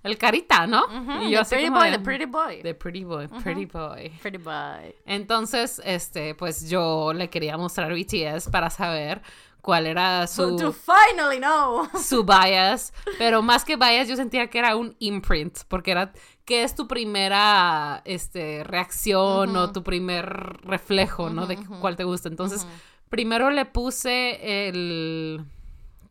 [0.04, 0.86] el carita, ¿no?
[0.86, 2.62] Ujú, Y the así pretty como boy, de- the pretty boy.
[2.62, 4.10] The Pretty Boy, Pretty Boy.
[4.22, 4.96] Pretty boy.
[5.06, 9.22] Entonces, este, pues yo le quería mostrar BTS para saber
[9.62, 11.88] cuál era So, to su, finally know.
[12.02, 16.12] su bias, pero más que bias yo sentía que era un imprint, porque era,
[16.46, 20.26] ¿qué es tu primera este, reacción o tu primer
[20.64, 21.48] reflejo, ¿no?
[21.48, 22.30] De cuál te gusta.
[22.30, 22.66] Entonces,
[23.10, 25.46] primero le puse el...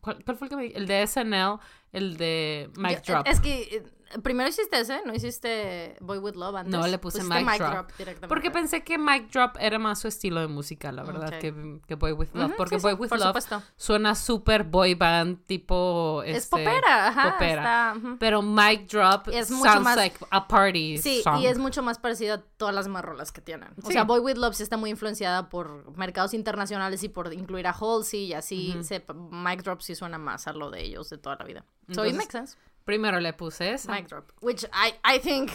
[0.01, 1.59] ¿Cuál, cuál fue el que me El de SNL,
[1.93, 3.27] el de Mic Drop.
[3.27, 3.85] Es que eh,
[4.23, 6.73] primero hiciste ese, no hiciste Boy with Love antes.
[6.73, 7.89] No, le puse Mic Drop.
[7.97, 8.29] directamente.
[8.29, 11.95] Porque pensé que Mic Drop era más su estilo de música, la verdad, que, que
[11.95, 12.55] Boy With Love.
[12.57, 13.63] Porque sí, Boy sí, With por Love supuesto.
[13.77, 16.23] suena súper boy band, tipo.
[16.25, 17.33] Es este, popera, ajá.
[17.33, 17.95] popera.
[17.95, 18.17] está.
[18.19, 21.41] Pero Mic Drop Es mucho sounds más- like a party Sí, song.
[21.41, 23.69] y es mucho más parecido a todas las marrolas que tienen.
[23.83, 27.67] O sea, Boy With Love sí está muy influenciada por mercados internacionales y por incluir
[27.67, 28.77] a Halsey y así.
[28.83, 31.65] se, Mic Drop sí suena más a lo de ellos de toda la vida.
[31.93, 32.57] So it makes sense.
[32.91, 33.93] Primero le puse esa.
[33.93, 34.25] Mic Drop.
[34.41, 35.53] Which I, I think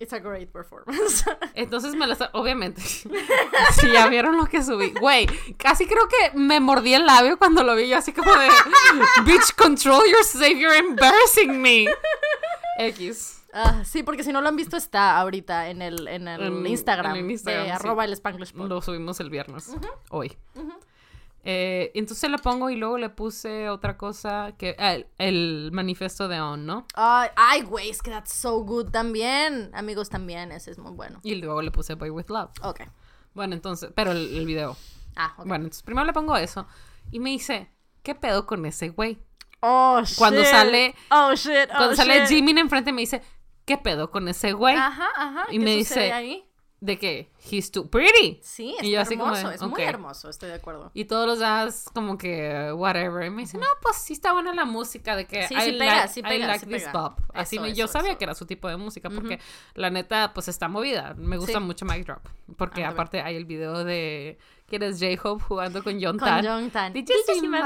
[0.00, 1.22] it's a great performance.
[1.54, 2.30] Entonces me está.
[2.32, 2.80] Obviamente.
[3.72, 4.90] si ya vieron lo que subí.
[4.98, 5.26] Güey,
[5.58, 7.88] casi creo que me mordí el labio cuando lo vi.
[7.88, 8.48] Yo así como de.
[9.26, 10.56] Bitch, control yourself.
[10.56, 11.88] You're embarrassing me.
[12.78, 13.42] X.
[13.52, 17.16] Ah, sí, porque si no lo han visto está ahorita en el, en el Instagram,
[17.16, 17.74] en el Instagram, de sí.
[17.74, 18.66] arroba el Spanglish Pod.
[18.66, 19.76] Lo subimos el viernes.
[20.08, 20.38] Hoy.
[21.44, 26.40] Eh, entonces le pongo y luego le puse otra cosa que el, el manifiesto de
[26.40, 26.86] On, ¿no?
[26.94, 29.70] Ay, ay, güey, es que that's so good también.
[29.74, 31.18] Amigos, también, ese es muy bueno.
[31.24, 32.50] Y luego le puse Boy with Love.
[32.62, 32.82] Ok.
[33.34, 34.76] Bueno, entonces, pero el, el video.
[35.16, 35.46] Ah, ok.
[35.46, 36.66] Bueno, entonces primero le pongo eso
[37.10, 37.68] y me dice,
[38.02, 39.18] ¿qué pedo con ese güey?
[39.60, 40.50] Oh, Cuando shit.
[40.50, 41.68] sale- Oh, shit.
[41.72, 42.28] oh, Cuando sale shit.
[42.28, 43.20] Jimin enfrente me dice,
[43.64, 44.76] ¿qué pedo con ese güey?
[44.76, 45.44] Ajá, ajá.
[45.50, 46.44] Y ¿qué me dice- ahí?
[46.84, 48.40] De que he's too pretty.
[48.42, 50.90] Sí, es hermoso, de, es muy hermoso, estoy de acuerdo.
[50.94, 53.24] Y todos los días como que whatever.
[53.24, 55.72] Y me dice, no, pues sí está buena la música de que Sí, I sí
[55.72, 56.92] like, pega, sí I pega, like sí this pega.
[56.92, 57.20] pop.
[57.32, 58.18] Así Eso, me- yo eso, sabía eso.
[58.18, 59.38] que era su tipo de música porque
[59.74, 61.14] la neta pues está movida.
[61.16, 61.64] Me gusta Sí.
[61.64, 62.26] mucho Mic Drop.
[62.56, 62.88] Porque A mí también.
[62.88, 66.44] aparte hay el video de ¿quién es J-Hope jugando con John Con Tan.
[66.44, 66.92] Jongtan.
[66.94, 67.60] Did you see my?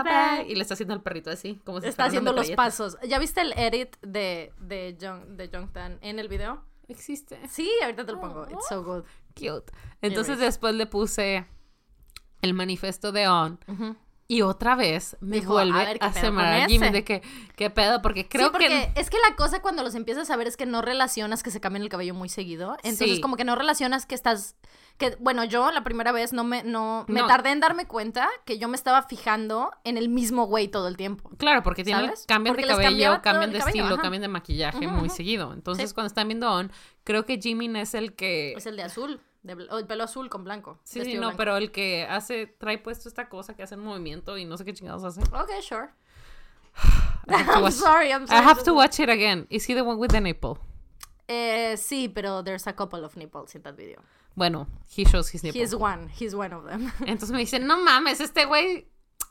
[0.47, 2.99] Y le está haciendo el perrito así, como si Está haciendo los pasos.
[3.09, 6.63] ¿Ya viste el edit de, de, Jong, de Jongtan en el video?
[6.89, 7.39] Existe.
[7.49, 8.47] Sí, ahorita te lo pongo.
[8.49, 9.05] It's so good.
[9.35, 9.73] Cute.
[10.03, 10.39] Entonces Anyways.
[10.39, 11.47] después le puse
[12.43, 13.59] el manifiesto de On.
[14.29, 17.23] Y otra vez me Dijo, vuelve a ver, ¿qué a sembrar a Jimmy de que,
[17.55, 18.03] ¿qué pedo?
[18.03, 19.01] Porque creo sí, porque que...
[19.01, 21.61] es que la cosa cuando los empiezas a ver es que no relacionas que se
[21.61, 22.77] cambien el cabello muy seguido.
[22.83, 23.21] Entonces, Sí.
[23.21, 24.57] como que no relacionas que estás.
[24.99, 27.27] que Bueno, yo la primera vez no me, no, me No.
[27.29, 30.97] tardé en darme cuenta que yo me estaba fijando en el mismo güey todo el
[30.97, 31.31] tiempo.
[31.37, 34.03] Claro, porque tienen, cambian Porque de cabello, cambian de cabello, estilo, ajá.
[34.03, 35.53] cambian de maquillaje muy seguido.
[35.53, 35.95] Entonces, Sí.
[35.95, 36.73] cuando están viendo On,
[37.05, 38.55] creo que Jimin es el que...
[38.55, 40.79] Es el de azul, de bl- o el pelo azul con blanco.
[40.85, 41.37] sí, sí, no, blanco.
[41.37, 44.65] pero el que hace, trae puesto esta cosa que hace un movimiento y no sé
[44.65, 45.21] qué chingados hace.
[45.23, 45.89] Ok, sure.
[47.29, 48.45] I I'm watch, sorry, I'm I sorry.
[48.45, 49.47] have to watch it again.
[49.51, 50.59] Is he the one with the nipple?
[51.29, 54.03] Eh, sí, pero there's a couple of nipples in that video.
[54.37, 55.61] Bueno, he shows his nipple.
[55.61, 56.93] He's one, he's one of them.
[57.07, 58.87] Entonces me dicen, no mames, este güey...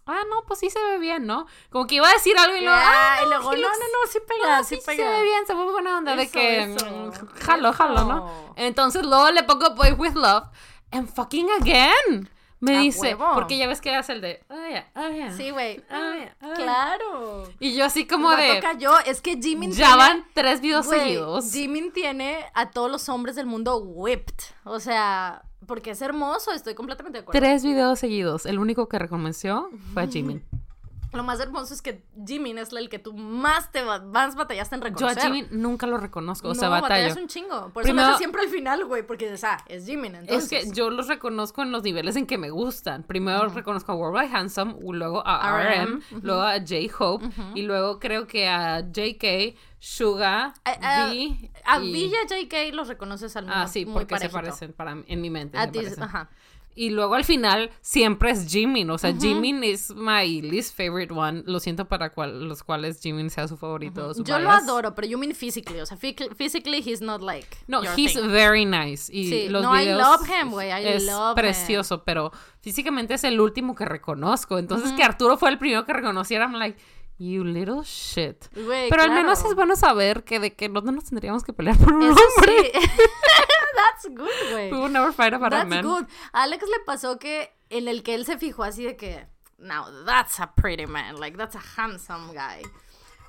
[0.07, 1.47] Ah, no, pues sí se ve bien, ¿no?
[1.71, 2.77] Como que iba a decir algo y luego...
[2.79, 5.03] Ah, y luego, no, no, no, sí pega, sí, sí, pega.
[5.03, 8.17] se ve bien, se fue buena onda de Eso, que eso, mm, jalo, jalo, ¿no?
[8.27, 8.53] eso.
[8.57, 10.43] Entonces luego le pongo Boy with Love
[10.91, 12.29] and fucking again.
[12.61, 13.31] Me A dice, huevo.
[13.33, 15.31] porque ya ves que hace el de, oh yeah, oh yeah.
[15.35, 15.83] Sí, güey.
[15.91, 16.53] Oh, yeah, oh, yeah".
[16.55, 17.43] Claro.
[17.59, 18.97] Y yo así como de, cayó.
[18.99, 21.51] Es que Jimin ya tiene- van tres videos seguidos.
[21.51, 24.35] Jimin tiene a todos los hombres del mundo whipped.
[24.63, 27.39] O sea, porque es hermoso, estoy completamente de acuerdo.
[27.39, 28.45] Tres videos seguidos.
[28.45, 30.43] El único que reconoció fue a Jimin.
[31.15, 34.81] Lo más hermoso es que Jimin es el que tú más te más batallaste en
[34.81, 35.23] Yo a reconocer.
[35.23, 37.03] Jimin nunca lo reconozco, o sea, no, batallo.
[37.03, 37.69] batallas un chingo.
[37.69, 40.51] Por eso Primero- me hace siempre al final, güey, porque dices, ah, es Jimin, entonces.
[40.51, 43.03] Es que yo los reconozco en los niveles en que me gustan.
[43.03, 48.27] Primero reconozco a Worldwide Handsome, luego a RM, RM, luego a J-Hope, y luego creo
[48.27, 51.51] que a JK, Suga, A- a- V.
[51.63, 55.21] A y- Villa JK los reconoces al Ah, muy- sí, porque se parecen para en
[55.21, 55.57] mi mente.
[55.59, 56.29] A ti, ajá.
[56.77, 58.89] Y luego al final siempre es Jimin.
[58.89, 61.43] O sea, Jimin es my least favorite one.
[61.45, 64.13] Lo siento para cual, los cuales Jimin sea su favorito.
[64.13, 64.63] su Yo lo bias.
[64.63, 65.79] adoro, pero you mean physically.
[65.79, 67.47] O sea, physically he's not like.
[67.67, 68.29] No, your he's thing.
[68.29, 69.09] very nice.
[69.09, 71.35] Y Sí, los no, I videos love him, güey, I Es love him.
[71.35, 74.57] precioso, pero físicamente es el último que reconozco.
[74.57, 76.77] Entonces, que Arturo fue el primero que reconociera, I'm like,
[77.17, 78.35] you little shit.
[78.53, 79.49] Güey, Pero al menos claro.
[79.49, 82.71] es bueno saber que de que no nos tendríamos que pelear por un Eso hombre.
[82.73, 82.79] sí.
[83.75, 84.71] That's good, güey.
[84.71, 85.83] We will never fight about a That's man.
[85.83, 86.05] good.
[86.33, 89.25] A Alex le pasó que en el que él se fijó así de que,
[89.59, 92.63] now that's a pretty man, like that's a handsome guy.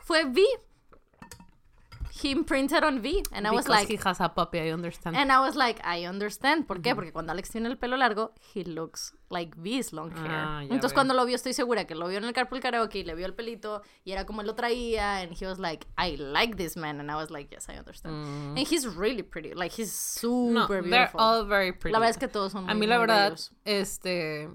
[0.05, 0.45] Fue V.
[2.23, 5.17] He imprinted on V, and I was Because like, he has a puppy, I understand.
[5.17, 6.67] and I was like, I understand.
[6.67, 6.95] ¿Por qué?
[6.95, 10.31] Porque cuando Alex tiene el pelo largo, he looks like V's long hair.
[10.31, 10.95] Ah, Entonces veo.
[10.95, 13.27] cuando lo vio, estoy segura que lo vio en el carpool karaoke y le vio
[13.27, 16.77] el pelito y era como él lo traía, and he was like, I like this
[16.77, 18.15] man, and I was like, yes, I understand.
[18.57, 20.55] And he's really pretty, like he's super Mm.
[20.55, 21.21] no, they're beautiful.
[21.21, 21.93] all very pretty.
[21.93, 23.53] La verdad es que todos son A muy, mí la verdad, bellos.
[23.65, 24.49] este...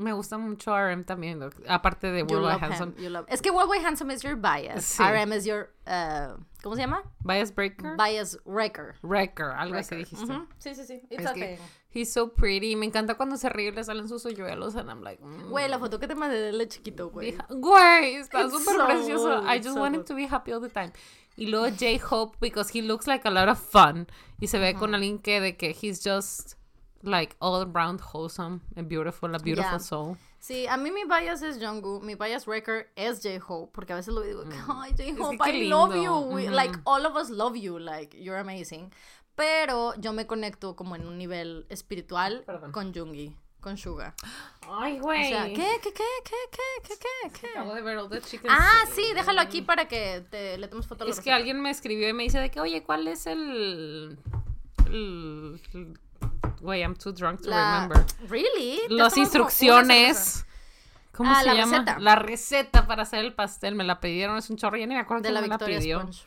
[0.00, 3.10] Me gusta mucho RM también, aparte de You Worldwide love Handsome.
[3.10, 4.82] love- Es que Worldwide Handsome is your bias.
[4.82, 5.02] Sí.
[5.02, 7.02] RM is your, uh, ¿cómo se llama?
[7.22, 7.96] Bias Breaker.
[7.98, 8.94] Bias wrecker.
[9.02, 10.32] Wrecker, algo así dijiste.
[10.58, 11.02] Sí, sí, sí.
[11.10, 11.58] It's Es que
[11.90, 12.76] he's so pretty.
[12.76, 14.74] Me encanta cuando se ríe y le salen sus hoyuelos.
[14.74, 15.50] And I'm like, mm.
[15.50, 17.36] Güey, la foto que te mandé de él chiquito, güey.
[17.50, 19.42] Güey, está súper so precioso.
[19.44, 20.92] I just so want him to be happy all the time.
[21.36, 24.06] Y luego J-Hope, because he looks like a lot of fun.
[24.40, 26.54] Y se ve con alguien que de que he's just
[27.02, 29.78] like all around wholesome and beautiful, a beautiful Yeah.
[29.80, 30.16] soul.
[30.38, 34.12] Sí, a mí mi bias es Jungkook, mi bias wrecker es J-Hope, porque a veces
[34.14, 34.42] lo digo,
[34.82, 35.38] ay, J-Hope, Mm.
[35.44, 38.90] que qué I love you, we- like, all of us love you, like, you're amazing.
[39.34, 42.72] Pero yo me conecto como en un nivel espiritual Perdón.
[42.72, 44.14] con Jungi, con Suga.
[44.68, 45.28] Ay, O güey.
[45.28, 47.46] sea, ¿qué, qué, qué, qué, qué, qué, qué, qué?
[47.58, 48.52] Acabo de ver all the chickens.
[48.54, 51.36] Ah, sí, déjalo aquí para que te, le tomes foto Es que receta.
[51.36, 54.18] alguien me escribió y me dice de que, oye, ¿cuál es el...
[54.86, 55.98] el- el-
[56.60, 58.04] Güey, I'm too drunk to La- remember.
[58.28, 58.80] Really?
[58.88, 60.44] ¿Te Las instrucciones.
[61.12, 61.78] ¿Cómo Ah, se la llama?
[61.78, 61.98] receta.
[61.98, 63.74] La receta para hacer el pastel.
[63.74, 64.76] Me la pidieron, es un chorro.
[64.76, 66.00] Ya ni me acuerdo De quién la me la Victoria pidió.
[66.00, 66.26] Sponge.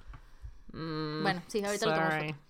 [0.73, 2.33] Mm, Bueno, sí, ahorita tomamos sorry.
[2.33, 2.43] foto.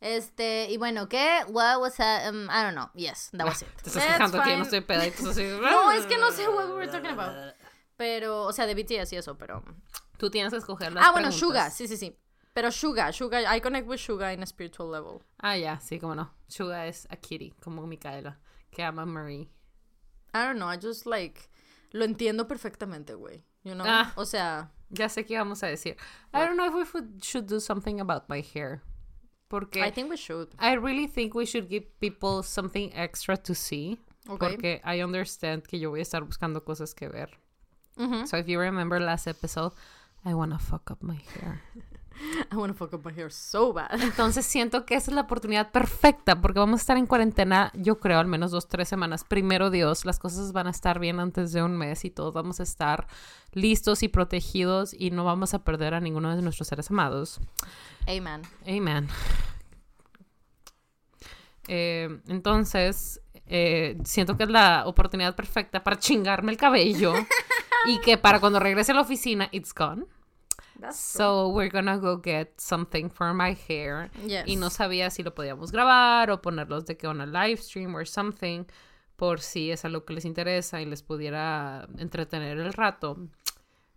[0.00, 1.40] Este, y bueno, ¿qué?
[1.48, 2.28] What was that?
[2.30, 2.90] Um, I don't know.
[2.94, 3.68] Yes, that was it.
[3.82, 5.22] Te estás quejando que yo no estoy peda y así,
[5.60, 7.54] No, es que no sé what we were talking about.
[7.96, 9.62] Pero, o sea, de BTS y eso, pero...
[10.18, 11.38] Tú tienes que escoger las ah, bueno, preguntas.
[11.40, 12.16] Suga, sí, sí, sí.
[12.54, 15.22] Pero Suga, Suga, I connect with Suga in a spiritual level.
[15.40, 16.30] Ah, ya, sí, cómo no.
[16.48, 18.36] Suga es a Kitty, como Micaela,
[18.70, 19.48] que ama a Marie.
[20.34, 21.48] I don't know, I just like...
[21.94, 23.42] Lo entiendo perfectamente, güey.
[23.64, 23.84] You know?
[23.86, 24.12] Ah.
[24.16, 24.70] O sea...
[24.90, 25.96] Ya sé qué vamos a decir.
[26.34, 28.82] I don't know if we should, do something about my hair.
[29.48, 30.48] Porque I think we should.
[30.58, 33.98] I really think we should give people something extra to see.
[34.28, 34.38] Ok.
[34.38, 37.30] Porque I understand que yo voy a estar buscando cosas que ver.
[37.96, 38.26] Ujú.
[38.26, 39.72] So if you remember last episode,
[40.24, 41.62] I wanna fuck up my hair.
[42.50, 44.00] I want to fuck up my hair so bad.
[44.00, 47.98] Entonces siento que esa es la oportunidad perfecta porque vamos a estar en cuarentena, yo
[47.98, 49.24] creo, al menos dos, tres semanas.
[49.24, 52.60] Primero Dios, las cosas van a estar bien antes de un mes y todos vamos
[52.60, 53.06] a estar
[53.52, 57.40] listos y protegidos y no vamos a perder a ninguno de nuestros seres amados.
[58.06, 58.42] Amen.
[58.66, 59.08] Amen.
[61.68, 67.14] Eh, entonces, eh, siento que es la oportunidad perfecta para chingarme el cabello
[67.86, 70.06] y que para cuando regrese a la oficina, it's gone.
[70.82, 74.10] That's So we're gonna go get something for my hair.
[74.26, 74.46] Yes.
[74.48, 77.94] Y no sabía si lo podíamos grabar o ponerlos de que on a live stream
[77.94, 78.66] or something
[79.16, 83.16] por si es algo que les interesa y les pudiera entretener el rato.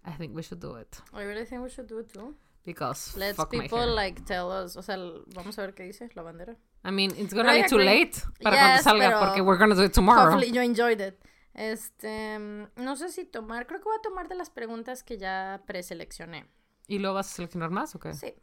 [0.05, 2.35] I think we should do it I really think we should do it too.
[2.63, 3.87] because Let's fuck my people hair.
[3.87, 4.97] like tell us, o sea,
[5.33, 6.55] vamos a ver qué dice la bandera.
[6.83, 9.73] I mean, it's gonna be too late para cuando Yes, salga pero porque we're gonna
[9.73, 10.31] do it tomorrow.
[10.31, 11.17] Hopefully you enjoyed it.
[11.55, 15.17] Este, mm, no sé si tomar, creo que voy a tomar de las preguntas que
[15.17, 16.45] ya preseleccioné.
[16.87, 18.13] ¿Y luego vas a seleccionar más o qué?
[18.13, 18.33] Sí.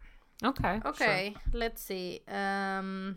[0.45, 0.61] Ok,
[0.97, 1.35] sure.
[1.53, 2.23] let's see.
[2.27, 3.17] Um,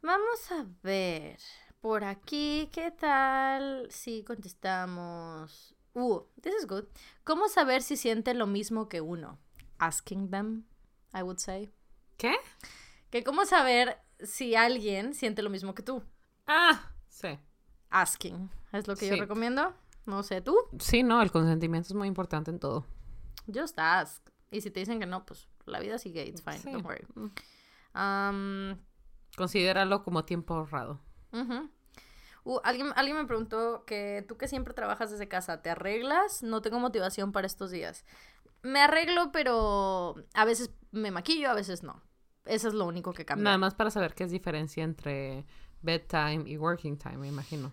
[0.00, 1.38] vamos a ver.
[1.80, 5.74] Por aquí, ¿qué tal si contestamos?
[5.94, 6.84] Uh, this is good.
[7.24, 9.38] ¿Cómo saber si siente lo mismo que uno?
[9.78, 10.64] Asking them,
[11.12, 11.70] I would say.
[12.16, 12.36] ¿Qué?
[13.10, 16.02] Que cómo saber si alguien siente lo mismo que tú.
[16.46, 17.38] Ah, sí.
[17.90, 18.50] Asking.
[18.72, 19.74] Es lo que yo recomiendo.
[20.06, 20.56] No sé, ¿tú?
[20.78, 22.86] Sí, no, el consentimiento es muy importante en todo.
[23.52, 24.28] Just ask.
[24.50, 26.24] Y si te dicen que no, pues la vida sigue.
[26.26, 26.58] It's fine.
[26.58, 26.70] Sí.
[26.70, 27.06] Don't worry.
[27.94, 28.78] Um,
[29.36, 31.00] Considéralo como tiempo ahorrado.
[31.32, 31.70] Ujú.
[32.44, 36.42] Uh, alguien, alguien me preguntó que tú que siempre trabajas desde casa, ¿te arreglas?
[36.42, 38.04] No tengo motivación para estos días.
[38.62, 42.02] Me arreglo, pero a veces me maquillo, a veces no.
[42.44, 43.44] Eso es lo único que cambia.
[43.44, 45.46] Nada más para saber qué es diferencia entre
[45.82, 47.72] bedtime y working time, me imagino.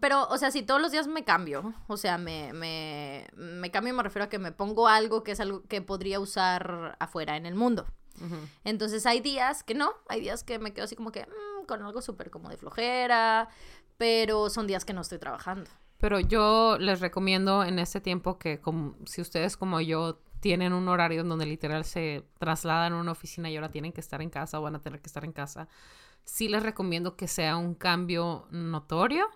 [0.00, 3.94] Pero, o sea, si todos los días me cambio, o sea, me, me, me cambio,
[3.94, 7.46] me refiero a que me pongo algo que es algo que podría usar afuera en
[7.46, 7.86] el mundo.
[8.64, 11.82] Entonces hay días que no, hay días que me quedo así como que, "Mm, con
[11.82, 13.48] algo súper como de flojera,
[13.98, 15.70] pero son días que no estoy trabajando.
[15.98, 20.88] Pero yo les recomiendo en este tiempo que como, si ustedes como yo tienen un
[20.88, 24.30] horario en donde literal se trasladan a una oficina y ahora tienen que estar en
[24.30, 25.68] casa o van a tener que estar en casa,
[26.26, 29.26] sí les recomiendo que sea un cambio notorio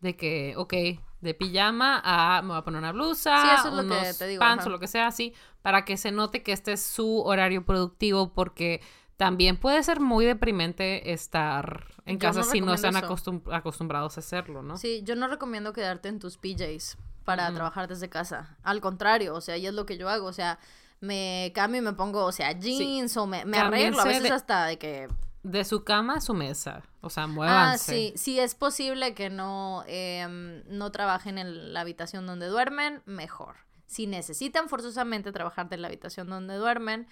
[0.00, 0.74] de que, ok,
[1.22, 4.18] de pijama a me voy a poner una blusa, Sí, eso es lo que unos
[4.18, 4.68] te digo, pants ajá.
[4.68, 5.32] o lo que sea así,
[5.62, 8.82] para que se note que este es su horario productivo porque
[9.16, 14.16] también puede ser muy deprimente estar en Yo casa no si no están acostum- acostumbrados
[14.16, 14.76] a hacerlo, ¿no?
[14.76, 18.56] Sí, yo no recomiendo quedarte en tus PJs para trabajar desde casa.
[18.64, 20.58] Al contrario, o sea, y es lo que yo hago, o sea,
[20.98, 24.30] me cambio y me pongo, o sea, jeans o me, me arreglo, a veces de-
[24.30, 25.08] hasta de que...
[25.42, 27.92] De su cama a su mesa, o sea, Ah, muévanse.
[27.92, 33.56] sí, si es posible que no, em, no trabajen en la habitación donde duermen, mejor.
[33.86, 37.08] Si necesitan forzosamente trabajar de la habitación donde duermen,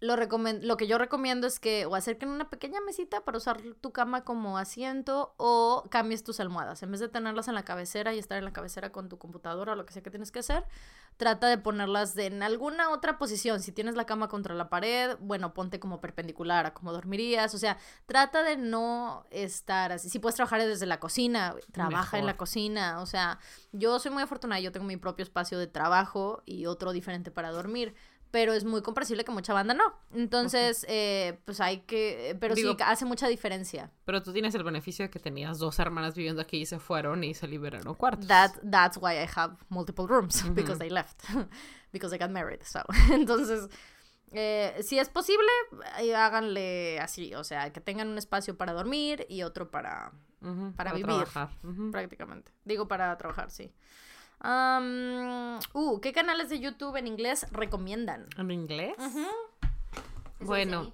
[0.00, 3.92] lo, lo que yo recomiendo es que o acerquen una pequeña mesita para usar tu
[3.92, 6.82] cama como asiento o cambies tus almohadas.
[6.82, 9.72] En vez de tenerlas en la cabecera y estar en la cabecera con tu computadora
[9.72, 10.64] o lo que sea que tienes que hacer,
[11.16, 13.60] trata de ponerlas de- en alguna otra posición.
[13.62, 17.54] Si tienes la cama contra la pared, bueno, ponte como perpendicular a como dormirías.
[17.54, 20.10] O sea, trata de no estar así.
[20.10, 23.00] Si puedes trabajar desde la cocina, trabaja en la cocina.
[23.00, 23.38] O sea,
[23.72, 24.60] yo soy muy afortunada.
[24.60, 27.94] Yo tengo mi propio espacio de trabajo y otro diferente para dormir.
[28.36, 29.94] Pero es muy comprensible que mucha banda no.
[30.12, 32.36] Entonces, eh, pues hay que...
[32.38, 33.90] Pero Digo- sí, hace mucha diferencia.
[34.04, 37.24] Pero tú tienes el beneficio de que tenías dos hermanas viviendo aquí y se fueron
[37.24, 38.26] y se liberaron cuartos.
[38.28, 40.78] That, that's why I have multiple rooms, because Ujú.
[40.80, 41.22] they left.
[41.92, 42.60] because they got married.
[42.62, 42.80] So.
[43.10, 43.70] Entonces,
[44.32, 45.48] eh, si es posible,
[46.00, 47.34] eh, háganle así.
[47.36, 51.06] O sea, que tengan un espacio para dormir y otro para Ujú, para vivir.
[51.06, 51.48] trabajar.
[51.62, 51.90] Ujú.
[51.90, 52.52] prácticamente.
[52.66, 53.72] Digo para trabajar, sí.
[54.40, 58.26] Am, uh, ¿qué canales de YouTube en inglés recomiendan?
[58.36, 58.94] ¿En inglés?
[60.40, 60.92] Bueno,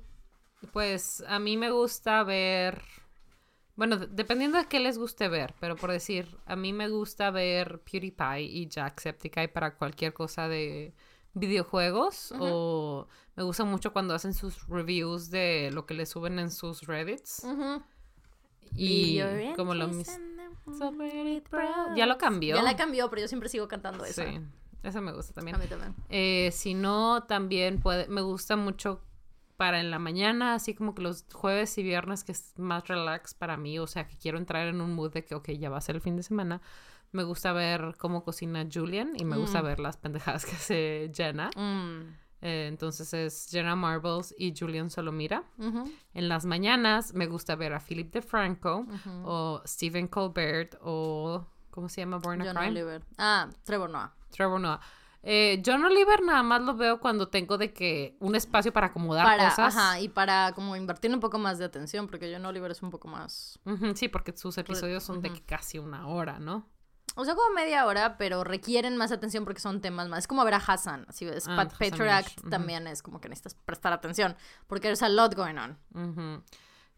[0.73, 2.81] pues a mí me gusta ver.
[3.74, 7.31] Bueno, de- dependiendo de qué les guste ver, pero por decir, a mí me gusta
[7.31, 10.94] ver PewDiePie y Jacksepticeye para cualquier cosa de
[11.35, 16.51] videojuegos o me gusta mucho cuando hacen sus reviews de lo que le suben en
[16.51, 17.43] sus Reddits
[18.77, 19.19] y
[19.56, 19.86] como lo
[20.79, 20.93] So
[21.97, 22.55] ya lo cambió.
[22.57, 24.25] Ya la cambió, pero yo siempre sigo cantando esa.
[24.25, 24.41] Sí,
[24.83, 25.57] esa me gusta también.
[25.57, 25.95] A mí también.
[26.09, 29.01] Eh, si no, también puede, me gusta mucho
[29.57, 33.35] para en la mañana, así como que los jueves y viernes que es más relax
[33.35, 35.79] para mí, o sea, que quiero entrar en un mood de que, ok, ya va
[35.79, 36.61] a ser el fin de semana.
[37.13, 39.65] Me gusta ver cómo cocina Julian y me gusta Mm.
[39.67, 41.51] ver las pendejadas que hace Jenna.
[41.57, 42.22] Mm.
[42.43, 45.44] Eh, entonces es Jenna Marbles y Julian Solomira.
[46.12, 48.85] En las mañanas me gusta ver a Philip DeFranco
[49.24, 52.19] o Stephen Colbert o, ¿cómo se llama?
[52.19, 52.70] Born a John Crime.
[52.70, 53.05] Oliver.
[53.16, 54.12] Ah, Trevor Noah.
[54.31, 54.81] Trevor Noah.
[55.24, 59.24] Eh, John Oliver nada más lo veo cuando tengo de que un espacio para acomodar
[59.24, 59.77] Para, cosas.
[59.77, 62.90] ajá, y para como invertir un poco más de atención, porque John Oliver es un
[62.90, 63.60] poco más...
[63.94, 66.66] Sí, porque sus episodios son de que casi una hora, ¿no?
[67.15, 70.21] O sea, como media hora, pero requieren más atención porque son temas más...
[70.21, 72.49] Es como ver a Hassan, si ves Ah, Pat ujú.
[72.51, 74.35] también es como que necesitas prestar atención,
[74.67, 75.79] porque there's a lot going on.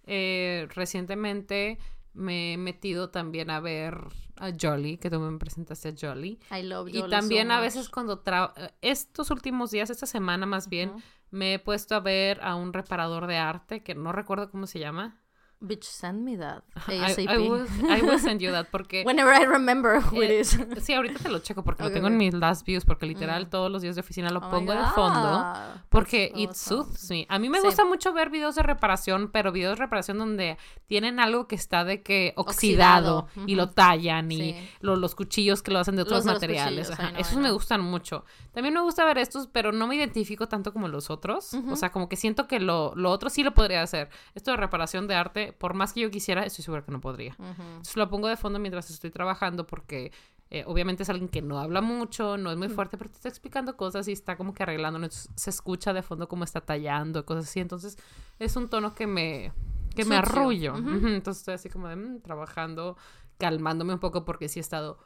[0.07, 1.79] Eh, recientemente
[2.13, 3.99] me he metido también a ver
[4.37, 6.39] a Jolly, que tú me presentaste a Jolly.
[6.51, 10.47] I love Y Jolie también so a veces cuando tra- estos últimos días, esta semana
[10.47, 10.93] más bien,
[11.31, 14.79] me he puesto a ver a un reparador de arte que no recuerdo cómo se
[14.79, 15.21] llama.
[15.67, 16.63] Bitch, send me that.
[16.89, 17.29] I, ASAP.
[17.29, 20.59] I will, I will send you that porque Whenever I remember who it Eh, is.
[20.83, 23.51] Sí, ahorita te lo checo porque lo tengo en mis last views porque literal Mm.
[23.51, 25.55] todos los días de oficina lo Oh pongo de fondo
[25.89, 26.85] porque That's it awesome.
[26.85, 27.27] soothes me.
[27.31, 27.67] A mí me Sí.
[27.67, 31.85] gusta mucho ver videos de reparación, pero videos de reparación donde tienen algo que está
[31.85, 34.69] de que oxidado, Oxidado, y lo tallan y Sí.
[34.81, 36.91] lo- los cuchillos que lo hacen de otros Los de los materiales.
[36.91, 37.13] ajá.
[37.19, 38.25] Esos me gustan mucho.
[38.53, 41.55] También me gusta ver estos, pero no me identifico tanto como los otros.
[41.71, 44.11] O sea, como que siento que lo, lo otro sí lo podría hacer.
[44.35, 47.37] Esto de reparación de arte, por más que yo quisiera, estoy segura que no podría.
[47.39, 50.13] Entonces lo pongo de fondo mientras estoy trabajando porque
[50.51, 53.29] eh, obviamente es alguien que no habla mucho, no es muy fuerte, pero te está
[53.29, 57.25] explicando cosas y está como que arreglando, entonces se escucha de fondo como está tallando,
[57.27, 57.61] cosas así.
[57.61, 57.99] Entonces
[58.39, 59.53] es un tono que me,
[59.95, 60.77] que me arrullo.
[60.77, 62.97] Entonces estoy así como de mm, trabajando,
[63.39, 64.99] calmándome un poco porque sí he estado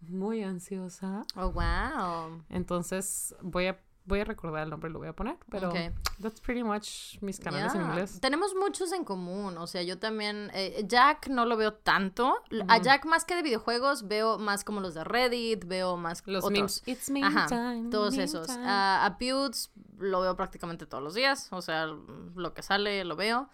[0.00, 1.24] muy ansiosa.
[1.34, 2.42] Oh, wow.
[2.48, 5.76] Entonces voy a, voy a recordar el nombre, lo voy a poner, pero Ok.
[6.20, 8.20] that's pretty much mis canales en inglés.
[8.20, 12.36] Tenemos muchos en común, o sea, yo también, eh, Jack no lo veo tanto,
[12.68, 12.78] a.
[12.78, 16.52] Jack más que de videojuegos veo más como los de Reddit, veo más Los otros.
[16.52, 16.82] memes.
[16.86, 18.48] It's meme Ajá, time, todos esos.
[18.50, 23.48] A Pewds lo veo prácticamente todos los días, o sea, lo que sale lo veo.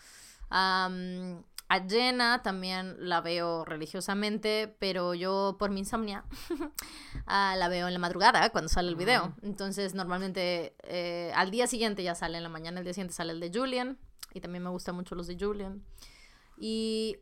[0.52, 6.24] Am, a Jenna también la veo religiosamente, pero yo por mi insomnia
[7.26, 9.36] ah, la veo en la madrugada cuando sale el video.
[9.42, 13.32] Entonces normalmente eh, al día siguiente ya sale en la mañana, el día siguiente sale
[13.32, 13.98] el de Julian.
[14.34, 15.84] Y también me gustan mucho los de Julian.
[16.56, 17.18] Y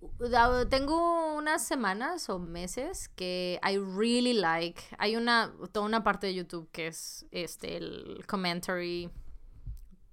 [0.70, 4.80] tengo unas semanas o meses que I really like.
[4.96, 9.10] Hay una, toda una parte de YouTube que es este, el commentary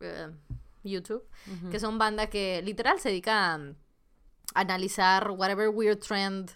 [0.02, 0.32] uh,
[0.84, 1.24] YouTube,
[1.72, 3.74] que son banda que literal se dedica a
[4.54, 6.52] analizar whatever weird trend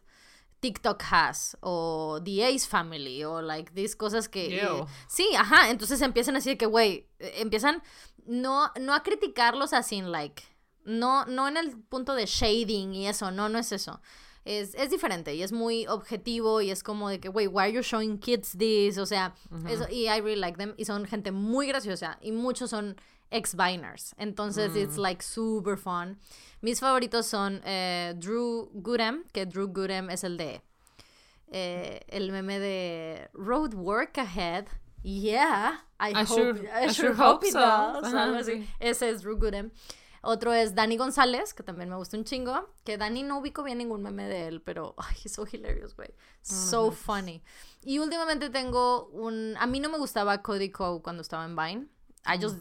[0.60, 4.62] TikTok has o The Ace Family o like these cosas que
[5.08, 7.82] sí, ajá, entonces empiezan así de que güey, empiezan
[8.26, 10.44] no no a criticarlos así like
[10.86, 14.02] no no en el punto de shading y eso, no no es eso.
[14.46, 17.74] Es, es diferente y es muy objetivo y es como de que, güey, why are
[17.74, 18.98] you showing kids this?
[18.98, 19.36] O sea,
[19.68, 22.96] eso, y I really like them y son gente muy graciosa y muchos son
[23.32, 24.14] ex-Viners.
[24.18, 25.02] Entonces, it's mm.
[25.02, 26.18] like super fun.
[26.62, 30.62] Mis favoritos son eh, Drew Goodham, que Drew Goodham es el de
[31.52, 34.68] eh, el meme de Road Work Ahead.
[35.02, 38.50] Yeah, I, hope, sure, I, sure, hope, it does.
[38.82, 39.72] Ese es Drew Goodham.
[40.22, 42.70] Otro es Dani González, que también me gusta un chingo.
[42.84, 46.14] Que Dani no ubico bien ningún meme de él, pero ay, es so hilarious, güey.
[46.42, 47.42] So funny.
[47.84, 49.56] Y últimamente tengo un.
[49.58, 51.88] A mí no me gustaba Cody Coe cuando estaba en Vine.
[52.30, 52.58] I just,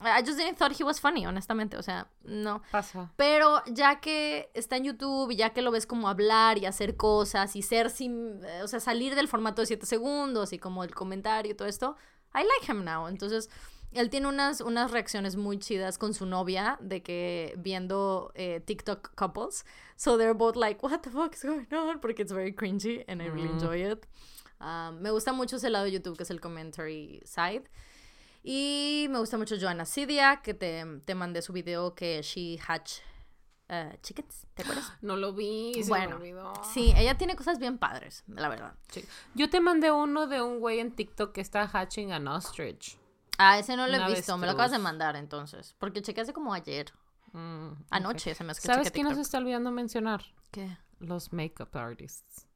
[0.00, 2.62] I just didn't thought he was funny, honestamente, o sea, no.
[2.72, 3.12] Pasa.
[3.16, 6.96] Pero ya que está en YouTube y ya que lo ves como hablar y hacer
[6.96, 10.92] cosas y ser sin, o sea, salir del formato de 7 segundos y como el
[10.92, 11.96] comentario y todo esto,
[12.34, 13.06] I like him now.
[13.06, 13.48] Entonces,
[13.92, 19.14] él tiene unas, unas reacciones muy chidas con su novia de que viendo eh, TikTok
[19.14, 19.64] couples.
[19.96, 22.00] So they're both like, what the fuck is going on?
[22.00, 23.60] Porque it's very cringy and I really mm.
[23.60, 24.06] enjoy it.
[24.60, 27.68] Um, me gusta mucho ese lado de YouTube que es el commentary side.
[28.42, 32.98] Y me gusta mucho Joanna Sidia, que te, te mandé su video que she hatch
[33.68, 34.92] uh, chickens, ¿te acuerdas?
[35.00, 36.52] No lo vi, se bueno, me olvidó.
[36.72, 38.74] Sí, ella tiene cosas bien padres, la verdad.
[39.34, 42.98] Yo te mandé uno de un güey en TikTok que está hatching an ostrich.
[43.38, 45.74] Ah, ese no lo he visto, me lo acabas de mandar entonces.
[45.78, 46.92] Porque chequé hace como ayer.
[47.32, 50.22] Mm, Anoche se me hace ¿Sabes quién nos está olvidando mencionar?
[50.50, 50.76] ¿Qué?
[50.98, 52.46] Los makeup artists.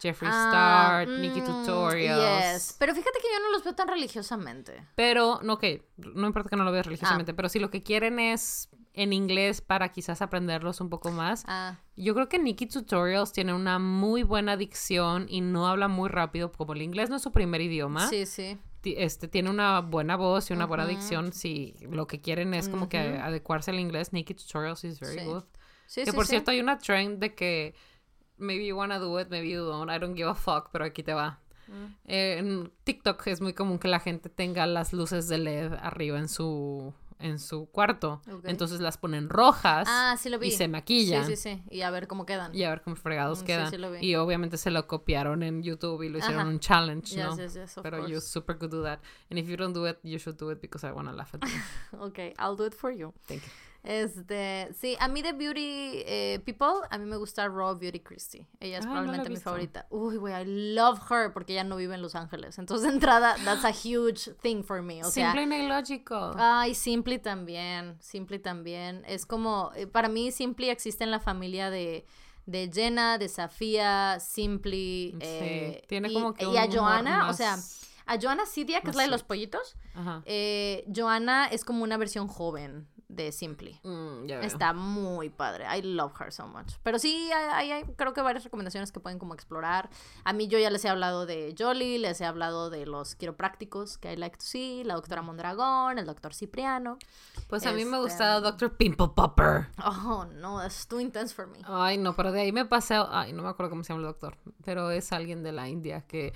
[0.00, 2.54] Jeffree ah, Star, Nikki mm, Tutorials.
[2.54, 2.76] Yes.
[2.78, 4.86] Pero fíjate que yo no los veo tan religiosamente.
[4.94, 5.64] Pero, no, ok,
[5.96, 7.36] no importa que no lo veas religiosamente, ah.
[7.36, 11.44] pero si lo que quieren es en inglés para quizás aprenderlos un poco más.
[11.46, 11.78] Ah.
[11.96, 16.50] Yo creo que Nikki Tutorials tiene una muy buena dicción y no habla muy rápido,
[16.52, 18.08] como el inglés no es su primer idioma.
[18.08, 18.58] Sí, sí.
[18.82, 21.32] Este, tiene una buena voz y una buena dicción.
[21.32, 25.44] Si lo que quieren es como que adecuarse al inglés, Nikki Tutorials is very good.
[25.86, 27.74] Sí, que por cierto, hay una trend de que
[28.40, 31.02] maybe you wanna do it, maybe you don't, I don't give a fuck, pero aquí
[31.02, 31.38] te va.
[31.68, 31.94] Mm.
[32.06, 36.28] en TikTok es muy común que la gente tenga las luces de LED arriba en
[36.28, 38.22] su en su cuarto.
[38.44, 40.48] Entonces las ponen rojas ah, sí lo vi.
[40.48, 41.26] y se maquillan.
[41.26, 41.62] Sí, sí, sí.
[41.70, 42.54] Y a ver cómo quedan.
[42.54, 44.02] Y a ver cómo fregados mm, quedan.
[44.02, 47.36] Y obviamente se lo copiaron en YouTube y lo hicieron un challenge, ¿no?
[47.36, 48.12] Yes, yes, Pero course.
[48.12, 49.00] you super could do that.
[49.30, 51.42] And if you don't do it, you should do it because I wanna laugh at
[51.44, 51.98] you.
[52.06, 53.12] okay, I'll do it for you.
[53.26, 53.50] Thank you.
[53.82, 58.46] Este, sí, a mí de Beauty eh, People, a mí me gusta Raw Beauty Christie.
[58.60, 59.86] Ella es ah, probablemente mi favorita.
[59.90, 62.58] Uy, güey, I love her porque ella no vive en Los Ángeles.
[62.58, 65.02] Entonces, de entrada, that's a huge thing for me.
[65.02, 66.32] O Simple y lógico.
[66.36, 67.96] Ay, Simply también.
[68.00, 69.02] Simply también.
[69.06, 72.04] Es como, eh, para mí, Simply existe en la familia de
[72.46, 75.16] de Jenna, de Safía, Simply.
[75.20, 76.46] Eh, tiene como que.
[76.46, 77.56] Y a Joanna, o sea,
[78.06, 79.76] a Joanna Sidia, que es la de los pollitos.
[80.24, 83.80] Eh, Joanna es como una versión joven de Simply.
[83.82, 85.64] Mm, Está muy padre.
[85.76, 86.74] I love her so much.
[86.82, 89.90] Pero sí, hay, creo que varias recomendaciones que pueden como explorar.
[90.24, 93.98] A mí yo ya les he hablado de Jolly, les he hablado de los quiroprácticos
[93.98, 96.98] que I like to see, la doctora Mondragón, el doctor Cipriano.
[97.48, 99.68] Pues a mí me ha gustado este, Doctor Pimple Popper.
[99.84, 101.58] Oh, no, es too intense for me.
[101.64, 104.12] Ay, no, pero de ahí me pasé, ay, no me acuerdo cómo se llama el
[104.12, 106.32] doctor, pero es alguien de la India que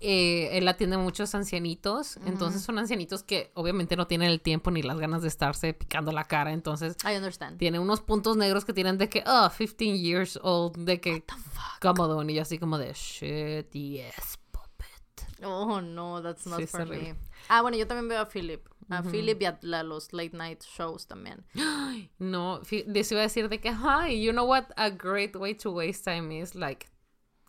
[0.00, 4.82] eh, él atiende muchos ancianitos, entonces son ancianitos que obviamente no tienen el tiempo ni
[4.82, 7.58] las ganas de estarse picando la cara, entonces I understand.
[7.58, 11.24] tiene unos puntos negros que tienen de que, oh, 15 years old, de que
[11.80, 15.44] cómodo, y yo así como de, shit, yes, puppet.
[15.44, 17.14] Oh, no, that's not for me.
[17.48, 18.66] Ah, bueno, yo también veo a Philip.
[18.88, 21.44] A Philip y a los late night shows también.
[22.18, 25.70] No, les iba a decir de que, hi, you know what a great way to
[25.70, 26.89] waste time is, like,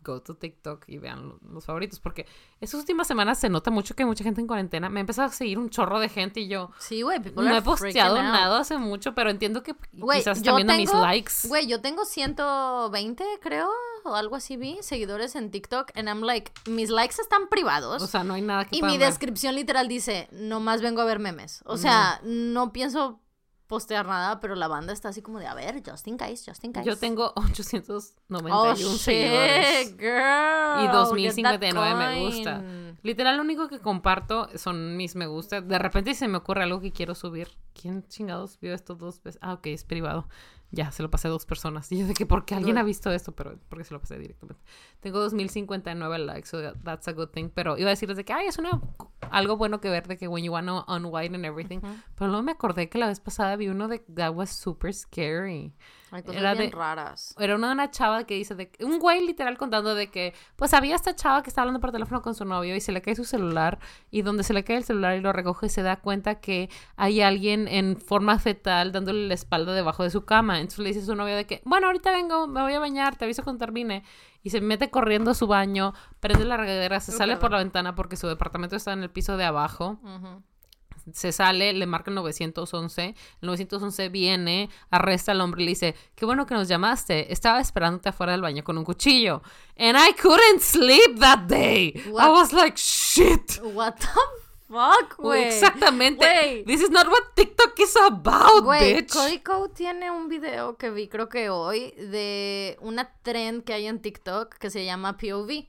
[0.02, 2.00] go to TikTok y vean los, favoritos.
[2.00, 2.26] Porque
[2.60, 4.88] esas últimas semanas se nota mucho que hay mucha gente en cuarentena.
[4.88, 6.70] Me ha empezado a seguir un chorro de gente y yo.
[6.78, 7.20] Sí, güey.
[7.34, 11.32] No he posteado nada hace mucho, pero entiendo que quizás están viendo mis likes.
[11.48, 13.70] Güey, yo tengo 120, creo,
[14.04, 15.90] o algo así vi, seguidores en TikTok.
[15.96, 18.02] And I'm like, mis likes están privados.
[18.02, 21.18] O sea, no hay nada que Y mi descripción literal dice, nomás vengo a ver
[21.18, 21.62] memes.
[21.64, 23.20] O sea, no pienso
[23.72, 26.62] postear nada, pero la banda está así como de, a ver, just in case, just
[26.62, 26.86] in case.
[26.86, 29.96] Yo tengo 891 oh, shit, seguidores.
[29.96, 30.82] girl.
[30.82, 32.62] Y get 2059 that me gusta.
[33.02, 35.62] Literal, lo único que comparto son mis me gusta.
[35.62, 37.48] De repente se me ocurre algo que quiero subir.
[37.72, 39.38] ¿Quién chingados vio esto dos veces?
[39.42, 40.28] Ah, ok, es privado.
[40.74, 41.92] Ya, se lo pasé a dos personas.
[41.92, 44.62] Y yo de que porque alguien ha visto esto, pero porque se lo pasé directamente.
[45.00, 47.50] Tengo 2059 likes, so that- that's a good thing.
[47.54, 48.80] Pero iba a decirles de que, ay, es una,
[49.30, 51.80] algo bueno que ver de que when you wanna unwind and everything.
[52.16, 55.74] Pero luego me acordé que la vez pasada vi uno de that was super scary.
[56.12, 57.34] Hay cosas Era bien de- raras.
[57.38, 60.74] Era una, una chava que dice de que- un güey literal contando de que pues
[60.74, 63.16] había esta chava que está hablando por teléfono con su novio y se le cae
[63.16, 63.78] su celular
[64.10, 67.22] y donde se le cae el celular y lo recoge se da cuenta que hay
[67.22, 70.60] alguien en forma fetal dándole la espalda debajo de su cama.
[70.60, 73.16] Entonces le dice a su novio de que, bueno, ahorita vengo, me voy a bañar,
[73.16, 74.04] te aviso cuando termine.
[74.44, 77.94] Y se mete corriendo a su baño, prende la regadera, se sale por la ventana
[77.94, 79.98] porque su departamento está en el piso de abajo.
[81.12, 85.94] Se sale, le marca el 911, el 911 viene, arresta al hombre y le dice,
[86.14, 89.42] qué bueno que nos llamaste, estaba esperándote afuera del baño con un cuchillo.
[89.76, 91.94] And I couldn't sleep that day.
[92.06, 93.60] I was like, shit.
[93.62, 94.08] What the
[94.72, 95.44] fuck, güey.
[95.44, 96.64] Exactamente.
[96.66, 99.12] This is not what TikTok is about, Güey, bitch.
[99.12, 103.86] Cody Code tiene un video que vi creo que hoy de una trend que hay
[103.86, 105.68] en TikTok que se llama POV,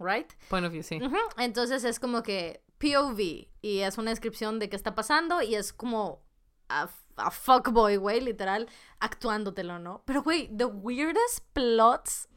[0.00, 0.32] right?
[0.48, 0.98] Point of view, sí.
[1.38, 5.72] Entonces es como que POV y es una descripción de qué está pasando y es
[5.72, 6.22] como
[6.68, 10.02] a, a fuckboy, güey, literal, actuándotelo, ¿no?
[10.06, 12.28] Pero, güey, the weirdest plots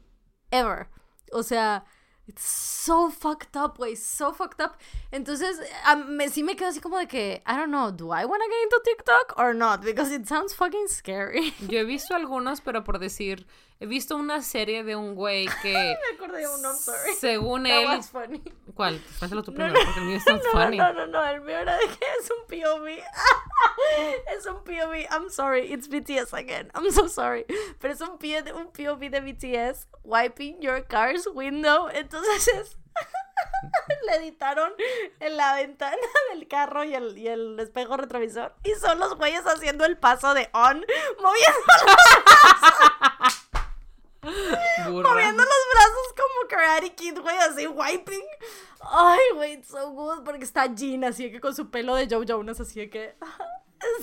[0.50, 0.88] ever.
[1.32, 1.84] O sea,
[2.26, 4.76] it's so fucked up, güey, so fucked up.
[5.10, 5.58] Entonces,
[6.08, 8.48] me, sí me quedo así como de que, I don't know, do I want to
[8.48, 9.82] get into TikTok or not?
[9.82, 11.54] Because it sounds fucking scary.
[11.68, 13.46] Yo he visto algunos, pero por decir,
[13.84, 17.14] he visto una serie de un güey que, me acordé de uno, I'm sorry.
[17.18, 18.42] según That él, was funny.
[18.74, 19.00] ¿cuál?
[19.18, 20.76] Cuéntalo tú No, primero, no, porque el mío es tan no, funny.
[20.78, 22.88] No, no, no, el mío era de que es un POV.
[24.36, 24.94] es un POV.
[25.10, 26.70] I'm sorry, it's BTS again.
[26.74, 27.44] I'm so sorry.
[27.80, 31.88] Pero es un, P- un POV de BTS wiping your car's window.
[31.92, 32.76] Entonces es.
[34.06, 34.72] Le editaron
[35.18, 35.96] en la ventana
[36.32, 38.54] del carro y el, y el espejo retrovisor.
[38.62, 40.84] Y son los güeyes haciendo el paso de on,
[41.20, 41.72] moviendo,
[44.90, 45.10] Burra.
[45.10, 48.24] moviendo los brazos como Karate Kid, güey, así wiping.
[48.80, 50.24] Ay, güey, it's so good.
[50.24, 53.14] Porque está Jean así que con su pelo de Joe Jonas, así que.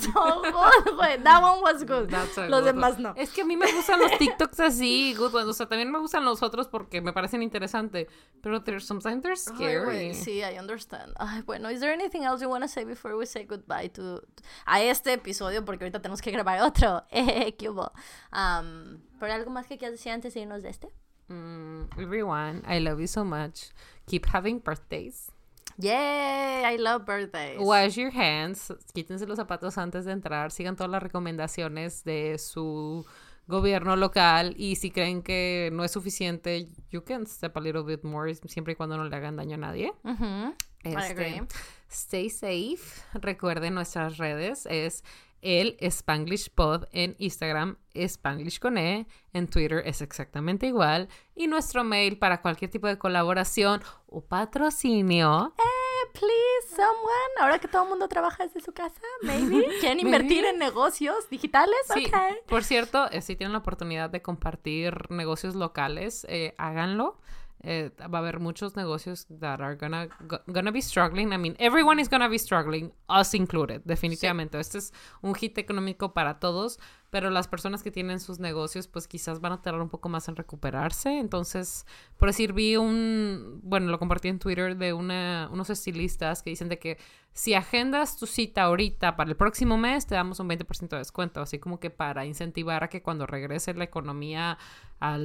[0.00, 1.22] So good, güey.
[1.22, 2.08] That one was good.
[2.08, 3.02] That's a Los good demás one.
[3.02, 3.14] no.
[3.16, 5.48] Es que a mí me gustan los TikToks así, good ones.
[5.48, 8.06] O sea, también me gustan los otros porque me parecen interesantes.
[8.42, 9.84] Pero they're, sometimes they're Ay, scary.
[9.84, 11.12] güey, sí, I understand.
[11.18, 14.22] Ay, bueno, is there anything else you want to say before we say goodbye to
[14.66, 15.64] a este episodio?
[15.64, 17.02] Porque ahorita tenemos que grabar otro.
[17.10, 17.92] Eh, ¿Qué hubo?
[18.32, 20.88] Um, ¿Pero algo más que quieras decir antes de irnos de este?
[21.28, 23.70] Mm, everyone, I love you so much.
[24.06, 25.31] Keep having birthdays.
[25.78, 27.58] Yay, I love birthdays.
[27.58, 28.72] Wash your hands.
[28.92, 30.50] Quítense los zapatos antes de entrar.
[30.50, 33.06] Sigan todas las recomendaciones de su
[33.46, 34.54] gobierno local.
[34.56, 38.74] Y si creen que no es suficiente, you can step a little bit more siempre
[38.74, 39.92] y cuando no le hagan daño a nadie.
[40.04, 41.42] Ujú, I agree.
[41.90, 43.02] Este, stay safe.
[43.14, 44.66] Recuerden nuestras redes.
[44.66, 45.04] Es
[45.42, 49.06] el Spanglish Pod en Instagram, Spanglish con E.
[49.32, 51.08] En Twitter es exactamente igual.
[51.34, 55.52] Y nuestro mail para cualquier tipo de colaboración o patrocinio.
[55.58, 57.32] Eh, please, someone.
[57.40, 59.66] Ahora que todo el mundo trabaja desde su casa, maybe.
[59.80, 60.50] ¿Quieren invertir Maybe.
[60.50, 61.76] en negocios digitales?
[61.92, 62.46] Sí, Ok.
[62.48, 67.18] por cierto, eh, si tienen la oportunidad de compartir negocios locales, eh, háganlo.
[67.64, 71.32] Eh, va a haber muchos negocios that are gonna, go- gonna be struggling.
[71.32, 74.58] I mean, everyone is gonna be struggling, us included, definitivamente.
[74.58, 76.80] Este es un hit económico para todos,
[77.12, 80.28] pero las personas que tienen sus negocios, pues quizás van a tardar un poco más
[80.28, 81.18] en recuperarse.
[81.18, 81.84] Entonces,
[82.16, 86.70] por decir, vi un, bueno, lo compartí en Twitter de una, unos estilistas que dicen
[86.70, 86.96] de que
[87.34, 91.42] si agendas tu cita ahorita para el próximo mes, te damos un 20% de descuento,
[91.42, 94.56] así como que para incentivar a que cuando regrese la economía
[94.98, 95.18] a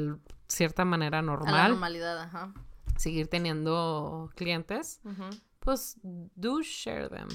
[0.49, 2.53] cierta manera A la normal, normalidad, ajá.
[2.97, 4.99] seguir teniendo clientes,
[5.61, 7.30] pues do share them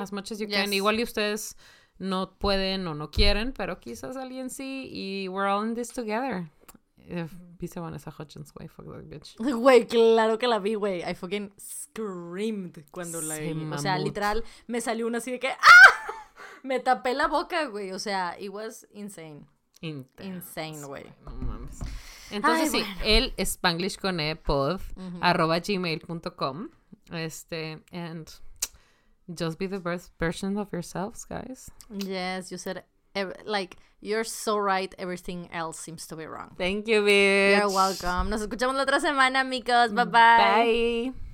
[0.00, 0.56] as much as you Yes.
[0.56, 0.72] can.
[0.72, 1.56] Igual y ustedes
[2.02, 6.50] no pueden o no quieren, pero quizás alguien sí y we're all in this together.
[6.98, 8.68] Eh, ¿Viste Vanessa Hudgens, güey?
[8.68, 9.36] Fuck that bitch.
[9.38, 11.02] Güey, claro que la vi, güey.
[11.08, 13.52] I fucking screamed cuando la vi.
[13.72, 15.56] O sea, literal, me salió una así de que ¡Ah!
[16.64, 17.90] Me tapé la boca, güey.
[17.92, 19.46] O sea, it was insane.
[19.80, 20.24] Intense,
[20.64, 21.04] Insane, güey.
[21.24, 21.80] No mames.
[22.30, 23.00] Entonces Ay, sí, bueno.
[23.04, 25.18] el Spanglish con E pod Ujú.
[25.20, 26.68] arroba gmail.com
[27.12, 28.28] este and
[29.34, 32.84] just be the best version of yourselves guys Yes, you said,
[33.44, 34.92] like, you're so right.
[34.98, 36.50] Everything else seems to be wrong.
[36.58, 38.30] thank you bitch You're welcome.
[38.30, 39.92] Nos escuchamos la otra semana, amigos.
[39.92, 40.38] Bye bye.
[40.38, 41.31] bye